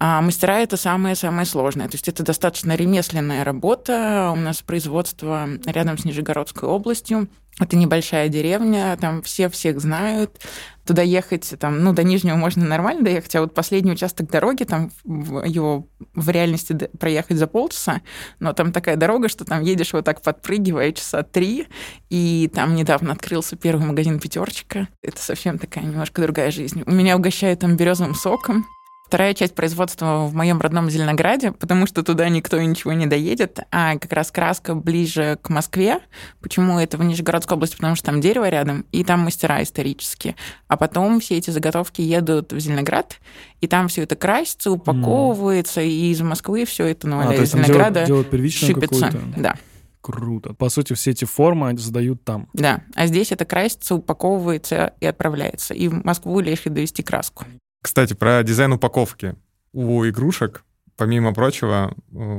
а 0.08 0.22
мастера 0.22 0.60
это 0.60 0.78
самое-самое 0.78 1.48
сложное. 1.48 1.88
То 1.88 1.96
есть 1.96 2.08
это 2.08 2.22
достаточно 2.22 2.76
ремесленная 2.76 3.44
работа. 3.44 4.32
У 4.32 4.36
нас 4.36 4.62
производство 4.62 5.50
рядом 5.66 5.98
с 5.98 6.06
Нижегородской 6.06 6.70
областью. 6.70 7.28
Это 7.60 7.76
небольшая 7.76 8.30
деревня, 8.30 8.96
там 9.02 9.24
все 9.24 9.50
всех 9.50 9.82
знают. 9.82 10.40
Туда 10.86 11.02
ехать, 11.02 11.56
там, 11.60 11.84
ну, 11.84 11.92
до 11.92 12.04
Нижнего 12.04 12.36
можно 12.36 12.64
нормально 12.66 13.04
доехать, 13.04 13.36
а 13.36 13.42
вот 13.42 13.56
последний 13.56 13.94
участок 13.94 14.30
дороги, 14.30 14.64
там 14.66 14.92
его 15.04 15.88
в 16.14 16.30
реальности 16.30 16.74
проехать 17.00 17.38
за 17.38 17.48
полчаса, 17.48 18.02
но 18.40 18.54
там 18.54 18.72
такая 18.72 18.98
дорога, 18.98 19.28
что 19.28 19.44
там 19.44 19.64
едешь 19.64 19.94
вот 19.94 20.06
так 20.06 20.22
подпрыгивая 20.22 20.92
часа 20.92 21.24
три, 21.24 21.68
и 22.12 22.52
там 22.54 22.76
недавно 22.76 23.14
открылся 23.14 23.56
первый 23.56 23.88
магазин 23.88 24.20
«Пятерочка». 24.20 24.88
Это 25.02 25.20
совсем 25.20 25.58
такая 25.58 25.86
немножко 25.86 26.22
другая 26.22 26.52
жизнь. 26.52 26.84
У 26.86 26.92
меня 26.92 27.18
угощают 27.18 27.62
там 27.62 27.76
березовым 27.76 28.14
соком, 28.14 28.68
Вторая 29.08 29.36
часть 29.36 29.54
производства 29.54 30.26
в 30.26 30.34
моем 30.34 30.60
родном 30.60 30.90
Зеленограде, 30.90 31.52
потому 31.52 31.86
что 31.86 32.02
туда 32.02 32.28
никто 32.28 32.60
ничего 32.60 32.92
не 32.94 33.06
доедет, 33.06 33.60
а 33.72 33.98
как 34.00 34.12
раз 34.12 34.32
краска 34.32 34.74
ближе 34.74 35.38
к 35.44 35.50
Москве. 35.50 36.00
Почему 36.42 36.80
это 36.80 36.98
в 36.98 37.04
Нижегородской 37.04 37.56
области? 37.56 37.76
Потому 37.76 37.96
что 37.96 38.08
там 38.08 38.20
дерево 38.20 38.50
рядом, 38.50 38.84
и 38.92 39.04
там 39.04 39.20
мастера 39.22 39.62
исторические. 39.62 40.36
А 40.68 40.76
потом 40.76 41.20
все 41.20 41.38
эти 41.38 41.52
заготовки 41.52 42.02
едут 42.02 42.52
в 42.52 42.60
Зеленоград, 42.60 43.20
и 43.62 43.68
там 43.68 43.90
все 43.90 44.02
это 44.04 44.16
красится, 44.16 44.72
упаковывается, 44.72 45.82
и 45.82 46.12
из 46.12 46.22
Москвы 46.22 46.66
все 46.66 46.86
это, 46.88 47.08
ну, 47.08 47.20
А, 47.20 47.34
из 47.34 47.52
Зеленограда 47.52 48.06
делают, 48.08 48.32
делают 48.32 48.82
какую-то. 48.82 49.22
Да, 49.38 49.56
Круто. 50.02 50.54
По 50.54 50.70
сути, 50.70 50.94
все 50.94 51.12
эти 51.12 51.26
формы 51.26 51.76
задают 51.78 52.24
там. 52.24 52.48
да. 52.54 52.82
А 52.96 53.08
здесь 53.08 53.32
это 53.32 53.44
красится, 53.44 53.96
упаковывается 53.96 54.94
и 55.00 55.06
отправляется. 55.08 55.74
И 55.74 55.88
в 55.88 56.06
Москву 56.06 56.40
лишь 56.42 56.62
довести 56.64 57.02
краску. 57.02 57.46
Кстати, 57.86 58.16
про 58.16 58.42
дизайн 58.42 58.74
упаковки. 58.74 59.36
У 59.72 60.04
игрушек, 60.08 60.64
помимо 60.98 61.36
прочего, 61.36 61.94
э, 61.94 61.94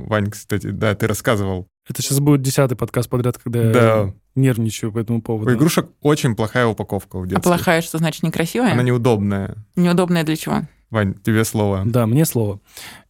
Вань, 0.08 0.28
кстати, 0.28 0.70
да, 0.70 0.92
ты 0.96 1.06
рассказывал, 1.06 1.68
Это 1.88 2.02
сейчас 2.02 2.18
будет 2.18 2.42
десятый 2.42 2.76
подкаст 2.76 3.08
подряд, 3.08 3.38
когда 3.38 3.62
я 3.62 3.72
да, 3.72 4.14
нервничаю 4.34 4.90
по 4.90 4.98
этому 4.98 5.20
у 5.20 5.22
поводу. 5.22 5.52
игрушек 5.54 5.88
очень 6.00 6.34
плохая 6.34 6.66
упаковка 6.66 7.18
в 7.20 7.22
А 7.22 7.26
детстве. 7.28 7.42
плохая, 7.48 7.80
что 7.80 7.98
значит 7.98 8.24
некрасивая? 8.24 8.72
Она 8.72 8.82
неудобная. 8.82 9.54
Неудобная 9.76 10.24
для 10.24 10.34
чего? 10.34 10.62
Вань, 10.90 11.14
тебе 11.14 11.44
слово. 11.44 11.82
Да, 11.86 12.08
мне 12.08 12.24
слово. 12.24 12.58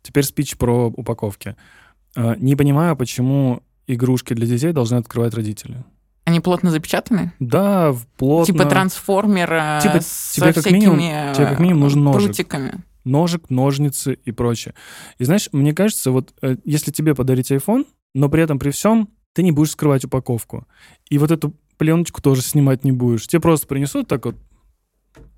Теперь 0.02 0.24
спич 0.24 0.58
про 0.58 0.88
упаковки. 0.88 1.56
А, 2.14 2.34
Не 2.36 2.54
понимаю, 2.54 2.96
почему 2.96 3.62
игрушки 3.86 4.34
для 4.34 4.46
детей 4.46 4.72
должны 4.72 4.96
открывать 4.96 5.32
родители. 5.32 5.84
Они 6.26 6.40
плотно 6.40 6.70
запечатаны? 6.70 7.32
Да, 7.38 7.94
плотно. 8.18 8.52
Типа 8.52 8.64
трансформер 8.68 9.50
э, 9.52 9.80
Типа 9.82 10.00
со 10.00 10.34
тебе 10.34 10.52
как 10.52 10.56
всякими 10.64 10.78
минимум- 10.78 11.34
тебе 11.34 11.46
как 11.46 11.60
минимум 11.60 11.80
нужен 11.82 12.02
ножик. 12.04 12.24
прутиками. 12.24 12.82
Ножик, 13.04 13.48
ножницы 13.48 14.14
и 14.14 14.32
прочее. 14.32 14.74
И 15.18 15.24
знаешь, 15.24 15.48
мне 15.52 15.72
кажется, 15.72 16.10
вот 16.10 16.34
э, 16.42 16.56
если 16.64 16.90
тебе 16.90 17.14
подарить 17.14 17.52
iPhone, 17.52 17.86
но 18.14 18.28
при 18.28 18.42
этом 18.42 18.58
при 18.58 18.70
всем 18.70 19.08
ты 19.34 19.44
не 19.44 19.52
будешь 19.52 19.70
скрывать 19.70 20.04
упаковку. 20.04 20.66
И 21.08 21.18
вот 21.18 21.30
эту 21.30 21.54
пленочку 21.78 22.20
тоже 22.20 22.42
снимать 22.42 22.82
не 22.82 22.90
будешь. 22.90 23.28
Тебе 23.28 23.40
просто 23.40 23.68
принесут 23.68 24.08
так 24.08 24.24
вот, 24.26 24.34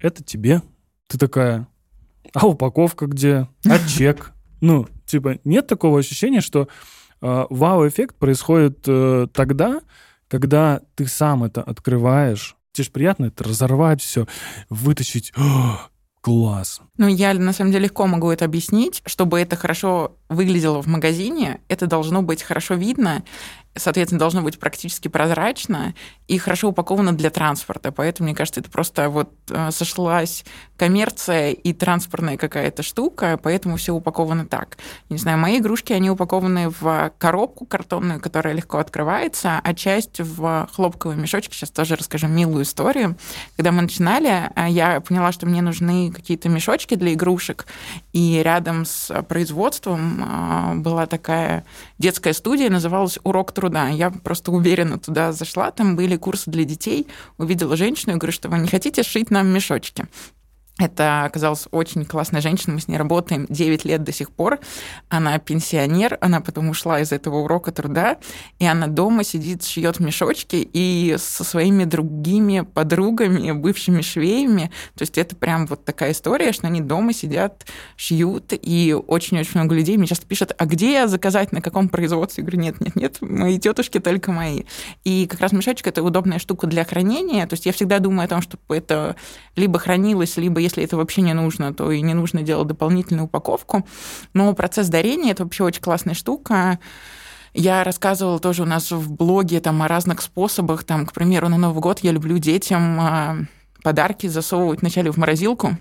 это 0.00 0.24
тебе. 0.24 0.62
Ты 1.08 1.18
такая, 1.18 1.68
а 2.32 2.46
упаковка 2.46 3.06
где? 3.06 3.46
А 3.68 3.78
чек? 3.88 4.32
Ну, 4.62 4.86
типа, 5.04 5.38
нет 5.44 5.66
такого 5.66 5.98
ощущения, 5.98 6.40
что 6.40 6.68
э, 7.20 7.44
вау-эффект 7.50 8.16
происходит 8.16 8.84
э, 8.86 9.26
тогда, 9.34 9.80
когда 10.28 10.82
ты 10.94 11.06
сам 11.06 11.44
это 11.44 11.62
открываешь. 11.62 12.56
Тебе 12.72 12.84
же 12.84 12.90
приятно 12.90 13.26
это 13.26 13.44
разорвать 13.44 14.02
все, 14.02 14.26
вытащить. 14.70 15.32
О, 15.36 15.80
класс. 16.20 16.80
Ну, 16.96 17.08
я 17.08 17.34
на 17.34 17.52
самом 17.52 17.72
деле 17.72 17.84
легко 17.84 18.06
могу 18.06 18.30
это 18.30 18.44
объяснить. 18.44 19.02
Чтобы 19.06 19.40
это 19.40 19.56
хорошо 19.56 20.16
выглядело 20.28 20.82
в 20.82 20.86
магазине, 20.86 21.60
это 21.68 21.86
должно 21.86 22.22
быть 22.22 22.42
хорошо 22.42 22.74
видно, 22.74 23.24
соответственно, 23.78 24.18
должно 24.18 24.42
быть 24.42 24.58
практически 24.58 25.08
прозрачно 25.08 25.94
и 26.26 26.38
хорошо 26.38 26.68
упаковано 26.68 27.12
для 27.12 27.30
транспорта. 27.30 27.92
Поэтому, 27.92 28.28
мне 28.28 28.36
кажется, 28.36 28.60
это 28.60 28.70
просто 28.70 29.08
вот 29.08 29.30
э, 29.50 29.70
сошлась 29.70 30.44
коммерция 30.76 31.52
и 31.52 31.72
транспортная 31.72 32.36
какая-то 32.36 32.82
штука, 32.82 33.38
поэтому 33.42 33.76
все 33.76 33.92
упаковано 33.92 34.46
так. 34.46 34.78
Не 35.08 35.18
знаю, 35.18 35.38
мои 35.38 35.58
игрушки, 35.58 35.92
они 35.92 36.10
упакованы 36.10 36.70
в 36.70 37.12
коробку 37.18 37.64
картонную, 37.66 38.20
которая 38.20 38.54
легко 38.54 38.78
открывается, 38.78 39.60
а 39.62 39.74
часть 39.74 40.20
в 40.20 40.68
хлопковый 40.72 41.16
мешочек. 41.16 41.54
Сейчас 41.54 41.70
тоже 41.70 41.96
расскажу 41.96 42.28
милую 42.28 42.64
историю. 42.64 43.16
Когда 43.56 43.72
мы 43.72 43.82
начинали, 43.82 44.50
э, 44.54 44.66
я 44.68 45.00
поняла, 45.00 45.32
что 45.32 45.46
мне 45.46 45.62
нужны 45.62 46.12
какие-то 46.12 46.48
мешочки 46.48 46.94
для 46.94 47.14
игрушек, 47.14 47.66
и 48.12 48.42
рядом 48.44 48.84
с 48.84 49.22
производством 49.22 50.24
а, 50.24 50.74
была 50.74 51.06
такая 51.06 51.64
детская 51.98 52.32
студия, 52.32 52.70
называлась 52.70 53.18
«Урок 53.22 53.52
труда». 53.52 53.67
Я 53.88 54.10
просто 54.10 54.52
уверенно 54.52 54.98
туда 54.98 55.32
зашла, 55.32 55.70
там 55.70 55.96
были 55.96 56.16
курсы 56.16 56.50
для 56.50 56.64
детей, 56.64 57.06
увидела 57.38 57.76
женщину 57.76 58.14
и 58.14 58.18
говорю, 58.18 58.32
что 58.32 58.48
вы 58.48 58.58
не 58.58 58.68
хотите 58.68 59.02
сшить 59.02 59.30
нам 59.30 59.48
мешочки? 59.48 60.06
Это 60.78 61.24
оказалась 61.24 61.66
очень 61.72 62.04
классная 62.04 62.40
женщина, 62.40 62.74
мы 62.74 62.80
с 62.80 62.86
ней 62.86 62.96
работаем 62.96 63.46
9 63.48 63.84
лет 63.84 64.04
до 64.04 64.12
сих 64.12 64.30
пор. 64.30 64.60
Она 65.08 65.36
пенсионер, 65.38 66.16
она 66.20 66.40
потом 66.40 66.68
ушла 66.68 67.00
из 67.00 67.10
этого 67.10 67.38
урока 67.38 67.72
труда, 67.72 68.18
и 68.60 68.66
она 68.66 68.86
дома 68.86 69.24
сидит, 69.24 69.64
шьет 69.64 69.98
мешочки 69.98 70.56
и 70.72 71.16
со 71.18 71.42
своими 71.42 71.82
другими 71.82 72.60
подругами, 72.60 73.50
бывшими 73.50 74.02
швеями. 74.02 74.70
То 74.94 75.02
есть 75.02 75.18
это 75.18 75.34
прям 75.34 75.66
вот 75.66 75.84
такая 75.84 76.12
история, 76.12 76.52
что 76.52 76.68
они 76.68 76.80
дома 76.80 77.12
сидят, 77.12 77.66
шьют, 77.96 78.52
и 78.52 78.96
очень-очень 79.06 79.52
много 79.54 79.74
людей 79.74 79.96
мне 79.96 80.06
часто 80.06 80.26
пишут, 80.26 80.52
а 80.56 80.64
где 80.64 81.08
заказать, 81.08 81.50
на 81.50 81.60
каком 81.60 81.88
производстве? 81.88 82.42
Я 82.42 82.46
говорю, 82.46 82.62
нет, 82.62 82.80
нет, 82.80 82.94
нет, 82.94 83.16
мои 83.20 83.58
тетушки 83.58 83.98
только 83.98 84.30
мои. 84.30 84.62
И 85.02 85.26
как 85.26 85.40
раз 85.40 85.50
мешочек— 85.50 85.86
это 85.88 86.04
удобная 86.04 86.38
штука 86.38 86.68
для 86.68 86.84
хранения. 86.84 87.44
То 87.48 87.54
есть 87.54 87.66
я 87.66 87.72
всегда 87.72 87.98
думаю 87.98 88.26
о 88.26 88.28
том, 88.28 88.42
чтобы 88.42 88.76
это 88.76 89.16
либо 89.56 89.80
хранилось, 89.80 90.36
либо 90.36 90.67
если 90.68 90.84
это 90.84 90.96
вообще 90.96 91.22
не 91.22 91.34
нужно, 91.34 91.74
то 91.74 91.90
и 91.90 92.00
не 92.00 92.14
нужно 92.14 92.42
делать 92.42 92.68
дополнительную 92.68 93.26
упаковку. 93.26 93.86
Но 94.34 94.54
процесс 94.54 94.88
дарения– 94.88 95.30
это 95.32 95.44
вообще 95.44 95.64
очень 95.64 95.82
классная 95.82 96.14
штука. 96.14 96.78
Я 97.54 97.82
рассказывала 97.82 98.38
тоже 98.38 98.62
у 98.62 98.66
нас 98.66 98.92
в 98.92 99.10
блоге 99.10 99.60
там, 99.60 99.82
о 99.82 99.88
разных 99.88 100.22
способах. 100.22 100.84
Там, 100.84 101.06
к 101.06 101.12
примеру, 101.12 101.48
на 101.48 101.56
Новый 101.56 101.80
год 101.80 102.00
я 102.00 102.12
люблю 102.12 102.38
детям 102.38 103.00
а, 103.00 103.36
подарки 103.82 104.26
засовывать 104.26 104.80
вначале 104.80 105.10
в 105.10 105.16
морозилку, 105.16 105.76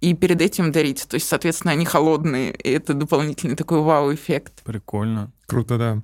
и 0.00 0.14
перед 0.14 0.40
этим 0.40 0.72
дарить. 0.72 1.06
То 1.08 1.14
есть, 1.14 1.28
соответственно, 1.28 1.72
они 1.72 1.84
холодные, 1.84 2.52
и 2.52 2.70
это 2.70 2.94
дополнительный 2.94 3.56
такой 3.56 3.80
вау-эффект. 3.80 4.62
Прикольно. 4.64 5.32
Круто, 5.46 5.78
да. 5.78 6.02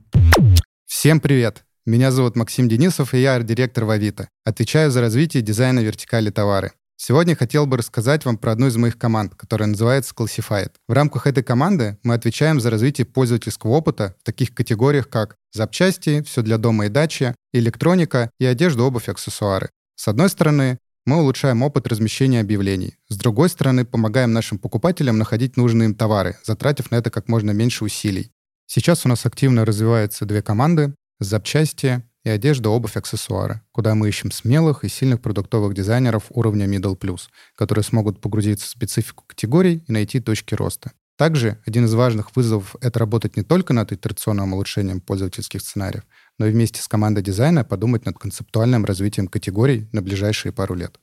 Всем 0.86 1.20
привет! 1.20 1.64
Меня 1.86 2.10
зовут 2.10 2.36
Максим 2.36 2.68
Денисов, 2.68 3.14
и 3.14 3.20
я 3.20 3.34
арт-директор 3.36 3.84
в 3.84 3.90
Авито. 3.90 4.28
Отвечаю 4.44 4.90
за 4.90 5.00
развитие 5.00 5.42
дизайна 5.42 5.80
вертикали 5.80 6.30
товары. 6.30 6.72
Сегодня 7.02 7.34
хотел 7.34 7.64
бы 7.64 7.78
рассказать 7.78 8.26
вам 8.26 8.36
про 8.36 8.52
одну 8.52 8.66
из 8.66 8.76
моих 8.76 8.98
команд, 8.98 9.34
которая 9.34 9.70
называется 9.70 10.12
Classified. 10.14 10.72
В 10.86 10.92
рамках 10.92 11.26
этой 11.26 11.42
команды 11.42 11.96
мы 12.02 12.12
отвечаем 12.12 12.60
за 12.60 12.68
развитие 12.68 13.06
пользовательского 13.06 13.70
опыта 13.70 14.14
в 14.20 14.22
таких 14.22 14.52
категориях, 14.52 15.08
как 15.08 15.36
запчасти, 15.50 16.20
все 16.20 16.42
для 16.42 16.58
дома 16.58 16.84
и 16.84 16.88
дачи, 16.90 17.34
электроника 17.54 18.28
и 18.38 18.44
одежда, 18.44 18.82
обувь, 18.82 19.08
аксессуары. 19.08 19.70
С 19.96 20.08
одной 20.08 20.28
стороны, 20.28 20.78
мы 21.06 21.22
улучшаем 21.22 21.62
опыт 21.62 21.86
размещения 21.86 22.40
объявлений. 22.40 22.98
С 23.08 23.16
другой 23.16 23.48
стороны, 23.48 23.86
помогаем 23.86 24.34
нашим 24.34 24.58
покупателям 24.58 25.16
находить 25.16 25.56
нужные 25.56 25.86
им 25.88 25.94
товары, 25.94 26.36
затратив 26.44 26.90
на 26.90 26.96
это 26.96 27.10
как 27.10 27.28
можно 27.28 27.52
меньше 27.52 27.82
усилий. 27.82 28.30
Сейчас 28.66 29.06
у 29.06 29.08
нас 29.08 29.24
активно 29.24 29.64
развиваются 29.64 30.26
две 30.26 30.42
команды— 30.42 30.94
запчасти 31.18 32.02
и 32.24 32.30
одежда, 32.30 32.70
обувь, 32.70 32.96
аксессуары, 32.96 33.62
куда 33.72 33.94
мы 33.94 34.08
ищем 34.08 34.30
смелых 34.30 34.84
и 34.84 34.88
сильных 34.88 35.20
продуктовых 35.20 35.74
дизайнеров 35.74 36.24
уровня 36.30 36.66
Middle 36.66 36.98
Plus, 36.98 37.28
которые 37.56 37.84
смогут 37.84 38.20
погрузиться 38.20 38.66
в 38.66 38.70
специфику 38.70 39.24
категорий 39.26 39.82
и 39.86 39.92
найти 39.92 40.20
точки 40.20 40.54
роста. 40.54 40.92
Также 41.20 41.58
один 41.66 41.84
из 41.84 41.92
важных 41.92 42.34
вызовов— 42.34 42.76
это 42.80 42.98
работать 42.98 43.36
не 43.36 43.42
только 43.42 43.74
над 43.74 43.92
итерационным 43.92 44.54
улучшением 44.54 45.02
пользовательских 45.02 45.60
сценариев, 45.60 46.04
но 46.38 46.46
и 46.46 46.50
вместе 46.50 46.80
с 46.80 46.88
командой 46.88 47.22
дизайна 47.22 47.62
подумать 47.62 48.06
над 48.06 48.18
концептуальным 48.18 48.86
развитием 48.86 49.28
категорий 49.28 49.86
на 49.92 50.00
ближайшие 50.00 50.52
пару 50.52 50.74
лет. 50.74 50.98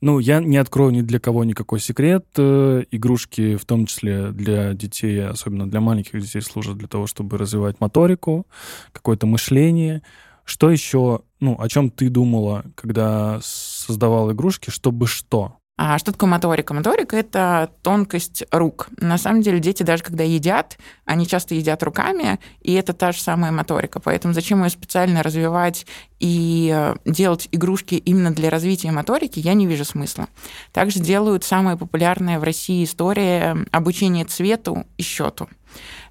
Ну, 0.00 0.18
я 0.20 0.40
не 0.40 0.56
открою 0.56 0.92
ни 0.92 1.02
для 1.02 1.20
кого 1.20 1.44
никакой 1.44 1.78
секрет. 1.80 2.26
Э, 2.36 2.82
игрушки, 2.90 3.56
в 3.56 3.64
том 3.64 3.86
числе 3.86 4.30
для 4.30 4.74
детей, 4.74 5.26
особенно 5.26 5.68
для 5.68 5.80
маленьких 5.80 6.20
детей, 6.20 6.40
служат 6.40 6.76
для 6.76 6.86
того, 6.86 7.06
чтобы 7.08 7.38
развивать 7.38 7.80
моторику, 7.80 8.46
какое-то 8.92 9.26
мышление, 9.26 10.02
что 10.48 10.70
еще, 10.70 11.20
ну, 11.40 11.60
о 11.60 11.68
чем 11.68 11.90
ты 11.90 12.08
думала, 12.08 12.64
когда 12.74 13.38
создавал 13.42 14.32
игрушки, 14.32 14.70
чтобы 14.70 15.06
что? 15.06 15.58
А 15.76 15.96
что 15.98 16.10
такое 16.10 16.28
моторика? 16.28 16.74
Моторика— 16.74 17.16
это 17.18 17.70
тонкость 17.82 18.42
рук. 18.50 18.88
На 18.96 19.16
самом 19.16 19.42
деле 19.42 19.60
дети 19.60 19.84
даже 19.84 20.02
когда 20.02 20.24
едят, 20.24 20.76
они 21.04 21.24
часто 21.24 21.54
едят 21.54 21.82
руками, 21.84 22.40
и 22.62 22.72
это 22.72 22.94
та 22.94 23.12
же 23.12 23.20
самая 23.20 23.52
моторика. 23.52 24.00
Поэтому 24.00 24.34
зачем 24.34 24.64
ее 24.64 24.70
специально 24.70 25.22
развивать 25.22 25.86
и 26.18 26.72
э, 26.74 26.96
делать 27.04 27.48
игрушки 27.52 27.94
именно 27.94 28.32
для 28.32 28.50
развития 28.50 28.90
моторики, 28.90 29.38
я 29.38 29.54
не 29.54 29.66
вижу 29.66 29.84
смысла. 29.84 30.28
Также 30.72 30.98
делают 30.98 31.44
самая 31.44 31.76
популярная 31.76 32.40
в 32.40 32.42
России 32.42 32.82
история 32.82 33.56
обучения 33.70 34.24
цвету 34.24 34.84
и 34.96 35.02
счету. 35.02 35.48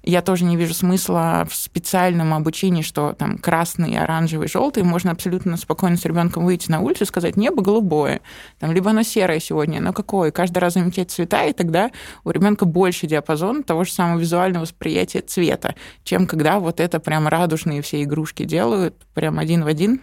Я 0.08 0.22
тоже 0.22 0.46
не 0.46 0.56
вижу 0.56 0.72
смысла 0.72 1.46
в 1.50 1.54
специальном 1.54 2.32
обучении, 2.32 2.80
что 2.80 3.12
там 3.12 3.36
красный, 3.36 3.98
оранжевый, 3.98 4.48
желтый. 4.48 4.82
Можно 4.82 5.10
абсолютно 5.10 5.58
спокойно 5.58 5.98
с 5.98 6.04
ребенком 6.06 6.46
выйти 6.46 6.70
на 6.70 6.80
улицу 6.80 7.04
и 7.04 7.06
сказать, 7.06 7.36
небо 7.36 7.60
голубое. 7.62 8.22
Там, 8.58 8.72
либо 8.72 8.88
оно 8.88 9.02
серое 9.02 9.38
сегодня, 9.38 9.82
но 9.82 9.92
какое? 9.92 10.30
Каждый 10.30 10.60
раз 10.60 10.72
замечать 10.72 11.10
цвета, 11.10 11.44
и 11.44 11.52
тогда 11.52 11.90
у 12.24 12.30
ребенка 12.30 12.64
больше 12.64 13.06
диапазон 13.06 13.62
того 13.62 13.84
же 13.84 13.92
самого 13.92 14.18
визуального 14.18 14.62
восприятия 14.62 15.20
цвета, 15.20 15.74
чем 16.04 16.26
когда 16.26 16.58
вот 16.58 16.80
это 16.80 17.00
прям 17.00 17.28
радужные 17.28 17.82
все 17.82 18.02
игрушки 18.02 18.44
делают, 18.44 18.94
прям 19.12 19.38
один 19.38 19.62
в 19.62 19.66
один. 19.66 20.00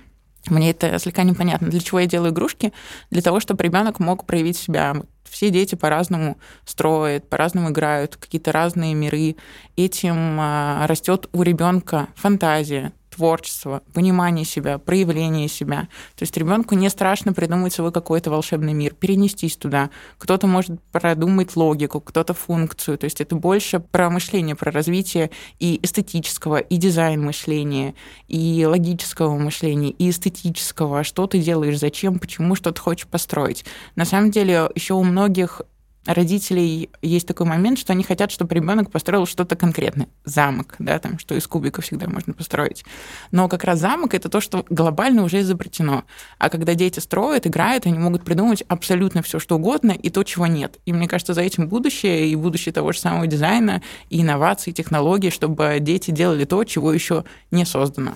Мне 0.48 0.72
это 0.72 0.98
слегка 1.00 1.24
непонятно. 1.24 1.70
Для 1.70 1.80
чего 1.80 2.00
я 2.00 2.08
делаю 2.08 2.32
игрушки? 2.32 2.72
Для 3.10 3.22
того, 3.22 3.40
чтобы 3.40 3.64
ребенок 3.64 4.00
мог 4.00 4.26
проявить 4.26 4.58
себя 4.58 4.96
все 5.24 5.50
дети 5.50 5.76
по-разному 5.76 6.38
строят, 6.66 7.28
по-разному 7.30 7.70
играют, 7.70 8.16
какие-то 8.16 8.52
разные 8.52 8.94
миры. 8.94 9.36
Этим 9.76 10.38
а, 10.40 10.86
растет 10.88 11.28
у 11.34 11.42
ребенка 11.42 12.08
фантазия, 12.16 12.94
творчество, 13.16 13.82
понимание 13.94 14.46
себя, 14.46 14.78
проявление 14.78 15.48
себя. 15.48 15.88
То 16.16 16.24
есть 16.24 16.36
ребенку 16.38 16.76
не 16.76 16.90
страшно 16.90 17.34
придумать 17.34 17.74
свой 17.74 17.92
какой-то 17.92 18.30
волшебный 18.30 18.74
мир, 18.74 18.94
перенестись 18.94 19.56
туда. 19.56 19.90
Кто-то 20.18 20.48
может 20.48 20.82
продумать 20.92 21.56
логику, 21.56 22.02
кто-то 22.02 22.34
функцию. 22.34 22.98
То 22.98 23.06
есть 23.06 23.22
это 23.22 23.36
больше 23.36 23.80
про 23.80 24.10
мышление, 24.10 24.56
про 24.56 24.72
развитие 24.72 25.32
и 25.60 25.80
эстетического, 25.82 26.58
и 26.58 26.78
дизайн 26.78 27.24
мышления, 27.24 27.96
и 28.28 28.66
логического 28.68 29.38
мышления, 29.38 29.92
и 29.92 30.10
эстетического. 30.10 31.04
Что 31.04 31.28
ты 31.28 31.40
делаешь, 31.40 31.80
зачем, 31.80 32.20
почему, 32.20 32.56
что 32.56 32.72
ты 32.72 32.82
хочешь 32.82 33.08
построить. 33.08 33.66
На 33.96 34.06
самом 34.06 34.32
деле 34.32 34.70
еще 34.76 34.94
у 34.94 35.04
многих 35.04 35.62
родителей 36.06 36.90
есть 37.02 37.28
такой 37.28 37.46
момент, 37.46 37.80
что 37.80 37.94
они 37.94 38.04
хотят, 38.04 38.32
чтобы 38.32 38.54
ребенок 38.56 38.92
построил 38.92 39.26
что-то 39.26 39.56
конкретное. 39.56 40.08
Замок, 40.24 40.76
да, 40.80 41.00
там, 41.00 41.20
что 41.20 41.36
из 41.36 41.48
кубика 41.48 41.82
всегда 41.82 42.08
можно 42.08 42.34
построить. 42.34 42.86
Но 43.32 43.48
как 43.48 43.64
раз 43.64 43.80
замок— 43.80 44.14
это 44.16 44.30
то, 44.30 44.42
что 44.42 44.66
глобально 44.70 45.24
уже 45.24 45.42
изобретено. 45.42 46.04
А 46.38 46.50
когда 46.50 46.74
дети 46.74 47.00
строят, 47.00 47.48
играют, 47.48 47.86
они 47.86 47.98
могут 47.98 48.24
придумать 48.24 48.64
абсолютно 48.68 49.22
все, 49.22 49.40
что 49.40 49.56
угодно, 49.56 49.92
и 49.92 50.10
то, 50.10 50.24
чего 50.24 50.48
нет. 50.48 50.78
И 50.86 50.94
мне 50.94 51.08
кажется, 51.08 51.34
за 51.34 51.42
этим 51.42 51.68
будущее, 51.68 52.30
и 52.30 52.36
будущее 52.36 52.74
того 52.74 52.92
же 52.92 53.00
самого 53.00 53.28
дизайна, 53.28 53.82
и 54.10 54.22
инноваций, 54.22 54.72
и 54.72 54.74
технологий, 54.74 55.30
чтобы 55.30 55.78
дети 55.80 56.12
делали 56.12 56.46
то, 56.46 56.64
чего 56.64 56.94
еще 56.94 57.26
не 57.52 57.66
создано. 57.66 58.14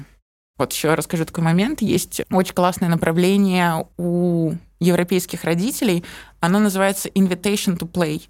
Вот 0.58 0.74
еще 0.74 0.94
расскажу 0.94 1.24
такой 1.24 1.44
момент. 1.44 1.82
Есть 1.82 2.22
очень 2.30 2.54
классное 2.54 2.90
направление 2.90 3.88
у 3.98 4.54
европейских 4.80 5.44
родителей. 5.44 6.04
Оно 6.40 6.60
называется 6.60 7.10
invitation 7.10 7.78
to 7.78 7.90
play 7.90 8.24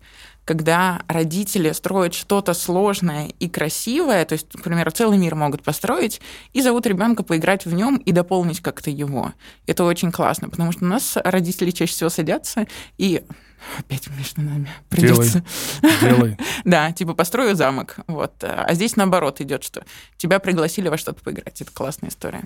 когда 0.49 1.03
родители 1.07 1.71
строят 1.73 2.15
что-то 2.15 2.55
сложное 2.55 3.27
и 3.39 3.47
красивое, 3.47 4.25
то 4.25 4.33
есть, 4.33 4.51
например, 4.55 4.91
целый 4.91 5.19
мир 5.19 5.35
могут 5.35 5.61
построить, 5.61 6.21
и 6.53 6.63
зовут 6.63 6.87
ребенка 6.87 7.21
поиграть 7.21 7.67
в 7.67 7.73
нем 7.75 7.97
и 7.97 8.11
дополнить 8.11 8.59
как-то 8.59 8.89
его. 8.89 9.33
Это 9.67 9.83
очень 9.83 10.11
классно, 10.11 10.49
потому 10.49 10.71
что 10.71 10.85
у 10.85 10.87
нас 10.87 11.17
родители 11.23 11.69
чаще 11.69 11.91
всего 11.91 12.09
садятся 12.09 12.65
и 12.97 13.23
опять 13.77 14.07
между 14.09 14.41
нами 14.41 14.71
придется. 14.89 15.43
Делай. 15.83 16.15
Делай. 16.15 16.37
да, 16.63 16.91
типа 16.93 17.13
построю 17.13 17.55
замок. 17.55 17.97
Вот. 18.07 18.43
А 18.43 18.73
здесь 18.73 18.95
наоборот 18.95 19.41
идет, 19.41 19.63
что 19.63 19.85
тебя 20.17 20.39
пригласили 20.39 20.89
во 20.89 20.97
что-то 20.97 21.21
поиграть. 21.23 21.61
Это 21.61 21.71
классная 21.71 22.09
история. 22.09 22.45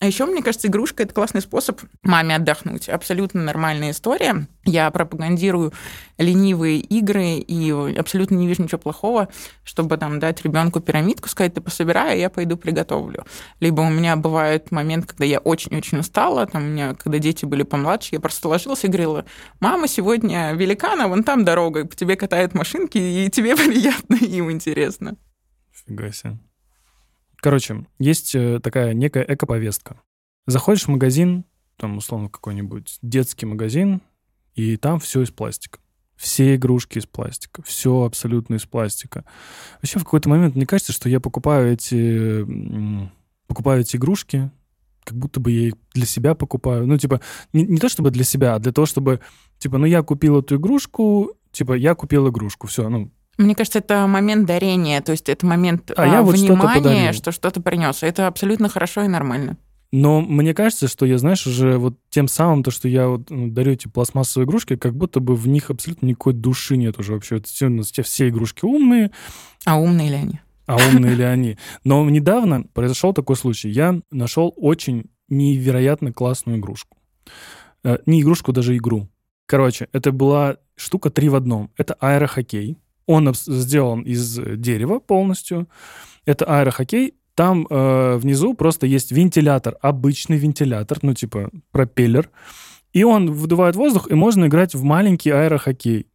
А 0.00 0.06
еще, 0.06 0.26
мне 0.26 0.42
кажется, 0.42 0.68
игрушка— 0.68 1.02
это 1.04 1.14
классный 1.14 1.40
способ 1.40 1.80
маме 2.02 2.36
отдохнуть. 2.36 2.90
Абсолютно 2.90 3.42
нормальная 3.42 3.92
история. 3.92 4.46
Я 4.64 4.90
пропагандирую 4.90 5.72
ленивые 6.18 6.78
игры 6.78 7.36
и 7.38 7.70
абсолютно 7.96 8.34
не 8.34 8.46
вижу 8.46 8.62
ничего 8.62 8.78
плохого, 8.78 9.28
чтобы 9.62 9.96
там 9.96 10.18
дать 10.20 10.42
ребенку 10.44 10.80
пирамидку, 10.80 11.28
сказать, 11.28 11.54
ты 11.54 11.62
пособирай, 11.62 12.12
а 12.12 12.16
я 12.16 12.28
пойду 12.28 12.58
приготовлю. 12.58 13.24
Либо 13.60 13.80
у 13.80 13.88
меня 13.88 14.16
бывает 14.16 14.70
момент, 14.70 15.06
когда 15.06 15.24
я 15.24 15.38
очень-очень 15.38 15.98
устала, 15.98 16.46
там 16.46 16.64
у 16.64 16.66
меня, 16.66 16.94
когда 16.94 17.18
дети 17.18 17.46
были 17.46 17.62
помладше, 17.62 18.10
я 18.12 18.20
просто 18.20 18.48
ложилась 18.48 18.84
и 18.84 18.88
говорила, 18.88 19.24
мама, 19.60 19.88
сегодня 19.88 20.52
великана, 20.52 21.08
вон 21.08 21.24
там 21.24 21.46
дорога, 21.46 21.86
по 21.86 21.96
тебе 21.96 22.16
катают 22.16 22.52
машинки, 22.52 22.98
и 22.98 23.30
тебе 23.30 23.56
приятно, 23.56 24.16
и 24.16 24.36
им 24.36 24.50
интересно. 24.50 25.16
Фига 25.72 26.12
себе. 26.12 26.38
Короче, 27.44 27.84
есть 27.98 28.34
э, 28.34 28.58
такая 28.58 28.94
некая 28.94 29.22
эко-повестка. 29.22 30.00
Заходишь 30.46 30.84
в 30.84 30.88
магазин, 30.88 31.44
там, 31.76 31.98
условно, 31.98 32.30
какой-нибудь 32.30 32.96
детский 33.02 33.44
магазин, 33.44 34.00
и 34.54 34.78
там 34.78 34.98
все 34.98 35.20
из 35.20 35.30
пластика. 35.30 35.78
Все 36.16 36.54
игрушки 36.54 36.96
из 36.96 37.04
пластика, 37.04 37.62
все 37.62 38.04
абсолютно 38.04 38.54
из 38.54 38.64
пластика. 38.64 39.26
Вообще 39.82 39.98
в 39.98 40.04
какой-то 40.04 40.30
момент 40.30 40.56
мне 40.56 40.64
кажется, 40.64 40.94
что 40.94 41.10
я 41.10 41.20
покупаю 41.20 41.70
эти, 41.74 42.46
покупаю 43.46 43.82
эти 43.82 43.96
игрушки 43.96 44.50
как 45.04 45.18
будто 45.18 45.38
бы 45.38 45.50
я 45.50 45.68
их 45.68 45.74
для 45.92 46.06
себя 46.06 46.34
покупаю. 46.34 46.86
Ну, 46.86 46.96
типа, 46.96 47.20
не, 47.52 47.66
не 47.66 47.76
то 47.76 47.90
чтобы 47.90 48.10
для 48.10 48.24
себя, 48.24 48.54
а 48.54 48.58
для 48.58 48.72
того, 48.72 48.86
чтобы, 48.86 49.20
типа, 49.58 49.76
ну, 49.76 49.84
я 49.84 50.02
купил 50.02 50.40
эту 50.40 50.56
игрушку, 50.56 51.32
типа, 51.52 51.74
я 51.74 51.94
купил 51.94 52.26
игрушку, 52.30 52.68
все, 52.68 52.88
ну, 52.88 53.12
мне 53.38 53.54
кажется, 53.54 53.78
это 53.80 54.06
момент 54.06 54.46
дарения, 54.46 55.00
то 55.00 55.12
есть 55.12 55.28
это 55.28 55.46
момент 55.46 55.90
А 55.96 56.06
я 56.06 56.18
а, 56.20 56.22
вот 56.22 56.36
внимания, 56.36 57.12
что 57.12 57.32
что-то 57.32 57.60
принес. 57.60 58.02
Это 58.02 58.26
абсолютно 58.26 58.68
хорошо 58.68 59.02
и 59.02 59.08
нормально. 59.08 59.56
Но 59.92 60.20
мне 60.20 60.54
кажется, 60.54 60.88
что 60.88 61.06
я, 61.06 61.18
знаешь, 61.18 61.46
уже 61.46 61.78
вот 61.78 61.96
тем 62.10 62.26
самым, 62.26 62.64
то, 62.64 62.72
что 62.72 62.88
я 62.88 63.06
вот 63.06 63.30
ну, 63.30 63.48
дарю 63.48 63.72
эти 63.72 63.86
пластмассовые 63.86 64.44
игрушки, 64.44 64.74
как 64.74 64.96
будто 64.96 65.20
бы 65.20 65.36
в 65.36 65.46
них 65.46 65.70
абсолютно 65.70 66.06
никакой 66.06 66.32
души 66.32 66.76
нет 66.76 66.98
уже 66.98 67.12
вообще. 67.12 67.36
Вот 67.36 67.46
все, 67.46 67.66
у 67.66 67.70
нас 67.70 67.92
все- 67.92 68.02
все 68.02 68.28
игрушки 68.28 68.64
умные, 68.64 69.12
А 69.64 69.78
умные 69.78 70.08
ли 70.08 70.16
они? 70.16 70.40
а 70.66 70.76
умные 70.76 71.14
ли 71.14 71.22
они. 71.22 71.58
Но 71.84 72.08
недавно 72.10 72.64
произошел 72.74 73.12
такой 73.12 73.36
случай. 73.36 73.68
Я 73.68 74.00
нашел 74.10 74.52
очень 74.56 75.04
невероятно 75.28 76.12
классную 76.12 76.58
игрушку. 76.58 76.96
Э, 77.84 77.98
Не 78.06 78.22
игрушку, 78.22 78.52
даже 78.52 78.76
игру. 78.76 79.08
Короче, 79.46 79.88
это 79.92 80.10
была 80.10 80.56
штука 80.74 81.10
три 81.10 81.28
в 81.28 81.34
одном. 81.34 81.70
Это 81.76 81.94
аэрохоккей. 82.00 82.78
Он 83.06 83.34
сделан 83.34 84.02
из 84.02 84.38
дерева 84.38 84.98
полностью. 84.98 85.68
Это 86.24 86.44
аэрохоккей. 86.44 87.14
Там 87.34 87.66
э, 87.68 88.16
внизу 88.16 88.54
просто 88.54 88.86
есть 88.86 89.10
вентилятор, 89.10 89.76
обычный 89.82 90.36
вентилятор, 90.36 90.98
ну 91.02 91.14
типа 91.14 91.50
пропеллер. 91.72 92.30
И 92.92 93.02
он 93.02 93.32
выдувает 93.32 93.74
воздух, 93.74 94.10
и 94.10 94.14
можно 94.14 94.46
играть 94.46 94.74
в 94.74 94.84
маленький 94.84 95.30
аэрохоккей. 95.30 96.06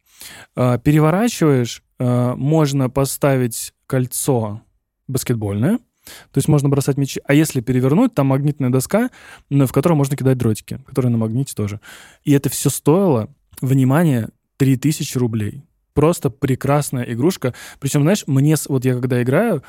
Э, 0.56 0.78
переворачиваешь, 0.82 1.82
э, 1.98 2.34
можно 2.36 2.88
поставить 2.88 3.74
кольцо 3.86 4.62
баскетбольное, 5.08 5.78
то 5.78 6.38
есть 6.38 6.48
можно 6.48 6.68
бросать 6.68 6.96
мячи. 6.96 7.20
А 7.24 7.34
если 7.34 7.60
перевернуть, 7.60 8.14
там 8.14 8.28
магнитная 8.28 8.70
доска, 8.70 9.10
в 9.50 9.72
которой 9.72 9.94
можно 9.94 10.16
кидать 10.16 10.38
дротики, 10.38 10.80
которые 10.86 11.12
на 11.12 11.18
магните 11.18 11.54
тоже. 11.54 11.80
И 12.24 12.32
это 12.32 12.48
все 12.48 12.70
стоило, 12.70 13.28
внимание, 13.60 14.30
3000 14.56 15.18
рублей. 15.18 15.62
Просто 15.94 16.30
прекрасная 16.30 17.04
игрушка. 17.04 17.54
Причем, 17.78 18.02
знаешь, 18.02 18.24
мне, 18.26 18.56
вот 18.68 18.84
я 18.84 18.94
когда 18.94 19.22
играю, 19.22 19.62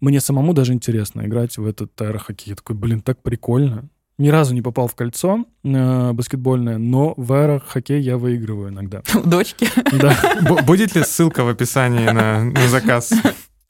мне 0.00 0.20
самому 0.20 0.52
даже 0.52 0.72
интересно 0.72 1.22
играть 1.22 1.56
в 1.58 1.66
этот 1.66 2.00
аэрохоккей. 2.00 2.50
Я 2.50 2.56
такой, 2.56 2.76
блин, 2.76 3.00
так 3.00 3.22
прикольно. 3.22 3.88
Ни 4.18 4.28
разу 4.30 4.52
не 4.52 4.62
попал 4.62 4.88
в 4.88 4.96
кольцо 4.96 5.44
э, 5.62 6.12
баскетбольное, 6.12 6.78
но 6.78 7.14
в 7.16 7.32
аэрохоккей 7.32 8.00
я 8.00 8.16
выигрываю 8.18 8.70
иногда. 8.70 9.02
У 9.14 9.20
дочки. 9.28 9.68
Да. 9.96 10.16
Бу- 10.42 10.64
Будет 10.64 10.96
ли 10.96 11.04
ссылка 11.04 11.44
в 11.44 11.48
описании 11.48 12.08
на, 12.10 12.42
на 12.44 12.68
заказ? 12.68 13.12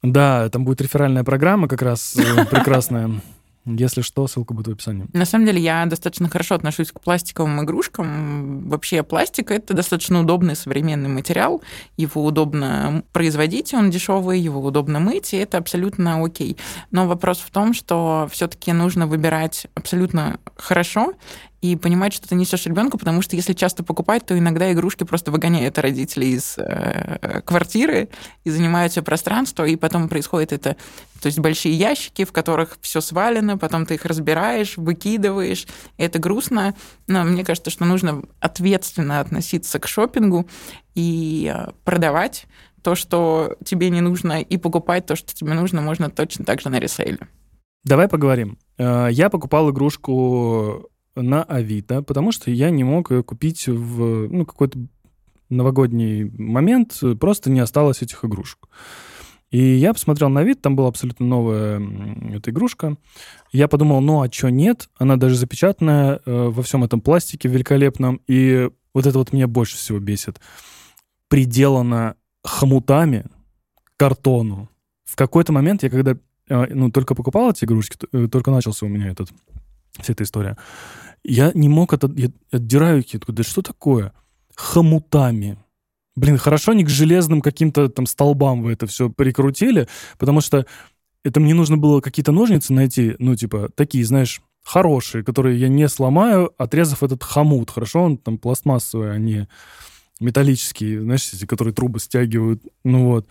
Да, 0.03 0.49
там 0.49 0.65
будет 0.65 0.81
реферальная 0.81 1.25
программа 1.25 1.69
как 1.69 1.83
раз 1.83 2.17
э, 2.17 2.45
прекрасная. 2.47 3.11
Если 3.77 4.03
что, 4.03 4.27
ссылка 4.27 4.55
будет 4.55 4.69
в 4.69 4.73
описании. 4.73 5.07
На 5.13 5.25
самом 5.25 5.47
деле 5.47 5.61
я 5.61 5.85
достаточно 5.87 6.29
хорошо 6.29 6.55
отношусь 6.55 6.93
к 6.93 7.01
пластиковым 7.01 7.63
игрушкам. 7.63 8.69
Вообще 8.69 9.03
пластик— 9.03 9.51
это 9.53 9.75
достаточно 9.75 10.21
удобный 10.21 10.57
современный 10.57 11.09
материал. 11.09 11.63
Его 11.97 12.25
удобно 12.25 13.03
производить, 13.13 13.75
он 13.75 13.91
дешевый, 13.91 14.41
его 14.41 14.61
удобно 14.61 15.01
мыть, 15.01 15.35
и 15.35 15.37
это 15.37 15.59
абсолютно 15.59 16.25
окей. 16.25 16.57
Но 16.91 17.07
вопрос 17.07 17.39
в 17.39 17.51
том, 17.51 17.75
что 17.75 18.29
все 18.31 18.49
таки 18.49 18.73
нужно 18.73 19.07
выбирать 19.07 19.67
абсолютно 19.75 20.41
хорошо 20.57 21.15
и 21.61 21.75
понимать, 21.75 22.13
что 22.13 22.29
ты 22.29 22.35
несешь 22.35 22.67
ребенку, 22.67 22.99
потому 22.99 23.21
что 23.21 23.35
если 23.35 23.53
часто 23.53 23.83
покупать, 23.83 24.25
то 24.25 24.39
иногда 24.39 24.73
игрушки 24.73 25.05
просто 25.05 25.31
выгоняют 25.33 25.79
родителей 25.79 26.35
из 26.35 26.57
э, 26.57 27.41
квартиры 27.45 28.09
и 28.45 28.51
занимают 28.51 28.93
все 28.93 29.03
пространство, 29.03 29.65
и 29.65 29.75
потом 29.75 30.09
происходит 30.09 30.53
это, 30.53 30.77
то 31.21 31.27
есть 31.27 31.39
большие 31.41 31.75
ящики, 31.75 32.25
в 32.25 32.33
которых 32.33 32.79
все 32.81 33.01
свалено, 33.01 33.59
потом 33.59 33.87
ты 33.87 33.95
их 33.95 34.05
разбираешь, 34.05 34.77
выкидываешь, 34.77 35.67
и 35.97 36.03
это 36.05 36.21
грустно. 36.21 36.75
Но 37.09 37.25
мне 37.25 37.45
кажется, 37.45 37.71
что 37.71 37.85
нужно 37.85 38.23
ответственно 38.39 39.19
относиться 39.19 39.81
к 39.81 39.89
шопингу 39.89 40.49
и 40.95 41.53
э, 41.53 41.73
продавать 41.85 42.47
то, 42.83 42.95
что 42.95 43.57
тебе 43.65 43.91
не 43.91 44.01
нужно, 44.01 44.41
и 44.41 44.57
покупать 44.57 45.07
то, 45.07 45.17
что 45.17 45.35
тебе 45.35 45.55
нужно, 45.55 45.81
можно 45.81 46.09
точно 46.09 46.45
так 46.45 46.61
же 46.61 46.69
на 46.69 46.79
ресейле. 46.79 47.19
Давай 47.83 48.07
поговорим. 48.07 48.59
Э, 48.79 49.09
Я 49.11 49.29
покупал 49.29 49.71
игрушку 49.71 50.89
на 51.23 51.43
Авито, 51.43 52.03
потому 52.03 52.33
что 52.33 52.51
я 52.51 52.71
не 52.71 52.85
мог 52.85 53.11
ее 53.11 53.23
купить 53.23 53.67
в 53.67 54.29
ну, 54.29 54.47
какой-то 54.47 54.79
новогодний 55.49 56.25
момент, 56.25 57.01
просто 57.21 57.51
не 57.51 57.61
осталось 57.61 58.03
этих 58.03 58.25
игрушек. 58.25 58.69
И 59.51 59.59
я 59.59 59.95
посмотрел 59.95 60.29
на 60.29 60.43
вид, 60.43 60.61
там 60.61 60.77
была 60.77 60.89
абсолютно 60.89 61.25
новая 61.25 61.81
эта 62.35 62.51
игрушка. 62.51 62.97
Я 63.51 63.67
подумал, 63.67 64.01
ну 64.01 64.23
а 64.23 64.31
что 64.31 64.51
нет? 64.51 64.91
Она 64.99 65.17
даже 65.17 65.37
запечатанная 65.37 66.21
э, 66.25 66.49
во 66.49 66.63
всем 66.63 66.85
этом 66.85 67.01
пластике 67.01 67.49
великолепном. 67.49 68.21
И 68.27 68.69
вот 68.93 69.07
это 69.07 69.19
вот 69.19 69.33
меня 69.33 69.49
больше 69.49 69.77
всего 69.77 69.99
бесит. 70.01 70.39
Приделано 71.29 72.17
хомутами 72.45 73.25
картону. 73.97 74.69
В 75.05 75.17
какой-то 75.17 75.53
момент 75.53 75.83
я, 75.83 75.89
когда 75.89 76.13
э, 76.49 76.67
ну, 76.75 76.91
только 76.91 77.15
покупал 77.15 77.51
эти 77.51 77.65
игрушки, 77.65 77.97
э, 78.13 78.29
только 78.31 78.51
начался 78.51 78.85
у 78.85 78.91
меня 78.91 79.09
этот, 79.09 79.31
вся 79.99 80.13
эта 80.13 80.25
история, 80.25 80.59
я 81.25 81.53
не 81.55 81.69
мог 81.69 81.93
это... 81.93 82.11
Я 82.17 82.31
отдираю 82.51 83.05
я 83.07 83.19
такой, 83.19 83.35
да 83.35 83.43
что 83.43 83.63
такое? 83.63 84.13
Хомутами. 84.55 85.59
Блин, 86.17 86.37
хорошо 86.37 86.73
не 86.73 86.85
к 86.85 86.89
железным 86.89 87.41
каким-то 87.41 87.89
там 87.89 88.07
столбам 88.07 88.63
вы 88.63 88.73
это 88.73 88.87
все 88.87 89.09
прикрутили, 89.09 89.89
потому 90.19 90.41
что 90.41 90.67
это 91.25 91.41
мне 91.41 91.55
нужно 91.55 91.77
было 91.77 92.01
какие-то 92.01 92.33
ножницы 92.33 92.73
найти, 92.73 93.15
ну, 93.19 93.37
типа, 93.37 93.71
такие, 93.75 94.05
знаешь, 94.05 94.41
хорошие, 94.65 95.25
которые 95.25 95.59
я 95.59 95.69
не 95.69 95.89
сломаю, 95.89 96.53
отрезав 96.59 97.03
этот 97.03 97.23
хомут. 97.23 97.71
Хорошо, 97.71 98.03
он 98.03 98.19
там 98.19 98.39
пластмассовый, 98.39 99.15
а 99.15 99.19
не 99.19 99.49
металлический, 100.21 100.99
знаешь, 100.99 101.33
эти, 101.33 101.47
которые 101.47 101.75
трубы 101.75 102.01
стягивают. 102.01 102.63
Ну 102.85 103.07
вот. 103.07 103.27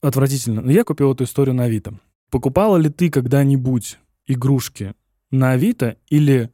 Отвратительно. 0.00 0.60
Но 0.60 0.70
я 0.70 0.84
купил 0.84 1.12
эту 1.12 1.24
историю 1.24 1.54
на 1.54 1.64
Авито. 1.64 1.98
Покупала 2.30 2.76
ли 2.76 2.90
ты 2.90 3.10
когда-нибудь 3.10 3.98
игрушки 4.26 4.94
на 5.30 5.52
Авито 5.52 5.96
или 6.08 6.50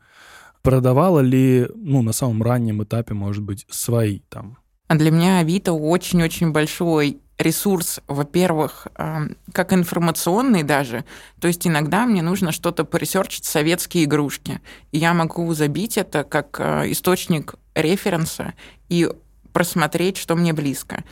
продавала 0.65 1.21
ли, 1.21 1.69
ну, 1.77 2.03
на 2.03 2.13
самом 2.13 2.43
раннем 2.43 2.83
этапе, 2.83 3.15
может 3.15 3.45
быть, 3.45 3.67
свои 3.69 4.21
там? 4.31 4.57
А 4.89 4.97
для 4.97 5.11
меня 5.11 5.39
Авито 5.39 5.75
очень-очень 5.75 6.53
большой 6.53 7.21
ресурс, 7.39 8.01
во-первых, 8.07 8.87
эм, 8.97 9.37
как 9.53 9.73
информационный 9.73 10.63
даже. 10.63 11.05
То 11.41 11.49
есть 11.49 11.67
иногда 11.67 12.07
мне 12.07 12.23
нужно 12.23 12.51
что-то 12.51 12.85
поресерчить 12.85 13.45
советские 13.45 14.05
игрушки. 14.05 14.61
И 14.91 14.99
я 14.99 15.13
могу 15.13 15.53
забить 15.53 15.99
это 15.99 16.25
как 16.25 16.59
э, 16.59 16.91
источник 16.93 17.57
референса 17.75 18.55
и 18.89 19.11
просмотреть, 19.53 20.17
что 20.17 20.35
мне 20.35 20.53
близко. 20.53 21.05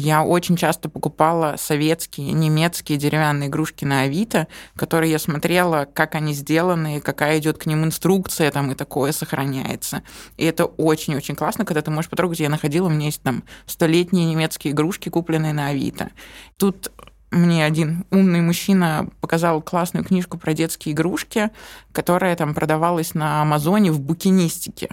Я 0.00 0.22
очень 0.22 0.54
часто 0.54 0.88
покупала 0.88 1.56
советские, 1.58 2.30
немецкие 2.30 2.98
деревянные 2.98 3.48
игрушки 3.48 3.84
на 3.84 4.02
Авито, 4.02 4.46
которые 4.76 5.10
я 5.10 5.18
смотрела, 5.18 5.88
как 5.92 6.14
они 6.14 6.34
сделаны, 6.34 7.00
какая 7.00 7.40
идет 7.40 7.58
к 7.58 7.66
ним 7.66 7.84
инструкция, 7.84 8.52
там 8.52 8.70
и 8.70 8.76
такое 8.76 9.10
сохраняется. 9.10 10.04
И 10.36 10.44
это 10.44 10.66
очень-очень 10.66 11.34
классно, 11.34 11.64
когда 11.64 11.82
ты 11.82 11.90
можешь 11.90 12.08
потрогать. 12.08 12.38
Я 12.38 12.48
находила, 12.48 12.86
у 12.86 12.90
меня 12.90 13.06
есть 13.06 13.22
там 13.22 13.42
столетние 13.66 14.26
немецкие 14.26 14.72
игрушки, 14.72 15.08
купленные 15.08 15.52
на 15.52 15.66
Авито. 15.66 16.10
Тут 16.58 16.92
мне 17.32 17.64
один 17.64 18.06
умный 18.12 18.40
мужчина 18.40 19.08
показал 19.20 19.60
классную 19.60 20.04
книжку 20.04 20.38
про 20.38 20.54
детские 20.54 20.94
игрушки, 20.94 21.50
которая 21.90 22.36
там 22.36 22.54
продавалась 22.54 23.14
на 23.14 23.42
Амазоне 23.42 23.90
в 23.90 24.00
букинистике. 24.00 24.88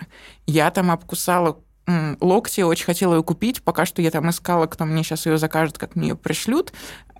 Я 0.47 0.71
там 0.71 0.89
обкусала 0.89 1.59
локти, 2.19 2.61
очень 2.61 2.85
хотела 2.85 3.15
ее 3.15 3.23
купить. 3.23 3.61
Пока 3.61 3.85
что 3.85 4.01
я 4.01 4.11
там 4.11 4.29
искала, 4.29 4.67
кто 4.67 4.85
мне 4.85 5.03
сейчас 5.03 5.25
ее 5.25 5.37
закажет, 5.37 5.77
как 5.77 5.95
мне 5.95 6.09
ее 6.09 6.15
пришлют. 6.15 6.73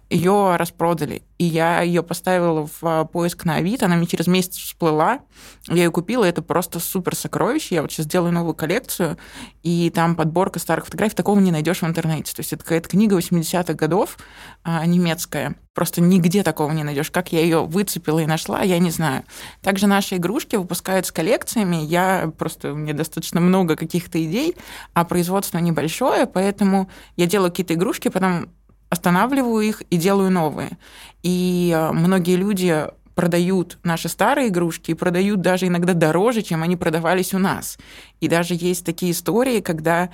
Ее 0.10 0.56
распродали. 0.56 1.24
И 1.38 1.46
я 1.46 1.82
ее 1.82 2.04
поставила 2.04 2.68
в 2.68 2.78
а, 2.84 3.06
поиск 3.06 3.44
на 3.44 3.56
Авито, 3.56 3.86
она 3.86 3.96
мне 3.96 4.06
через 4.06 4.28
месяц 4.28 4.56
всплыла. 4.56 5.20
Я 5.68 5.84
ее 5.84 5.92
купила, 5.92 6.24
это 6.24 6.42
просто 6.42 6.80
супер 6.80 7.16
сокровище. 7.16 7.76
Я 7.76 7.82
вот 7.82 7.92
сейчас 7.92 8.06
делаю 8.06 8.32
новую 8.32 8.54
коллекцию, 8.54 9.18
и 9.64 9.90
там 9.90 10.16
подборка 10.16 10.60
старых 10.60 10.86
фотографий, 10.86 11.16
такого 11.16 11.40
не 11.40 11.52
найдешь 11.52 11.82
в 11.82 11.86
интернете. 11.86 12.34
То 12.34 12.42
есть 12.42 12.54
это 12.54 12.64
какая-то 12.64 12.88
книга 12.88 13.18
80-х 13.18 13.74
годов, 13.74 14.18
а, 14.64 14.86
немецкая. 14.86 15.56
Просто 15.74 16.02
нигде 16.02 16.44
такого 16.44 16.72
не 16.72 16.84
найдешь. 16.84 17.12
Как 17.12 17.34
я 17.34 17.42
ее 17.42 17.66
выцепила 17.66 18.20
и 18.20 18.26
нашла, 18.26 18.62
я 18.62 18.80
не 18.80 18.92
знаю. 18.92 19.24
Также 19.62 19.88
наши 19.88 20.16
игрушки 20.16 20.56
выпускают 20.56 21.08
с 21.08 21.12
коллекциями. 21.12 21.78
Я 21.78 22.32
просто, 22.38 22.70
меня 22.70 22.94
достаточно 22.94 23.42
много 23.42 23.76
каких-то 23.76 24.24
идей, 24.24 24.56
а 24.94 25.04
производство 25.04 25.58
небольшое, 25.58 26.28
поэтому 26.28 26.90
я 27.18 27.26
делаю 27.26 27.50
какие-то 27.50 27.74
игрушки, 27.74 28.08
потом 28.08 28.50
останавливаю 28.90 29.62
их 29.62 29.82
и 29.90 29.98
делаю 29.98 30.32
новые. 30.32 30.78
И 31.24 31.74
э, 31.76 31.92
многие 31.92 32.36
люди 32.36 32.88
продают 33.16 33.78
наши 33.84 34.10
старые 34.10 34.50
игрушки 34.50 34.92
и 34.92 34.96
продают 34.96 35.42
даже 35.42 35.68
иногда 35.68 35.94
дороже, 35.94 36.42
чем 36.42 36.64
они 36.64 36.76
продавались 36.76 37.34
у 37.34 37.40
нас. 37.40 37.78
И 38.20 38.28
даже 38.28 38.54
есть 38.54 38.86
такие 38.86 39.14
истории, 39.14 39.62
когда 39.62 40.10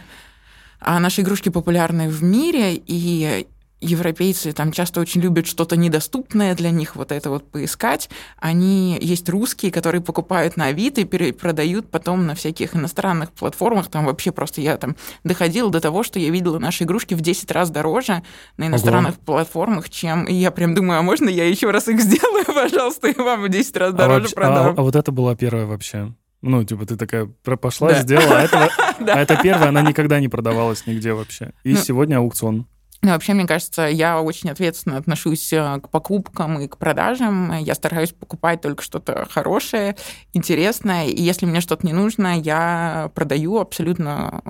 а, 0.80 1.00
наши 1.00 1.22
игрушки 1.22 1.50
популярны 1.50 2.08
в 2.10 2.24
мире, 2.24 2.76
и 2.76 3.48
европейцы 3.82 4.54
там 4.54 4.72
часто 4.72 5.02
очень 5.02 5.22
любят 5.22 5.48
что-то 5.48 5.76
недоступное 5.76 6.56
для 6.56 6.70
них, 6.70 6.96
вот 6.96 7.12
это 7.12 7.30
вот 7.30 7.50
поискать. 7.50 8.10
Они 8.38 8.98
есть 9.02 9.28
русские, 9.28 9.72
которые 9.72 10.02
покупают 10.02 10.56
на 10.56 10.66
Авито 10.66 11.02
и 11.02 11.06
перепродают 11.06 11.90
потом 11.90 12.26
на 12.28 12.36
всяких 12.36 12.76
иностранных 12.76 13.32
платформах. 13.32 13.90
Там 13.90 14.06
вообще 14.06 14.32
просто 14.32 14.62
я 14.62 14.78
там 14.78 14.96
доходила 15.24 15.70
до 15.70 15.82
того, 15.82 16.04
что 16.04 16.20
я 16.20 16.30
видела 16.30 16.60
наши 16.60 16.84
игрушки 16.84 17.16
в 17.16 17.22
10 17.22 17.52
раз 17.52 17.72
дороже 17.72 18.24
на 18.58 18.68
иностранных 18.68 19.16
Ого. 19.16 19.24
платформах, 19.26 19.90
чем... 19.90 20.26
И 20.26 20.34
я 20.34 20.52
прям 20.52 20.76
думаю, 20.76 21.00
а 21.00 21.02
можно 21.02 21.28
я 21.28 21.48
еще 21.48 21.72
раз 21.72 21.88
их 21.88 22.00
сделаю, 22.02 22.46
пожалуйста, 22.54 23.10
и 23.10 23.18
вам 23.18 23.42
в 23.44 23.50
10 23.50 23.78
раз 23.78 23.94
а 23.94 23.98
дороже 23.98 24.18
а 24.18 24.22
вообще, 24.22 24.36
продам? 24.36 24.68
А, 24.68 24.74
а 24.78 24.82
вот 24.84 24.96
это 24.96 25.12
была 25.12 25.36
первая 25.36 25.66
вообще 25.66 26.14
ну, 26.42 26.64
типа, 26.64 26.86
ты 26.86 26.98
такая 26.98 27.28
пошла, 27.44 27.90
да. 27.90 28.02
сделала, 28.02 28.40
а 28.40 28.42
это, 28.42 28.70
а 29.00 29.20
это 29.20 29.38
первая, 29.42 29.70
она 29.70 29.82
никогда 29.82 30.20
не 30.20 30.28
продавалась 30.28 30.88
нигде 30.88 31.14
вообще. 31.14 31.52
И 31.64 31.74
ну, 31.74 31.78
сегодня 31.78 32.18
аукцион. 32.18 32.66
Ну, 33.04 33.10
вообще, 33.12 33.34
мне 33.34 33.48
кажется, 33.48 33.88
я 33.88 34.22
очень 34.22 34.52
ответственно 34.52 34.98
отношусь 34.98 35.52
э, 35.52 35.80
к 35.82 35.90
покупкам 35.90 36.60
и 36.60 36.68
к 36.68 36.78
продажам. 36.78 37.58
Я 37.58 37.74
стараюсь 37.74 38.12
покупать 38.12 38.62
только 38.62 38.84
что-то 38.84 39.28
хорошее, 39.28 39.96
интересное. 40.34 41.08
И 41.08 41.20
если 41.20 41.48
мне 41.48 41.62
что-то 41.62 41.86
не 41.88 41.94
нужно, 41.94 42.40
я 42.40 43.10
продаю 43.16 43.58
абсолютно 43.58 44.44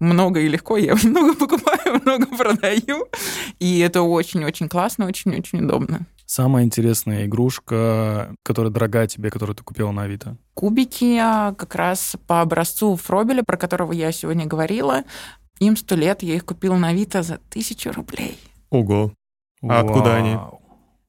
много 0.00 0.40
и 0.40 0.48
легко. 0.48 0.76
Я 0.76 0.96
много 1.04 1.34
покупаю, 1.34 2.00
много 2.04 2.26
продаю. 2.36 3.06
И 3.60 3.78
это 3.78 4.02
очень-очень 4.02 4.68
классно, 4.68 5.06
очень-очень 5.06 5.64
удобно. 5.64 6.06
Самая 6.26 6.64
интересная 6.64 7.26
игрушка, 7.26 8.34
которая 8.42 8.72
дорогая 8.72 9.06
тебе, 9.06 9.30
которую 9.30 9.54
ты 9.54 9.62
купила 9.62 9.90
на 9.92 10.04
Авито? 10.04 10.38
Кубики 10.54 11.18
а, 11.20 11.52
как 11.52 11.74
раз 11.74 12.16
по 12.26 12.40
образцу 12.40 12.96
Фробеля, 12.96 13.42
про 13.42 13.58
которого 13.58 13.92
я 13.92 14.10
сегодня 14.12 14.46
говорила. 14.46 15.02
Им 15.58 15.76
сто 15.76 15.94
лет, 15.94 16.22
я 16.22 16.34
их 16.34 16.44
купила 16.44 16.76
на 16.76 16.88
Авито 16.88 17.22
за 17.22 17.38
тысячу 17.50 17.92
рублей. 17.92 18.38
Ого. 18.70 19.12
А 19.62 19.66
Вау. 19.66 19.86
откуда 19.86 20.16
они? 20.16 20.36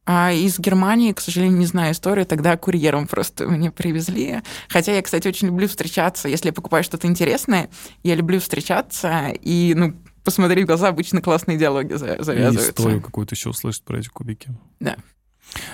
А 0.06 0.34
из 0.34 0.60
Германии, 0.60 1.14
к 1.14 1.22
сожалению, 1.22 1.58
не 1.58 1.66
знаю 1.66 1.94
историю, 1.94 2.26
тогда 2.26 2.58
курьером 2.58 3.08
просто 3.08 3.48
мне 3.48 3.72
привезли. 3.72 4.41
Хотя 4.68 4.94
я, 4.94 5.02
кстати, 5.02 5.28
очень 5.30 5.48
люблю 5.48 5.68
встречаться. 5.68 6.28
Если 6.28 6.48
я 6.48 6.54
покупаю 6.54 6.84
что-то 6.84 7.08
интересное, 7.08 7.70
я 8.04 8.16
люблю 8.16 8.41
встречаться 8.41 9.30
и, 9.30 9.74
ну, 9.76 9.96
посмотреть 10.26 10.66
в 10.66 10.68
глаза, 10.68 10.89
обычно 10.89 11.22
классные 11.22 11.58
диалоги 11.58 11.94
завязываются. 11.94 12.68
И 12.68 12.70
историю 12.70 13.02
какую-то 13.02 13.34
еще 13.36 13.50
услышать 13.50 13.84
про 13.84 14.00
эти 14.00 14.10
кубики. 14.10 14.50
Да. 14.82 14.98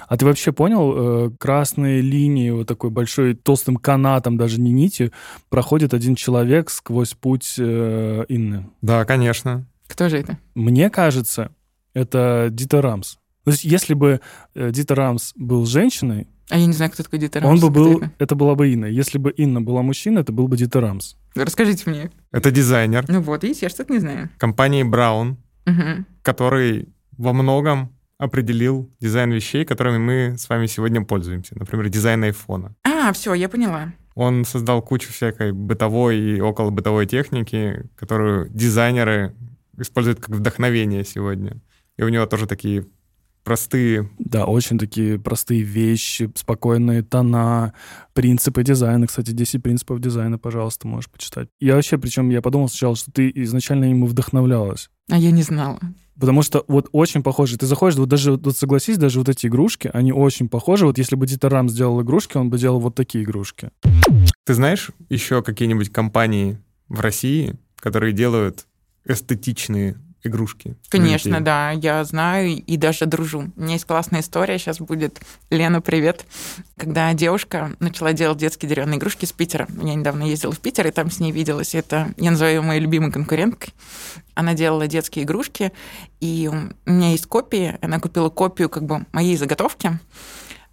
А 0.07 0.17
ты 0.17 0.25
вообще 0.25 0.51
понял, 0.51 1.27
э, 1.27 1.31
красные 1.39 2.01
линии, 2.01 2.49
вот 2.49 2.67
такой 2.67 2.89
большой 2.89 3.33
толстым 3.35 3.77
канатом, 3.77 4.37
даже 4.37 4.59
не 4.59 4.71
нитью, 4.71 5.11
проходит 5.49 5.93
один 5.93 6.15
человек 6.15 6.69
сквозь 6.69 7.13
путь 7.13 7.55
э, 7.57 8.25
Инны? 8.27 8.69
Да, 8.81 9.05
конечно. 9.05 9.65
Кто 9.87 10.09
же 10.09 10.17
это? 10.17 10.37
Мне 10.55 10.89
кажется, 10.89 11.51
это 11.93 12.47
Дитер 12.51 12.81
Рамс. 12.81 13.17
То 13.45 13.51
есть 13.51 13.63
если 13.63 13.93
бы 13.93 14.21
э, 14.53 14.71
Дитер 14.71 14.95
Рамс 14.95 15.33
был 15.35 15.65
женщиной, 15.65 16.27
а 16.49 16.57
я 16.57 16.65
не 16.65 16.73
знаю, 16.73 16.91
кто 16.91 17.03
такой 17.03 17.19
Дитер 17.19 17.39
Рамс. 17.39 17.63
Он 17.63 17.69
бы 17.69 17.73
был, 17.73 18.03
это 18.17 18.35
была 18.35 18.55
бы 18.55 18.73
Инна. 18.73 18.85
Если 18.85 19.19
бы 19.19 19.29
Инна 19.29 19.61
была 19.61 19.83
мужчиной, 19.83 20.23
это 20.23 20.33
был 20.33 20.47
бы 20.47 20.57
Дитер 20.57 20.81
Рамс. 20.81 21.15
Расскажите 21.35 21.87
мне. 21.87 22.11
Это 22.31 22.49
дизайнер. 22.49 23.05
Ну 23.07 23.21
вот, 23.21 23.43
видите, 23.43 23.67
я 23.67 23.69
что-то 23.69 23.93
не 23.93 23.99
знаю. 23.99 24.29
Компании 24.39 24.81
Браун, 24.81 25.37
угу. 25.67 26.05
который 26.23 26.89
во 27.17 27.33
многом 27.33 27.93
определил 28.19 28.91
дизайн 28.99 29.31
вещей, 29.31 29.65
которыми 29.65 29.97
мы 29.97 30.37
с 30.37 30.47
вами 30.49 30.67
сегодня 30.67 31.03
пользуемся. 31.03 31.57
Например, 31.57 31.89
дизайн 31.89 32.23
айфона. 32.23 32.75
А, 32.83 33.11
все, 33.13 33.33
я 33.33 33.49
поняла. 33.49 33.93
Он 34.13 34.43
создал 34.43 34.81
кучу 34.81 35.11
всякой 35.11 35.53
бытовой 35.53 36.19
и 36.19 36.41
около 36.41 36.69
бытовой 36.69 37.07
техники, 37.07 37.89
которую 37.95 38.49
дизайнеры 38.49 39.33
используют 39.77 40.19
как 40.19 40.35
вдохновение 40.35 41.05
сегодня. 41.05 41.61
И 41.97 42.03
у 42.03 42.09
него 42.09 42.25
тоже 42.25 42.45
такие 42.45 42.85
простые... 43.45 44.09
Да, 44.19 44.45
очень 44.45 44.77
такие 44.77 45.17
простые 45.17 45.61
вещи, 45.61 46.29
спокойные 46.35 47.03
тона, 47.03 47.73
принципы 48.13 48.63
дизайна. 48.63 49.07
Кстати, 49.07 49.31
10 49.31 49.63
принципов 49.63 50.01
дизайна, 50.01 50.37
пожалуйста, 50.37 50.87
можешь 50.87 51.09
почитать. 51.09 51.47
Я 51.61 51.75
вообще, 51.75 51.97
причем 51.97 52.29
я 52.29 52.41
подумал 52.41 52.67
сначала, 52.67 52.97
что 52.97 53.11
ты 53.11 53.31
изначально 53.33 53.85
ему 53.85 54.05
вдохновлялась. 54.05 54.89
А 55.09 55.17
я 55.17 55.31
не 55.31 55.41
знала. 55.41 55.79
Потому 56.19 56.41
что 56.41 56.65
вот 56.67 56.89
очень 56.91 57.23
похоже. 57.23 57.57
Ты 57.57 57.65
заходишь, 57.65 57.97
вот 57.97 58.09
даже, 58.09 58.33
вот 58.33 58.57
согласись, 58.57 58.97
даже 58.97 59.19
вот 59.19 59.29
эти 59.29 59.47
игрушки, 59.47 59.89
они 59.93 60.11
очень 60.11 60.49
похожи. 60.49 60.85
Вот 60.85 60.97
если 60.97 61.15
бы 61.15 61.25
Дитер 61.25 61.51
Рам 61.51 61.69
сделал 61.69 62.01
игрушки, 62.01 62.37
он 62.37 62.49
бы 62.49 62.57
делал 62.57 62.79
вот 62.79 62.95
такие 62.95 63.23
игрушки. 63.23 63.69
Ты 64.45 64.53
знаешь 64.53 64.91
еще 65.09 65.41
какие-нибудь 65.41 65.91
компании 65.91 66.59
в 66.89 66.99
России, 66.99 67.55
которые 67.77 68.13
делают 68.13 68.65
эстетичные 69.05 69.97
игрушки. 70.23 70.75
Конечно, 70.89 71.41
да, 71.41 71.71
я 71.71 72.03
знаю 72.03 72.49
и 72.49 72.77
даже 72.77 73.05
дружу. 73.05 73.51
У 73.55 73.61
меня 73.61 73.73
есть 73.73 73.85
классная 73.85 74.21
история, 74.21 74.57
сейчас 74.57 74.79
будет. 74.79 75.19
Лена, 75.49 75.81
привет. 75.81 76.25
Когда 76.77 77.13
девушка 77.13 77.75
начала 77.79 78.13
делать 78.13 78.37
детские 78.37 78.69
деревянные 78.69 78.97
игрушки 78.97 79.25
с 79.25 79.31
Питера. 79.31 79.67
Я 79.81 79.95
недавно 79.95 80.23
ездила 80.23 80.51
в 80.51 80.59
Питер 80.59 80.87
и 80.87 80.91
там 80.91 81.09
с 81.09 81.19
ней 81.19 81.31
виделась. 81.31 81.75
Это, 81.75 82.13
я 82.17 82.31
называю 82.31 82.55
ее 82.55 82.61
моей 82.61 82.81
любимой 82.81 83.11
конкуренткой. 83.11 83.73
Она 84.35 84.53
делала 84.53 84.87
детские 84.87 85.25
игрушки, 85.25 85.71
и 86.19 86.49
у 86.51 86.89
меня 86.89 87.11
есть 87.11 87.25
копии. 87.25 87.77
Она 87.81 87.99
купила 87.99 88.29
копию 88.29 88.69
как 88.69 88.83
бы 88.83 89.05
моей 89.11 89.37
заготовки, 89.37 89.99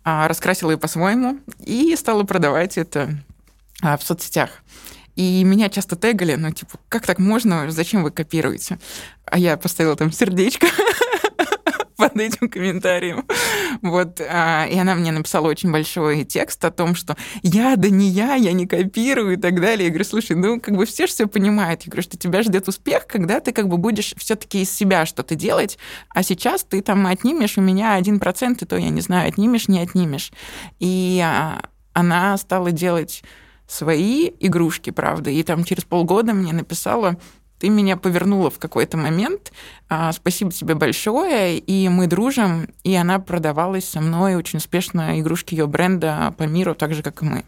а, 0.05 0.29
раскрасила 0.29 0.71
ее 0.71 0.79
по-своему 0.79 1.41
и 1.59 1.95
стала 1.97 2.23
продавать 2.23 2.79
это 2.79 3.11
а, 3.83 3.97
в 3.97 4.03
соцсетях. 4.03 4.63
И 5.17 5.43
меня 5.45 5.69
часто 5.71 5.97
тегали, 5.97 6.35
ну, 6.35 6.51
типа, 6.53 6.79
как 6.89 7.07
так 7.07 7.19
можно, 7.19 7.71
зачем 7.71 8.03
вы 8.03 8.11
копируете? 8.11 8.79
А 9.25 9.39
я 9.39 9.57
поставила 9.57 9.97
там 9.97 10.13
сердечко 10.13 10.67
под 11.97 12.17
этим 12.19 12.51
комментарием. 12.51 13.27
Вот. 13.81 14.21
А, 14.21 14.67
и 14.67 14.79
она 14.79 14.95
мне 14.95 15.13
написала 15.13 15.49
очень 15.49 15.73
большой 15.73 16.25
текст 16.25 16.63
о 16.67 16.71
том, 16.71 16.95
что 16.95 17.17
я, 17.43 17.77
да 17.77 17.89
не 17.89 18.09
я, 18.09 18.35
я 18.35 18.53
не 18.53 18.67
копирую 18.67 19.35
и 19.35 19.37
так 19.37 19.59
далее. 19.61 19.87
Я 19.87 19.91
говорю, 19.91 20.05
слушай, 20.05 20.37
ну, 20.37 20.61
как 20.61 20.77
бы 20.77 20.85
все 20.85 21.07
же 21.07 21.13
все 21.15 21.27
понимают. 21.27 21.83
Я 21.83 21.91
говорю, 21.91 22.03
что 22.03 22.19
тебя 22.19 22.43
ждет 22.43 22.69
успех, 22.69 23.07
когда 23.07 23.41
ты 23.41 23.53
как 23.53 23.69
бы 23.69 23.79
будешь 23.79 24.15
все-таки 24.19 24.63
из 24.63 24.71
себя 24.71 25.07
что-то 25.07 25.35
делать, 25.35 25.79
а 26.11 26.23
сейчас 26.23 26.63
ты 26.63 26.83
там 26.83 27.07
отнимешь 27.07 27.57
у 27.57 27.63
меня 27.63 27.95
один 27.95 28.21
процент, 28.21 28.63
и 28.63 28.67
то, 28.67 28.77
я 28.77 28.91
не 28.91 29.01
знаю, 29.01 29.29
отнимешь, 29.29 29.69
не 29.69 29.81
отнимешь. 29.81 30.31
И 30.79 31.23
а, 31.25 31.63
она 31.95 32.37
стала 32.37 32.71
делать 32.71 33.23
свои 33.67 34.31
игрушки, 34.41 34.91
правда, 34.91 35.31
и 35.31 35.43
там 35.43 35.65
через 35.65 35.85
полгода 35.85 36.33
мне 36.33 36.53
написала, 36.53 37.17
ты 37.59 37.71
меня 37.71 37.97
повернула 37.97 38.51
в 38.51 38.59
какой-то 38.59 38.97
момент, 38.97 39.53
а, 39.89 40.13
спасибо 40.13 40.53
тебе 40.53 40.75
большое, 40.75 41.59
и 41.59 41.89
мы 41.89 42.07
дружим, 42.07 42.69
и 42.85 42.95
она 42.95 43.19
продавалась 43.19 43.89
со 43.89 44.01
мной 44.01 44.35
очень 44.35 44.59
успешно, 44.59 45.19
игрушки 45.19 45.55
ее 45.55 45.67
бренда 45.67 46.35
по 46.37 46.43
миру, 46.43 46.75
так 46.75 46.95
же, 46.95 47.03
как 47.03 47.23
и 47.23 47.25
мы. 47.25 47.45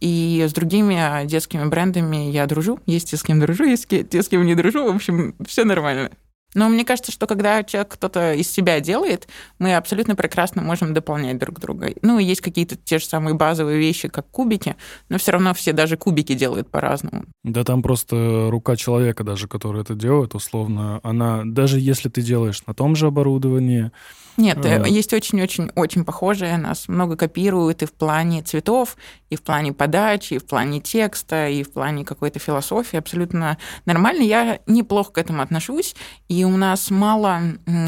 И 0.00 0.44
с 0.48 0.52
другими 0.52 1.26
детскими 1.26 1.64
брендами 1.66 2.30
я 2.30 2.46
дружу, 2.46 2.80
есть 2.86 3.12
и 3.12 3.16
с 3.16 3.22
кем 3.22 3.40
дружу, 3.40 3.64
есть 3.64 3.88
те, 3.88 4.22
с 4.22 4.28
кем 4.28 4.44
не 4.46 4.54
дружу, 4.54 4.90
в 4.90 4.94
общем, 4.94 5.34
все 5.46 5.64
нормально. 5.64 6.10
Но 6.54 6.68
мне 6.68 6.84
кажется, 6.84 7.12
что 7.12 7.26
когда 7.26 7.62
человек 7.62 7.92
кто-то 7.92 8.34
из 8.34 8.50
себя 8.50 8.80
делает, 8.80 9.28
мы 9.58 9.74
абсолютно 9.74 10.16
прекрасно 10.16 10.62
можем 10.62 10.94
дополнять 10.94 11.38
друг 11.38 11.58
друга. 11.60 11.90
Ну, 12.02 12.18
есть 12.18 12.40
какие-то 12.40 12.76
те 12.76 12.98
же 12.98 13.06
самые 13.06 13.34
базовые 13.34 13.78
вещи, 13.78 14.08
как 14.08 14.28
кубики, 14.30 14.76
но 15.08 15.18
все 15.18 15.32
равно 15.32 15.54
все 15.54 15.72
даже 15.72 15.96
кубики 15.96 16.34
делают 16.34 16.70
по-разному. 16.70 17.24
Да 17.44 17.64
там 17.64 17.82
просто 17.82 18.48
рука 18.50 18.76
человека 18.76 19.24
даже, 19.24 19.48
который 19.48 19.82
это 19.82 19.94
делает, 19.94 20.34
условно, 20.34 21.00
она, 21.02 21.42
даже 21.44 21.78
если 21.78 22.08
ты 22.08 22.22
делаешь 22.22 22.62
на 22.66 22.74
том 22.74 22.96
же 22.96 23.06
оборудовании, 23.06 23.90
нет, 24.36 24.64
а... 24.64 24.86
есть 24.86 25.12
очень-очень-очень 25.12 26.04
похожие, 26.04 26.56
нас 26.56 26.88
много 26.88 27.16
копируют 27.16 27.82
и 27.82 27.86
в 27.86 27.92
плане 27.92 28.42
цветов, 28.42 28.96
и 29.30 29.36
в 29.36 29.42
плане 29.42 29.72
подачи, 29.72 30.34
и 30.34 30.38
в 30.38 30.46
плане 30.46 30.80
текста, 30.80 31.48
и 31.48 31.62
в 31.62 31.72
плане 31.72 32.04
какой-то 32.04 32.38
философии. 32.38 32.96
Абсолютно 32.96 33.58
нормально. 33.84 34.22
Я 34.22 34.60
неплохо 34.66 35.12
к 35.12 35.18
этому 35.18 35.42
отношусь, 35.42 35.94
и 36.28 36.44
у 36.44 36.56
нас 36.56 36.90
мало, 36.90 37.40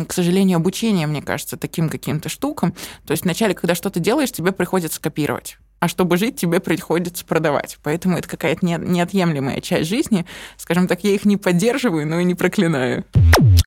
к 0.07 0.13
сожалению, 0.13 0.57
обучения, 0.57 1.07
мне 1.07 1.23
кажется, 1.23 1.57
таким 1.57 1.89
каким-то 1.89 2.29
штукам. 2.29 2.75
То 3.07 3.13
есть 3.13 3.25
вначале, 3.25 3.55
когда 3.55 3.75
что-то 3.75 4.01
делаешь, 4.01 4.33
тебе 4.33 4.53
приходится 4.53 5.01
копировать 5.01 5.59
а 5.81 5.89
чтобы 5.89 6.17
жить, 6.17 6.37
тебе 6.37 6.61
приходится 6.61 7.27
продавать. 7.27 7.77
Поэтому 7.83 8.17
это 8.17 8.27
какая-то 8.27 8.65
неотъемлемая 8.65 9.61
часть 9.61 9.91
жизни. 9.91 10.25
Скажем 10.57 10.89
так, 10.89 11.05
я 11.05 11.11
их 11.11 11.27
не 11.27 11.37
поддерживаю, 11.37 12.07
но 12.07 12.21
и 12.21 12.25
не 12.25 12.35
проклинаю. 12.35 13.05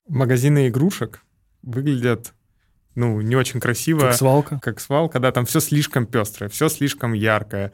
Магазины 0.08 0.66
игрушек 0.66 1.22
выглядят 1.62 2.32
ну, 2.98 3.20
не 3.20 3.36
очень 3.36 3.60
красиво. 3.60 4.00
Как 4.00 4.14
свалка. 4.14 4.60
Как 4.60 4.80
свалка, 4.80 5.20
да, 5.20 5.32
там 5.32 5.46
все 5.46 5.60
слишком 5.60 6.04
пестрое, 6.04 6.50
все 6.50 6.68
слишком 6.68 7.12
яркое. 7.12 7.72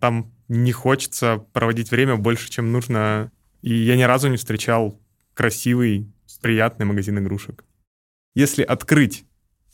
Там 0.00 0.32
не 0.48 0.72
хочется 0.72 1.44
проводить 1.52 1.90
время 1.90 2.16
больше, 2.16 2.50
чем 2.50 2.72
нужно. 2.72 3.30
И 3.62 3.74
я 3.74 3.96
ни 3.96 4.02
разу 4.02 4.28
не 4.28 4.36
встречал 4.36 4.98
красивый, 5.34 6.10
приятный 6.40 6.84
магазин 6.84 7.18
игрушек. 7.18 7.64
Если 8.34 8.62
открыть 8.62 9.24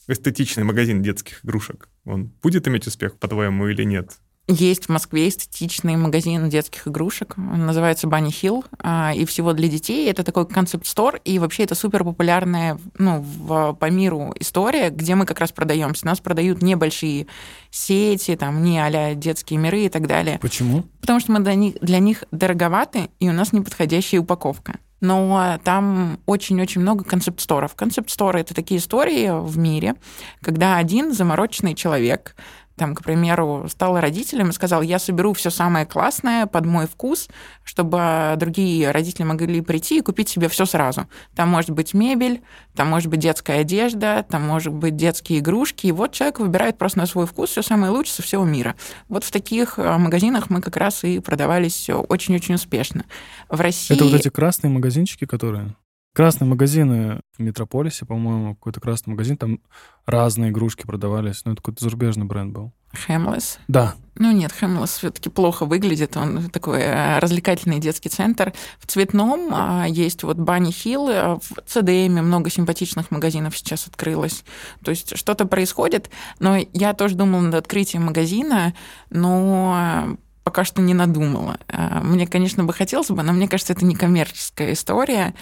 эстетичный 0.06 0.62
магазин 0.62 1.02
детских 1.02 1.44
игрушек, 1.44 1.88
он 2.04 2.26
будет 2.42 2.68
иметь 2.68 2.86
успех, 2.86 3.18
по-твоему, 3.18 3.66
или 3.66 3.82
нет? 3.82 4.18
Есть 4.52 4.86
в 4.86 4.88
Москве 4.88 5.28
эстетичный 5.28 5.94
магазин 5.94 6.48
детских 6.48 6.88
игрушек. 6.88 7.34
Он 7.36 7.66
называется 7.66 8.08
Bunny 8.08 8.30
Hill. 8.30 8.64
А, 8.80 9.12
и 9.14 9.24
всего 9.24 9.52
для 9.52 9.68
детей. 9.68 10.10
Это 10.10 10.24
такой 10.24 10.44
концепт-стор. 10.44 11.20
И 11.24 11.38
вообще 11.38 11.62
это 11.62 11.76
супер 11.76 12.02
популярная 12.02 12.76
ну, 12.98 13.20
в, 13.20 13.74
по 13.74 13.90
миру 13.90 14.34
история, 14.40 14.90
где 14.90 15.14
мы 15.14 15.24
как 15.24 15.38
раз 15.38 15.52
продаемся. 15.52 16.04
Нас 16.04 16.18
продают 16.18 16.62
небольшие 16.62 17.28
сети, 17.70 18.34
там, 18.34 18.64
не 18.64 18.80
а 18.80 19.14
детские 19.14 19.60
миры 19.60 19.84
и 19.84 19.88
так 19.88 20.08
далее. 20.08 20.40
Почему? 20.40 20.82
Потому 21.00 21.20
что 21.20 21.30
мы 21.30 21.40
для 21.40 21.54
них, 21.54 21.74
для 21.80 22.00
них 22.00 22.24
дороговаты, 22.32 23.10
и 23.20 23.28
у 23.28 23.32
нас 23.32 23.52
неподходящая 23.52 24.20
упаковка 24.20 24.80
но 25.00 25.58
там 25.64 26.20
очень-очень 26.26 26.80
много 26.80 27.04
концепт-сторов. 27.04 27.74
Концепт-сторы— 27.74 28.40
это 28.40 28.54
такие 28.54 28.78
истории 28.78 29.30
в 29.30 29.56
мире, 29.58 29.94
когда 30.42 30.76
один 30.76 31.12
замороченный 31.12 31.74
человек 31.74 32.36
там, 32.80 32.94
к 32.94 33.02
примеру, 33.02 33.66
стал 33.68 34.00
родителем 34.00 34.48
и 34.48 34.52
сказал, 34.54 34.80
я 34.80 34.98
соберу 34.98 35.34
все 35.34 35.50
самое 35.50 35.84
классное 35.84 36.46
под 36.46 36.64
мой 36.64 36.86
вкус, 36.86 37.28
чтобы 37.62 38.32
другие 38.38 38.90
родители 38.90 39.22
могли 39.22 39.60
прийти 39.60 39.98
и 39.98 40.00
купить 40.00 40.30
себе 40.30 40.48
все 40.48 40.64
сразу. 40.64 41.06
Там 41.36 41.50
может 41.50 41.72
быть 41.72 41.92
мебель, 41.92 42.40
там 42.74 42.88
может 42.88 43.10
быть 43.10 43.20
детская 43.20 43.60
одежда, 43.60 44.24
там 44.26 44.46
может 44.46 44.72
быть 44.72 44.96
детские 44.96 45.40
игрушки. 45.40 45.88
И 45.88 45.92
вот 45.92 46.12
человек 46.12 46.40
выбирает 46.40 46.78
просто 46.78 47.00
на 47.00 47.04
свой 47.04 47.26
вкус 47.26 47.50
все 47.50 47.60
самое 47.60 47.92
лучшее 47.92 48.14
со 48.14 48.22
всего 48.22 48.46
мира. 48.46 48.76
Вот 49.10 49.24
в 49.24 49.30
таких 49.30 49.78
э, 49.78 49.98
магазинах 49.98 50.48
мы 50.48 50.62
как 50.62 50.78
раз 50.78 51.04
и 51.04 51.18
продавались 51.18 51.90
очень-очень 51.90 52.54
успешно. 52.54 53.04
В 53.50 53.60
России... 53.60 53.94
Это 53.94 54.04
вот 54.04 54.14
эти 54.14 54.30
красные 54.30 54.70
магазинчики, 54.70 55.26
которые... 55.26 55.76
Красные 56.12 56.48
магазины 56.48 57.20
в 57.36 57.42
Метрополисе, 57.42 58.04
по-моему, 58.04 58.56
какой-то 58.56 58.80
красный 58.80 59.12
магазин, 59.12 59.36
там 59.36 59.60
разные 60.06 60.50
игрушки 60.50 60.84
продавались. 60.84 61.42
Ну, 61.44 61.52
это 61.52 61.62
какой-то 61.62 61.84
зарубежный 61.84 62.26
бренд 62.26 62.52
был. 62.52 62.72
Хэмлес? 62.92 63.60
Да. 63.68 63.94
Ну 64.16 64.32
нет, 64.32 64.50
Хэмлес 64.50 64.90
все-таки 64.90 65.30
плохо 65.30 65.64
выглядит. 65.64 66.16
Он 66.16 66.50
такой 66.50 66.80
э, 66.80 67.20
развлекательный 67.20 67.78
детский 67.78 68.08
центр. 68.08 68.52
В 68.80 68.86
цветном 68.88 69.50
а, 69.52 69.86
есть 69.88 70.24
вот 70.24 70.36
Банни 70.36 70.72
Хилл. 70.72 71.08
Э, 71.08 71.36
в 71.36 71.62
ЦДМ 71.64 72.18
много 72.18 72.50
симпатичных 72.50 73.12
магазинов 73.12 73.56
сейчас 73.56 73.86
открылось. 73.86 74.44
То 74.84 74.90
есть 74.90 75.16
что-то 75.16 75.46
происходит. 75.46 76.10
Но 76.40 76.56
я 76.72 76.92
тоже 76.92 77.14
думала 77.14 77.42
над 77.42 77.54
открытием 77.54 78.06
магазина, 78.06 78.74
но 79.10 80.16
пока 80.50 80.64
что 80.64 80.82
не 80.82 80.94
надумала. 80.94 81.60
А, 81.68 82.00
мне, 82.02 82.26
конечно, 82.26 82.64
бы 82.64 82.72
хотелось 82.72 83.08
бы, 83.08 83.22
но 83.22 83.32
мне 83.32 83.46
кажется, 83.46 83.72
это 83.72 83.84
не 83.84 83.94
коммерческая 83.94 84.72
история 84.72 85.32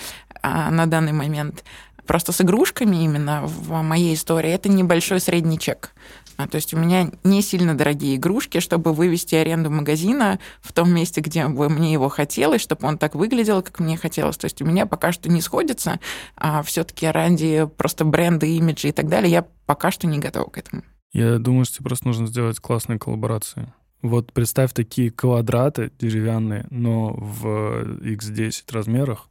а, 0.42 0.70
на 0.70 0.84
данный 0.84 1.12
момент. 1.12 1.64
Просто 2.06 2.32
с 2.32 2.42
игрушками 2.42 3.04
именно 3.04 3.40
в 3.46 3.80
моей 3.80 4.14
истории 4.14 4.50
это 4.50 4.68
небольшой 4.68 5.20
средний 5.20 5.59
чек. 5.59 5.94
А, 6.36 6.46
то 6.46 6.56
есть 6.56 6.74
у 6.74 6.76
меня 6.76 7.11
не 7.24 7.40
сильно 7.40 7.74
дорогие 7.74 8.16
игрушки, 8.16 8.61
чтобы 8.61 8.92
вывести 8.92 9.34
аренду 9.34 9.70
магазина 9.70 10.40
в 10.61 10.74
том 10.74 10.92
месте, 10.92 11.22
где 11.22 11.48
бы 11.48 11.70
мне 11.70 11.90
его 11.90 12.11
хотелось, 12.11 12.61
чтобы 12.61 12.86
он 12.86 12.98
так 12.98 13.14
выглядел, 13.14 13.62
как 13.62 13.80
мне 13.80 13.96
хотелось. 13.96 14.36
То 14.36 14.44
есть 14.44 14.61
у 14.61 14.66
меня 14.66 14.84
пока 14.84 15.11
что 15.11 15.30
не 15.30 15.40
сходится, 15.40 16.00
а 16.36 16.62
все-таки 16.62 17.06
ради 17.06 17.66
просто 17.78 18.04
бренда, 18.04 18.44
имиджа 18.44 18.88
и 18.88 18.92
так 18.92 19.09
далее, 19.09 19.32
я 19.32 19.46
пока 19.64 19.90
что 19.90 20.06
не 20.06 20.18
готова 20.18 20.50
к 20.50 20.59
этому. 20.59 20.82
Я 21.14 21.38
думаю, 21.38 21.64
что 21.64 21.76
тебе 21.76 21.84
просто 21.86 22.06
нужно 22.06 22.26
сделать 22.26 22.61
классные 22.61 22.98
коллаборации. 22.98 23.72
Вот 24.03 24.32
представь 24.32 24.72
такие 24.72 25.11
квадраты 25.11 25.90
деревянные, 25.99 26.66
но 26.70 27.12
в 27.14 28.01
x10 28.01 28.72
размерах, 28.72 29.28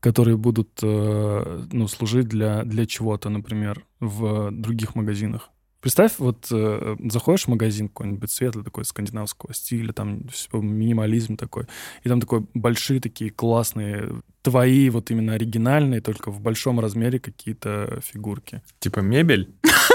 которые 0.00 0.36
будут 0.36 0.80
э, 0.82 1.62
ну, 1.72 1.88
служить 1.88 2.28
для, 2.28 2.64
для 2.64 2.86
чего-то, 2.86 3.28
например, 3.28 3.84
в 4.00 4.50
других 4.50 4.94
магазинах. 4.96 5.50
Представь, 5.80 6.12
вот 6.18 6.48
э, 6.50 6.96
заходишь 7.10 7.44
в 7.44 7.48
магазин 7.48 7.88
какой-нибудь 7.88 8.30
светлый 8.30 8.64
такой 8.64 8.86
скандинавского 8.86 9.52
стиля, 9.52 9.92
там 9.92 10.22
минимализм 10.52 11.36
такой, 11.36 11.66
и 12.02 12.08
там 12.08 12.20
такой 12.20 12.46
большие 12.54 13.00
такие 13.00 13.30
классные 13.30 14.22
твои 14.40 14.88
вот 14.88 15.10
именно 15.10 15.34
оригинальные, 15.34 16.00
только 16.00 16.30
в 16.30 16.40
большом 16.40 16.80
размере 16.80 17.18
какие-то 17.18 18.00
фигурки. 18.02 18.62
Типа 18.78 19.00
мебель? 19.00 19.54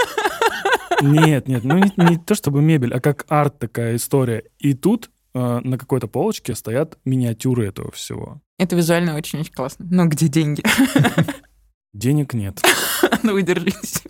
Нет, 1.01 1.47
нет, 1.47 1.63
ну 1.63 1.77
не, 1.77 1.91
не 1.97 2.17
то 2.17 2.35
чтобы 2.35 2.61
мебель, 2.61 2.93
а 2.93 2.99
как 2.99 3.25
арт 3.29 3.59
такая 3.59 3.95
история. 3.95 4.43
И 4.59 4.73
тут 4.73 5.09
э, 5.33 5.59
на 5.63 5.77
какой-то 5.77 6.07
полочке 6.07 6.55
стоят 6.55 6.97
миниатюры 7.05 7.67
этого 7.67 7.91
всего. 7.91 8.41
Это 8.57 8.75
визуально 8.75 9.15
очень-очень 9.15 9.53
классно. 9.53 9.85
Но 9.89 10.05
где 10.05 10.27
деньги? 10.27 10.63
Денег 11.93 12.33
нет. 12.33 12.61
Ну 13.23 13.33
вы 13.33 13.41
держитесь. 13.41 14.03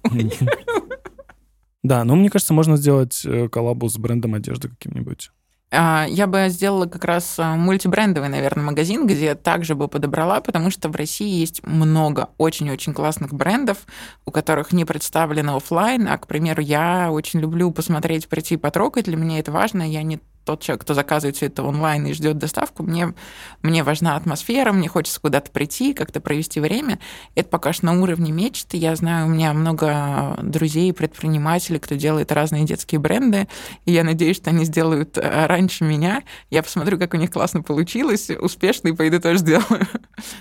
Да, 1.84 2.04
но 2.04 2.16
мне 2.16 2.30
кажется, 2.30 2.54
можно 2.54 2.76
сделать 2.76 3.24
э, 3.26 3.48
коллабу 3.50 3.88
с 3.88 3.98
брендом 3.98 4.36
одежды 4.36 4.70
каким-нибудь. 4.70 5.32
А, 5.72 6.06
я 6.10 6.26
бы 6.26 6.48
сделала 6.50 6.88
как 6.88 7.06
раз 7.06 7.36
а, 7.38 7.56
мультибрендовый, 7.56 8.30
наверное, 8.30 8.64
магазин, 8.64 9.06
где 9.06 9.36
также 9.36 9.76
бы 9.76 9.88
подобрала, 9.88 10.42
потому 10.42 10.72
что 10.72 10.90
в 10.90 10.96
России 10.96 11.40
есть 11.40 11.66
много 11.66 12.30
очень-очень 12.38 12.94
классных 12.94 13.34
брендов, 13.34 13.78
у 14.26 14.32
которых 14.32 14.72
не 14.72 14.84
представлено 14.84 15.58
офлайн. 15.58 16.08
А, 16.08 16.18
к 16.18 16.26
примеру, 16.26 16.62
я 16.62 17.12
очень 17.12 17.40
люблю 17.40 17.70
посмотреть, 17.72 18.28
прийти 18.28 18.58
потрогать. 18.58 19.06
Для 19.06 19.16
меня 19.16 19.38
это 19.40 19.52
важно. 19.52 19.84
Я 19.84 20.02
не 20.02 20.20
тот 20.50 20.64
человек, 20.64 20.82
кто 20.82 20.96
заказывает 20.96 21.36
все 21.36 21.46
это 21.46 21.62
онлайн 21.62 22.08
и 22.08 22.14
ждет 22.14 22.40
доставку, 22.40 22.82
мне, 22.82 23.14
мне 23.62 23.84
важна 23.84 24.16
атмосфера, 24.16 24.72
мне 24.72 24.90
хочется 24.90 25.22
куда-то 25.22 25.52
прийти, 25.52 25.94
как-то 25.94 26.20
провести 26.20 26.60
время. 26.60 26.98
Это 27.36 27.50
пока 27.50 27.72
что 27.72 27.86
на 27.86 28.02
уровне 28.02 28.32
мечты. 28.32 28.76
Я 28.76 28.96
знаю, 28.96 29.28
у 29.28 29.30
меня 29.30 29.54
много 29.54 30.40
друзей, 30.42 30.92
предпринимателей, 30.92 31.78
кто 31.78 31.94
делает 31.94 32.32
разные 32.32 32.64
детские 32.64 33.00
бренды, 33.00 33.48
и 33.86 33.92
я 33.92 34.04
надеюсь, 34.04 34.38
что 34.38 34.50
они 34.50 34.66
сделают 34.66 35.20
э, 35.20 35.46
раньше 35.46 35.84
меня. 35.84 36.24
Я 36.50 36.64
посмотрю, 36.64 36.98
как 36.98 37.14
у 37.14 37.18
них 37.18 37.30
классно 37.30 37.62
получилось, 37.62 38.32
успешно, 38.32 38.88
и 38.88 38.94
пойду 38.94 39.20
тоже 39.20 39.38
сделаю. 39.42 39.88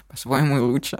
По-своему 0.08 0.64
лучше. 0.68 0.98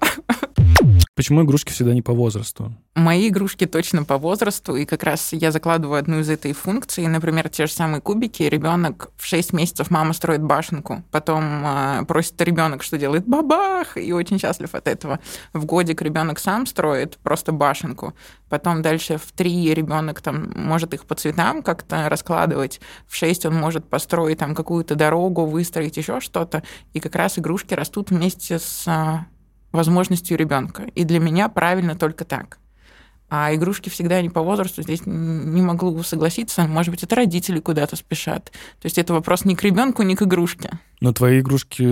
Почему 1.19 1.43
игрушки 1.43 1.73
всегда 1.73 1.95
не 1.95 2.01
по 2.01 2.13
возрасту? 2.13 2.73
Мои 2.95 3.29
игрушки 3.29 3.67
точно 3.67 4.05
по 4.05 4.19
возрасту, 4.19 4.77
и 4.77 4.85
как 4.85 5.03
раз 5.03 5.33
я 5.33 5.51
закладываю 5.51 5.99
одну 5.99 6.21
из 6.21 6.31
этой 6.31 6.53
функций. 6.53 7.09
Например, 7.09 7.49
те 7.49 7.67
же 7.67 7.73
самые 7.73 8.01
кубики. 8.01 8.45
Ребенок 8.45 9.11
в 9.17 9.27
6 9.27 9.53
месяцев 9.53 9.91
мама 9.91 10.13
строит 10.13 10.45
башенку, 10.45 11.03
потом 11.11 11.43
э, 11.67 12.05
просит 12.07 12.41
ребенок, 12.41 12.85
что 12.85 12.99
делает 12.99 13.27
бабах, 13.27 13.97
и 13.97 14.13
очень 14.13 14.39
счастлив 14.39 14.73
от 14.77 14.87
этого. 14.87 15.19
В 15.53 15.65
годик 15.65 16.03
ребенок 16.03 16.39
сам 16.39 16.67
строит 16.67 17.17
просто 17.17 17.51
башенку, 17.51 18.15
потом 18.49 18.81
дальше 18.81 19.19
в 19.19 19.33
3 19.33 19.75
ребенок 19.75 20.21
там 20.21 20.53
может 20.55 20.95
их 20.95 21.05
по 21.05 21.17
цветам 21.17 21.65
как-то 21.65 22.09
раскладывать, 22.09 22.81
в 23.09 23.17
6 23.17 23.47
он 23.47 23.57
может 23.57 23.85
построить 23.91 24.39
там 24.39 24.55
какую-то 24.55 24.95
дорогу, 24.95 25.47
выстроить 25.47 25.97
еще 25.97 26.21
что-то, 26.21 26.63
и 26.93 27.01
как 27.01 27.17
раз 27.17 27.41
игрушки 27.41 27.75
растут 27.75 28.11
вместе 28.11 28.61
с 28.61 28.87
возможностью 29.73 30.37
ребенка. 30.37 30.85
И 30.95 31.05
для 31.05 31.21
меня 31.21 31.49
правильно 31.49 31.95
только 31.95 32.25
так. 32.25 32.59
А 33.31 33.55
игрушки 33.55 33.91
всегда 33.91 34.23
не 34.23 34.31
по 34.31 34.41
возрасту. 34.41 34.83
Здесь 34.83 35.03
не 35.05 35.61
могу 35.61 36.03
согласиться. 36.03 36.67
Может 36.67 36.91
быть, 36.91 37.03
это 37.03 37.15
родители 37.15 37.61
куда-то 37.61 37.95
спешат. 37.97 38.47
То 38.47 38.87
есть 38.87 38.97
это 38.97 39.13
вопрос 39.13 39.45
не 39.45 39.55
к 39.55 39.63
ребенку, 39.63 40.03
не 40.03 40.17
к 40.17 40.23
игрушке. 40.23 40.79
Но 41.01 41.13
твои 41.13 41.41
игрушки 41.41 41.83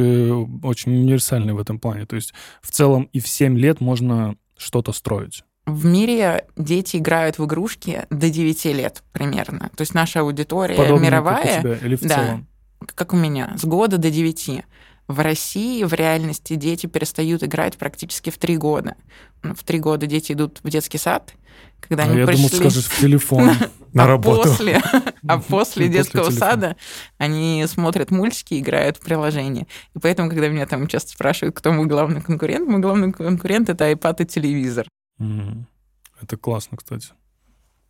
очень 0.65 0.93
универсальны 0.93 1.53
в 1.53 1.61
этом 1.61 1.79
плане. 1.79 2.07
То 2.07 2.17
есть 2.17 2.33
в 2.63 2.71
целом 2.71 3.11
и 3.13 3.21
в 3.21 3.29
7 3.29 3.59
лет 3.59 3.81
можно 3.81 4.37
что-то 4.57 4.93
строить. 4.93 5.45
В 5.67 5.85
мире 5.85 6.47
дети 6.57 6.97
играют 6.97 7.39
в 7.39 7.45
игрушки 7.45 8.07
до 8.09 8.31
9 8.31 8.65
лет 8.67 9.03
примерно. 9.13 9.71
То 9.77 9.83
есть 9.83 9.93
наша 9.93 10.21
аудитория 10.21 10.77
Подобно 10.77 11.05
мировая. 11.05 11.43
Как 11.43 11.59
у 11.59 11.61
тебя, 11.61 11.87
или 11.87 11.97
в 11.97 12.01
да, 12.03 12.15
целом? 12.15 12.47
Как 12.95 13.13
у 13.13 13.17
меня, 13.17 13.55
с 13.59 13.65
года 13.65 13.99
до 13.99 14.11
9. 14.11 14.65
В 15.09 15.21
России 15.21 15.85
в 15.85 15.95
реальности 15.95 16.55
дети 16.55 16.87
перестают 16.87 17.43
играть 17.45 17.77
практически 17.77 18.31
в 18.31 18.39
три 18.39 18.57
года. 18.57 18.97
Ну, 19.43 19.55
в 19.55 19.63
три 19.63 19.79
года 19.79 20.07
дети 20.07 20.33
идут 20.33 20.59
в 20.63 20.69
детский 20.69 20.99
сад, 20.99 21.33
когда 21.81 22.05
а 22.05 22.07
они 22.07 22.19
я 22.19 22.27
пришли... 22.27 22.49
думал, 22.49 22.71
скажешь 22.71 22.87
в 22.87 23.01
телефон 23.01 23.53
на 23.93 24.05
а 24.05 24.07
работу. 24.07 24.51
После, 24.51 24.83
а 25.27 25.39
после 25.49 25.89
детского 25.89 26.31
телефона. 26.31 26.51
сада 26.51 26.77
они 27.19 27.65
смотрят 27.69 28.11
мультики, 28.11 28.59
играют 28.59 28.97
в 28.97 29.01
приложение. 29.01 29.67
И 29.95 29.99
поэтому, 30.01 30.29
когда 30.29 30.49
меня 30.49 30.67
там 30.67 30.89
часто 30.89 31.13
спрашивают, 31.13 31.57
кто 31.57 31.73
мой 31.73 31.87
главный 31.87 32.21
конкурент, 32.21 32.69
мой 32.69 32.81
главный 32.81 33.13
конкурент— 33.13 33.69
это 33.71 33.91
iPad 33.91 34.23
и 34.23 34.27
телевизор. 34.27 34.89
Это 35.19 36.37
классно, 36.37 36.77
кстати. 36.77 37.09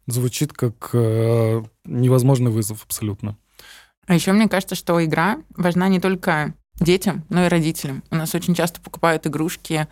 Звучит 0.06 0.52
как 0.52 0.90
э, 0.92 1.62
невозможный 1.84 2.50
вызов 2.50 2.84
абсолютно. 2.84 3.36
А 4.06 4.14
еще 4.14 4.32
мне 4.32 4.48
кажется, 4.48 4.76
что 4.76 5.04
игра 5.04 5.38
важна 5.56 5.88
не 5.88 5.98
только 5.98 6.54
детям, 6.78 7.24
но 7.28 7.46
и 7.46 7.48
родителям. 7.48 8.02
У 8.10 8.16
нас 8.16 8.34
очень 8.34 8.54
часто 8.54 8.80
покупают 8.80 9.26
игрушки 9.26 9.86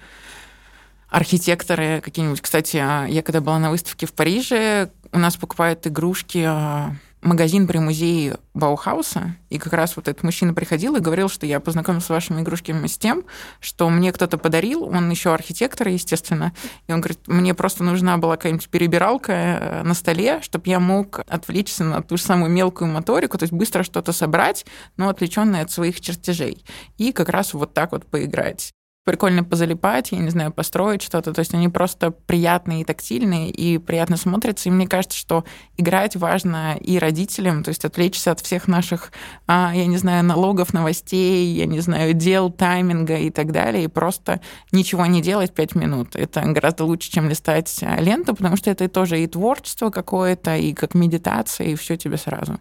архитекторы 1.09 2.01
какие-нибудь. 2.01 2.41
Кстати, 2.41 2.76
а, 2.76 3.07
я 3.07 3.22
когда 3.22 3.41
была 3.41 3.59
на 3.59 3.70
выставке 3.70 4.07
в 4.07 4.12
Париже, 4.12 4.91
у 5.12 5.18
нас 5.18 5.37
покупают 5.37 5.87
игрушки 5.87 6.45
а, 6.47 6.97
магазин 7.25 7.66
при 7.66 7.79
музее 7.79 8.37
Баухауса, 8.55 9.37
и 9.51 9.59
как 9.59 9.72
раз 9.72 9.97
вот 9.97 10.09
этот 10.09 10.22
мужчина 10.22 10.55
приходил 10.55 10.95
и 10.97 11.01
говорил, 11.01 11.29
что 11.29 11.47
я 11.47 11.59
познакомился 11.59 12.07
с 12.09 12.11
вашими 12.11 12.43
игрушками 12.43 12.87
с 12.87 12.99
тем, 12.99 13.25
что 13.61 13.89
мне 13.91 14.12
кто-то 14.12 14.39
подарил, 14.39 14.85
он 14.85 15.11
еще 15.11 15.33
архитектор, 15.33 15.89
естественно, 15.89 16.53
и 16.87 16.93
он 16.93 17.01
говорит, 17.01 17.20
мне 17.27 17.55
просто 17.55 17.83
нужна 17.83 18.18
была 18.18 18.37
какая-нибудь 18.37 18.68
перебиралка 18.68 19.33
э, 19.33 19.83
на 19.83 19.95
столе, 19.95 20.41
чтобы 20.43 20.68
я 20.68 20.79
мог 20.79 21.20
отвлечься 21.27 21.85
на 21.85 22.03
ту 22.03 22.16
же 22.16 22.22
самую 22.22 22.51
мелкую 22.51 22.91
моторику, 22.91 23.39
то 23.39 23.45
есть 23.45 23.53
быстро 23.53 23.83
что-то 23.83 24.12
собрать, 24.12 24.66
но 24.97 25.09
отвлеченное 25.09 25.62
от 25.62 25.70
своих 25.70 26.01
чертежей. 26.01 26.64
И 26.99 27.12
как 27.12 27.29
раз 27.29 27.55
вот 27.55 27.75
так 27.75 27.93
вот 27.93 28.07
поиграть 28.07 28.72
прикольно 29.05 29.45
позалипать, 29.45 30.13
я 30.13 30.19
не 30.19 30.31
знаю, 30.31 30.51
построить 30.51 31.03
что-то. 31.03 31.33
То 31.33 31.41
есть 31.41 31.55
они 31.55 31.69
просто 31.69 32.11
приятные 32.11 32.81
и 32.81 32.85
тактильные, 32.85 33.51
и 33.51 33.79
приятно 33.79 34.17
смотрятся. 34.17 34.69
И 34.69 34.73
мне 34.73 34.89
кажется, 34.89 35.19
что 35.19 35.45
играть 35.77 36.17
важно 36.17 36.77
и 36.81 36.99
родителям, 36.99 37.63
то 37.63 37.69
есть 37.69 37.85
отвлечься 37.85 38.33
от 38.33 38.41
всех 38.41 38.67
наших, 38.67 39.13
а, 39.47 39.73
я 39.75 39.87
не 39.87 39.99
знаю, 39.99 40.25
налогов, 40.25 40.73
новостей, 40.73 41.47
я 41.55 41.67
не 41.67 41.81
знаю, 41.81 42.15
дел, 42.15 42.51
тайминга 42.51 43.19
и 43.19 43.31
так 43.31 43.53
далее, 43.53 43.85
и 43.85 43.89
просто 43.89 44.41
ничего 44.73 45.05
не 45.05 45.21
делать 45.21 45.53
пять 45.53 45.75
минут. 45.75 46.17
Это 46.17 46.41
гораздо 46.43 46.85
лучше, 46.85 47.11
чем 47.11 47.29
листать 47.29 47.85
ленту, 47.99 48.35
потому 48.35 48.57
что 48.57 48.71
это 48.71 48.89
тоже 48.89 49.23
и 49.23 49.27
творчество 49.27 49.91
какое-то, 49.91 50.57
и 50.57 50.73
как 50.73 50.95
медитация, 50.95 51.67
и 51.69 51.75
все 51.75 51.97
тебе 51.97 52.17
сразу. 52.17 52.59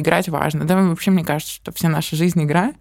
Играть 0.00 0.28
важно. 0.28 0.64
Да, 0.64 0.76
вообще, 0.80 1.10
мне 1.10 1.24
кажется, 1.24 1.52
что 1.52 1.72
вся 1.72 1.88
наша 1.88 2.16
жизнь 2.16 2.42
игра. 2.42 2.72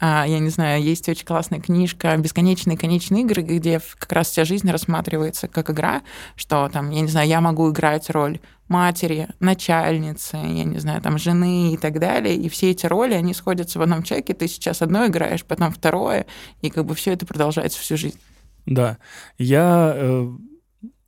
А, 0.00 0.24
я 0.26 0.38
не 0.38 0.50
знаю, 0.50 0.82
есть 0.82 1.08
очень 1.08 1.24
классная 1.24 1.60
книжка 1.60 2.16
«Бесконечная 2.16 2.44
бесконечные 2.44 2.78
конечные 2.78 3.22
игры, 3.22 3.42
где 3.42 3.80
как 3.98 4.12
раз 4.12 4.30
вся 4.30 4.44
жизнь 4.44 4.70
рассматривается 4.70 5.48
как 5.48 5.70
игра, 5.70 6.02
что 6.36 6.68
там, 6.68 6.90
я 6.90 7.00
не 7.00 7.08
знаю, 7.08 7.28
я 7.28 7.40
могу 7.40 7.70
играть 7.70 8.10
роль 8.10 8.38
матери, 8.68 9.28
начальницы, 9.40 10.36
я 10.36 10.64
не 10.64 10.78
знаю, 10.78 11.00
там, 11.02 11.18
жены 11.18 11.74
и 11.74 11.76
так 11.76 11.98
далее. 11.98 12.34
И 12.34 12.48
все 12.48 12.70
эти 12.70 12.86
роли, 12.86 13.14
они 13.14 13.34
сходятся 13.34 13.78
в 13.78 13.82
одном 13.82 14.02
человеке. 14.02 14.34
Ты 14.34 14.48
сейчас 14.48 14.82
одно 14.82 15.06
играешь, 15.06 15.44
потом 15.44 15.72
второе, 15.72 16.26
и 16.62 16.70
как 16.70 16.84
бы 16.84 16.94
все 16.94 17.12
это 17.12 17.26
продолжается 17.26 17.78
всю 17.78 17.96
жизнь. 17.96 18.18
Да. 18.66 18.98
Я 19.38 19.92
э, 19.94 20.28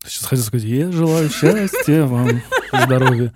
сейчас 0.05 0.25
хотел 0.27 0.45
сказать, 0.45 0.67
я 0.67 0.93
желаю 0.93 1.31
счастья 1.31 2.05
вам, 2.05 2.43
здоровья. 2.73 3.33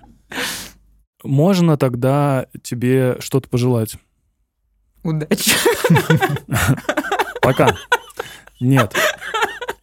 Можно 1.23 1.77
тогда 1.77 2.47
тебе 2.62 3.16
что-то 3.21 3.49
пожелать? 3.49 3.97
Удачи. 5.03 5.53
Пока. 7.43 7.77
Нет. 8.61 8.95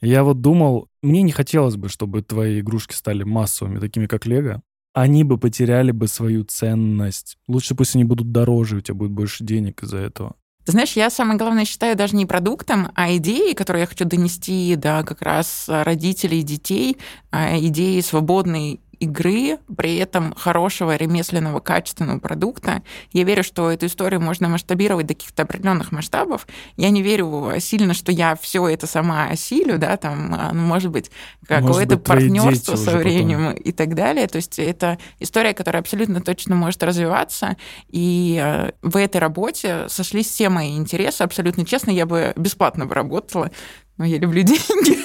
Я 0.02 0.24
вот 0.24 0.42
думал, 0.42 0.90
мне 1.02 1.24
не 1.24 1.32
хотелось 1.32 1.76
бы, 1.76 1.90
чтобы 1.90 2.22
твои 2.22 2.60
игрушки 2.60 2.94
стали 2.94 3.24
массовыми, 3.24 3.80
такими 3.80 4.06
как 4.06 4.26
Лего. 4.26 4.62
Они 4.94 5.24
бы 5.24 5.38
потеряли 5.38 5.92
бы 5.92 6.08
свою 6.08 6.44
ценность. 6.44 7.38
Лучше 7.48 7.76
пусть 7.76 7.96
они 7.96 8.04
будут 8.04 8.32
дороже, 8.32 8.78
у 8.78 8.82
тебя 8.82 8.96
будет 8.96 9.12
больше 9.12 9.44
денег 9.44 9.84
из-за 9.84 9.98
этого. 9.98 10.36
Ты 10.66 10.74
знаешь, 10.74 10.94
я 10.94 11.10
самое 11.10 11.38
главное 11.38 11.64
считаю 11.64 11.96
даже 11.96 12.16
не 12.16 12.26
продуктом, 12.26 12.92
а 12.94 13.16
идеей, 13.16 13.54
которую 13.54 13.82
я 13.82 13.88
хочу 13.88 14.04
донести 14.04 14.76
до 14.76 15.04
как 15.04 15.22
раз 15.22 15.66
родителей 15.70 16.44
детей, 16.44 16.98
а 17.32 17.58
идеи 17.58 18.02
свободной 18.02 18.82
игры, 19.00 19.60
при 19.76 19.98
этом 19.98 20.34
хорошего 20.36 20.96
ремесленного 20.96 21.60
качественного 21.60 22.20
продукта. 22.20 22.84
Я 23.12 23.24
верю, 23.24 23.44
что 23.44 23.72
эту 23.72 23.86
историю 23.86 24.22
можно 24.22 24.48
масштабировать 24.48 25.06
до 25.06 25.14
каких-то 25.14 25.44
определенных 25.44 25.92
масштабов. 25.92 26.48
Я 26.76 26.90
не 26.90 27.02
верю 27.02 27.54
сильно, 27.60 27.94
что 27.94 28.12
я 28.12 28.36
все 28.36 28.68
это 28.68 28.88
сама 28.88 29.26
осилю, 29.26 29.78
да, 29.78 29.98
там, 29.98 30.34
а, 30.34 30.52
ну, 30.54 30.62
может 30.62 30.92
быть, 30.92 31.12
какое-то 31.48 31.98
партнерство 31.98 32.76
со 32.76 32.98
временем 32.98 33.48
потом. 33.48 33.62
и 33.64 33.72
так 33.72 33.96
далее. 33.96 34.28
То 34.28 34.38
есть 34.38 34.60
это 34.60 34.98
история, 35.20 35.54
которая 35.54 35.82
абсолютно 35.82 36.22
точно 36.22 36.56
может 36.56 36.82
развиваться. 36.84 37.58
И 37.90 38.40
э, 38.42 38.72
в 38.82 38.98
этой 38.98 39.18
работе 39.18 39.86
сошлись 39.90 40.28
все 40.28 40.50
мои 40.50 40.78
интересы. 40.78 41.22
Абсолютно 41.22 41.66
честно, 41.66 41.92
я 41.92 42.06
бы 42.06 42.34
бесплатно 42.36 42.86
бы 42.86 42.96
работала, 42.96 43.52
но 43.98 44.06
я 44.06 44.18
люблю 44.18 44.42
деньги. 44.44 44.98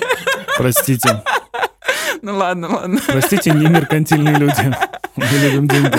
Простите. 0.56 1.22
Ну 2.20 2.36
ладно, 2.36 2.68
ладно. 2.68 3.00
Простите, 3.06 3.52
не 3.52 3.66
меркантильные 3.66 4.36
люди. 4.36 4.74
Мы 5.16 5.24
любим 5.26 5.68
деньги. 5.68 5.98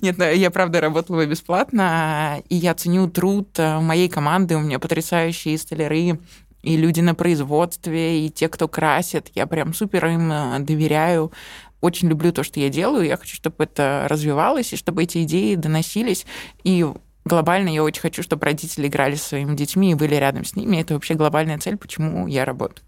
Нет, 0.00 0.18
ну, 0.18 0.24
я 0.24 0.50
правда 0.50 0.80
работала 0.80 1.24
бесплатно, 1.24 2.42
и 2.48 2.56
я 2.56 2.74
ценю 2.74 3.08
труд 3.08 3.48
э, 3.58 3.80
моей 3.80 4.08
команды. 4.08 4.56
У 4.56 4.60
меня 4.60 4.78
потрясающие 4.78 5.56
столяры, 5.56 6.18
и 6.62 6.76
люди 6.76 7.00
на 7.00 7.14
производстве, 7.14 8.26
и 8.26 8.30
те, 8.30 8.48
кто 8.48 8.68
красит. 8.68 9.30
Я 9.34 9.46
прям 9.46 9.74
супер 9.74 10.06
им 10.06 10.32
э, 10.32 10.58
доверяю. 10.60 11.32
Очень 11.80 12.08
люблю 12.08 12.32
то, 12.32 12.42
что 12.42 12.60
я 12.60 12.70
делаю. 12.70 13.06
Я 13.06 13.16
хочу, 13.16 13.36
чтобы 13.36 13.64
это 13.64 14.06
развивалось, 14.08 14.72
и 14.72 14.76
чтобы 14.76 15.02
эти 15.02 15.22
идеи 15.22 15.54
доносились. 15.54 16.26
И 16.64 16.86
глобально 17.24 17.68
я 17.68 17.82
очень 17.82 18.00
хочу, 18.00 18.22
чтобы 18.22 18.46
родители 18.46 18.88
играли 18.88 19.14
со 19.14 19.28
своими 19.28 19.54
детьми 19.54 19.92
и 19.92 19.94
были 19.94 20.14
рядом 20.14 20.44
с 20.44 20.56
ними. 20.56 20.78
Это 20.78 20.94
вообще 20.94 21.14
глобальная 21.14 21.58
цель, 21.58 21.76
почему 21.76 22.26
я 22.26 22.44
работаю. 22.44 22.86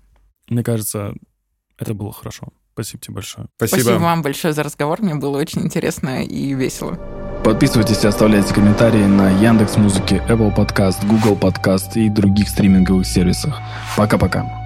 Мне 0.48 0.62
кажется, 0.62 1.12
это 1.78 1.94
было 1.94 2.12
хорошо. 2.12 2.48
Спасибо 2.74 3.02
тебе 3.02 3.14
большое. 3.14 3.46
Спасибо. 3.56 3.80
Спасибо 3.80 4.02
вам 4.02 4.22
большое 4.22 4.52
за 4.52 4.62
разговор. 4.62 5.00
Мне 5.00 5.14
было 5.14 5.38
очень 5.38 5.62
интересно 5.62 6.22
и 6.22 6.52
весело. 6.52 6.98
Подписывайтесь 7.42 8.04
и 8.04 8.06
оставляйте 8.06 8.52
комментарии 8.52 9.04
на 9.04 9.30
Яндекс 9.30 9.76
Музыке, 9.76 10.22
Apple 10.28 10.54
Podcast, 10.54 11.06
Google 11.06 11.36
Podcast 11.36 11.92
и 11.94 12.10
других 12.10 12.48
стриминговых 12.48 13.06
сервисах. 13.06 13.60
Пока-пока. 13.96 14.65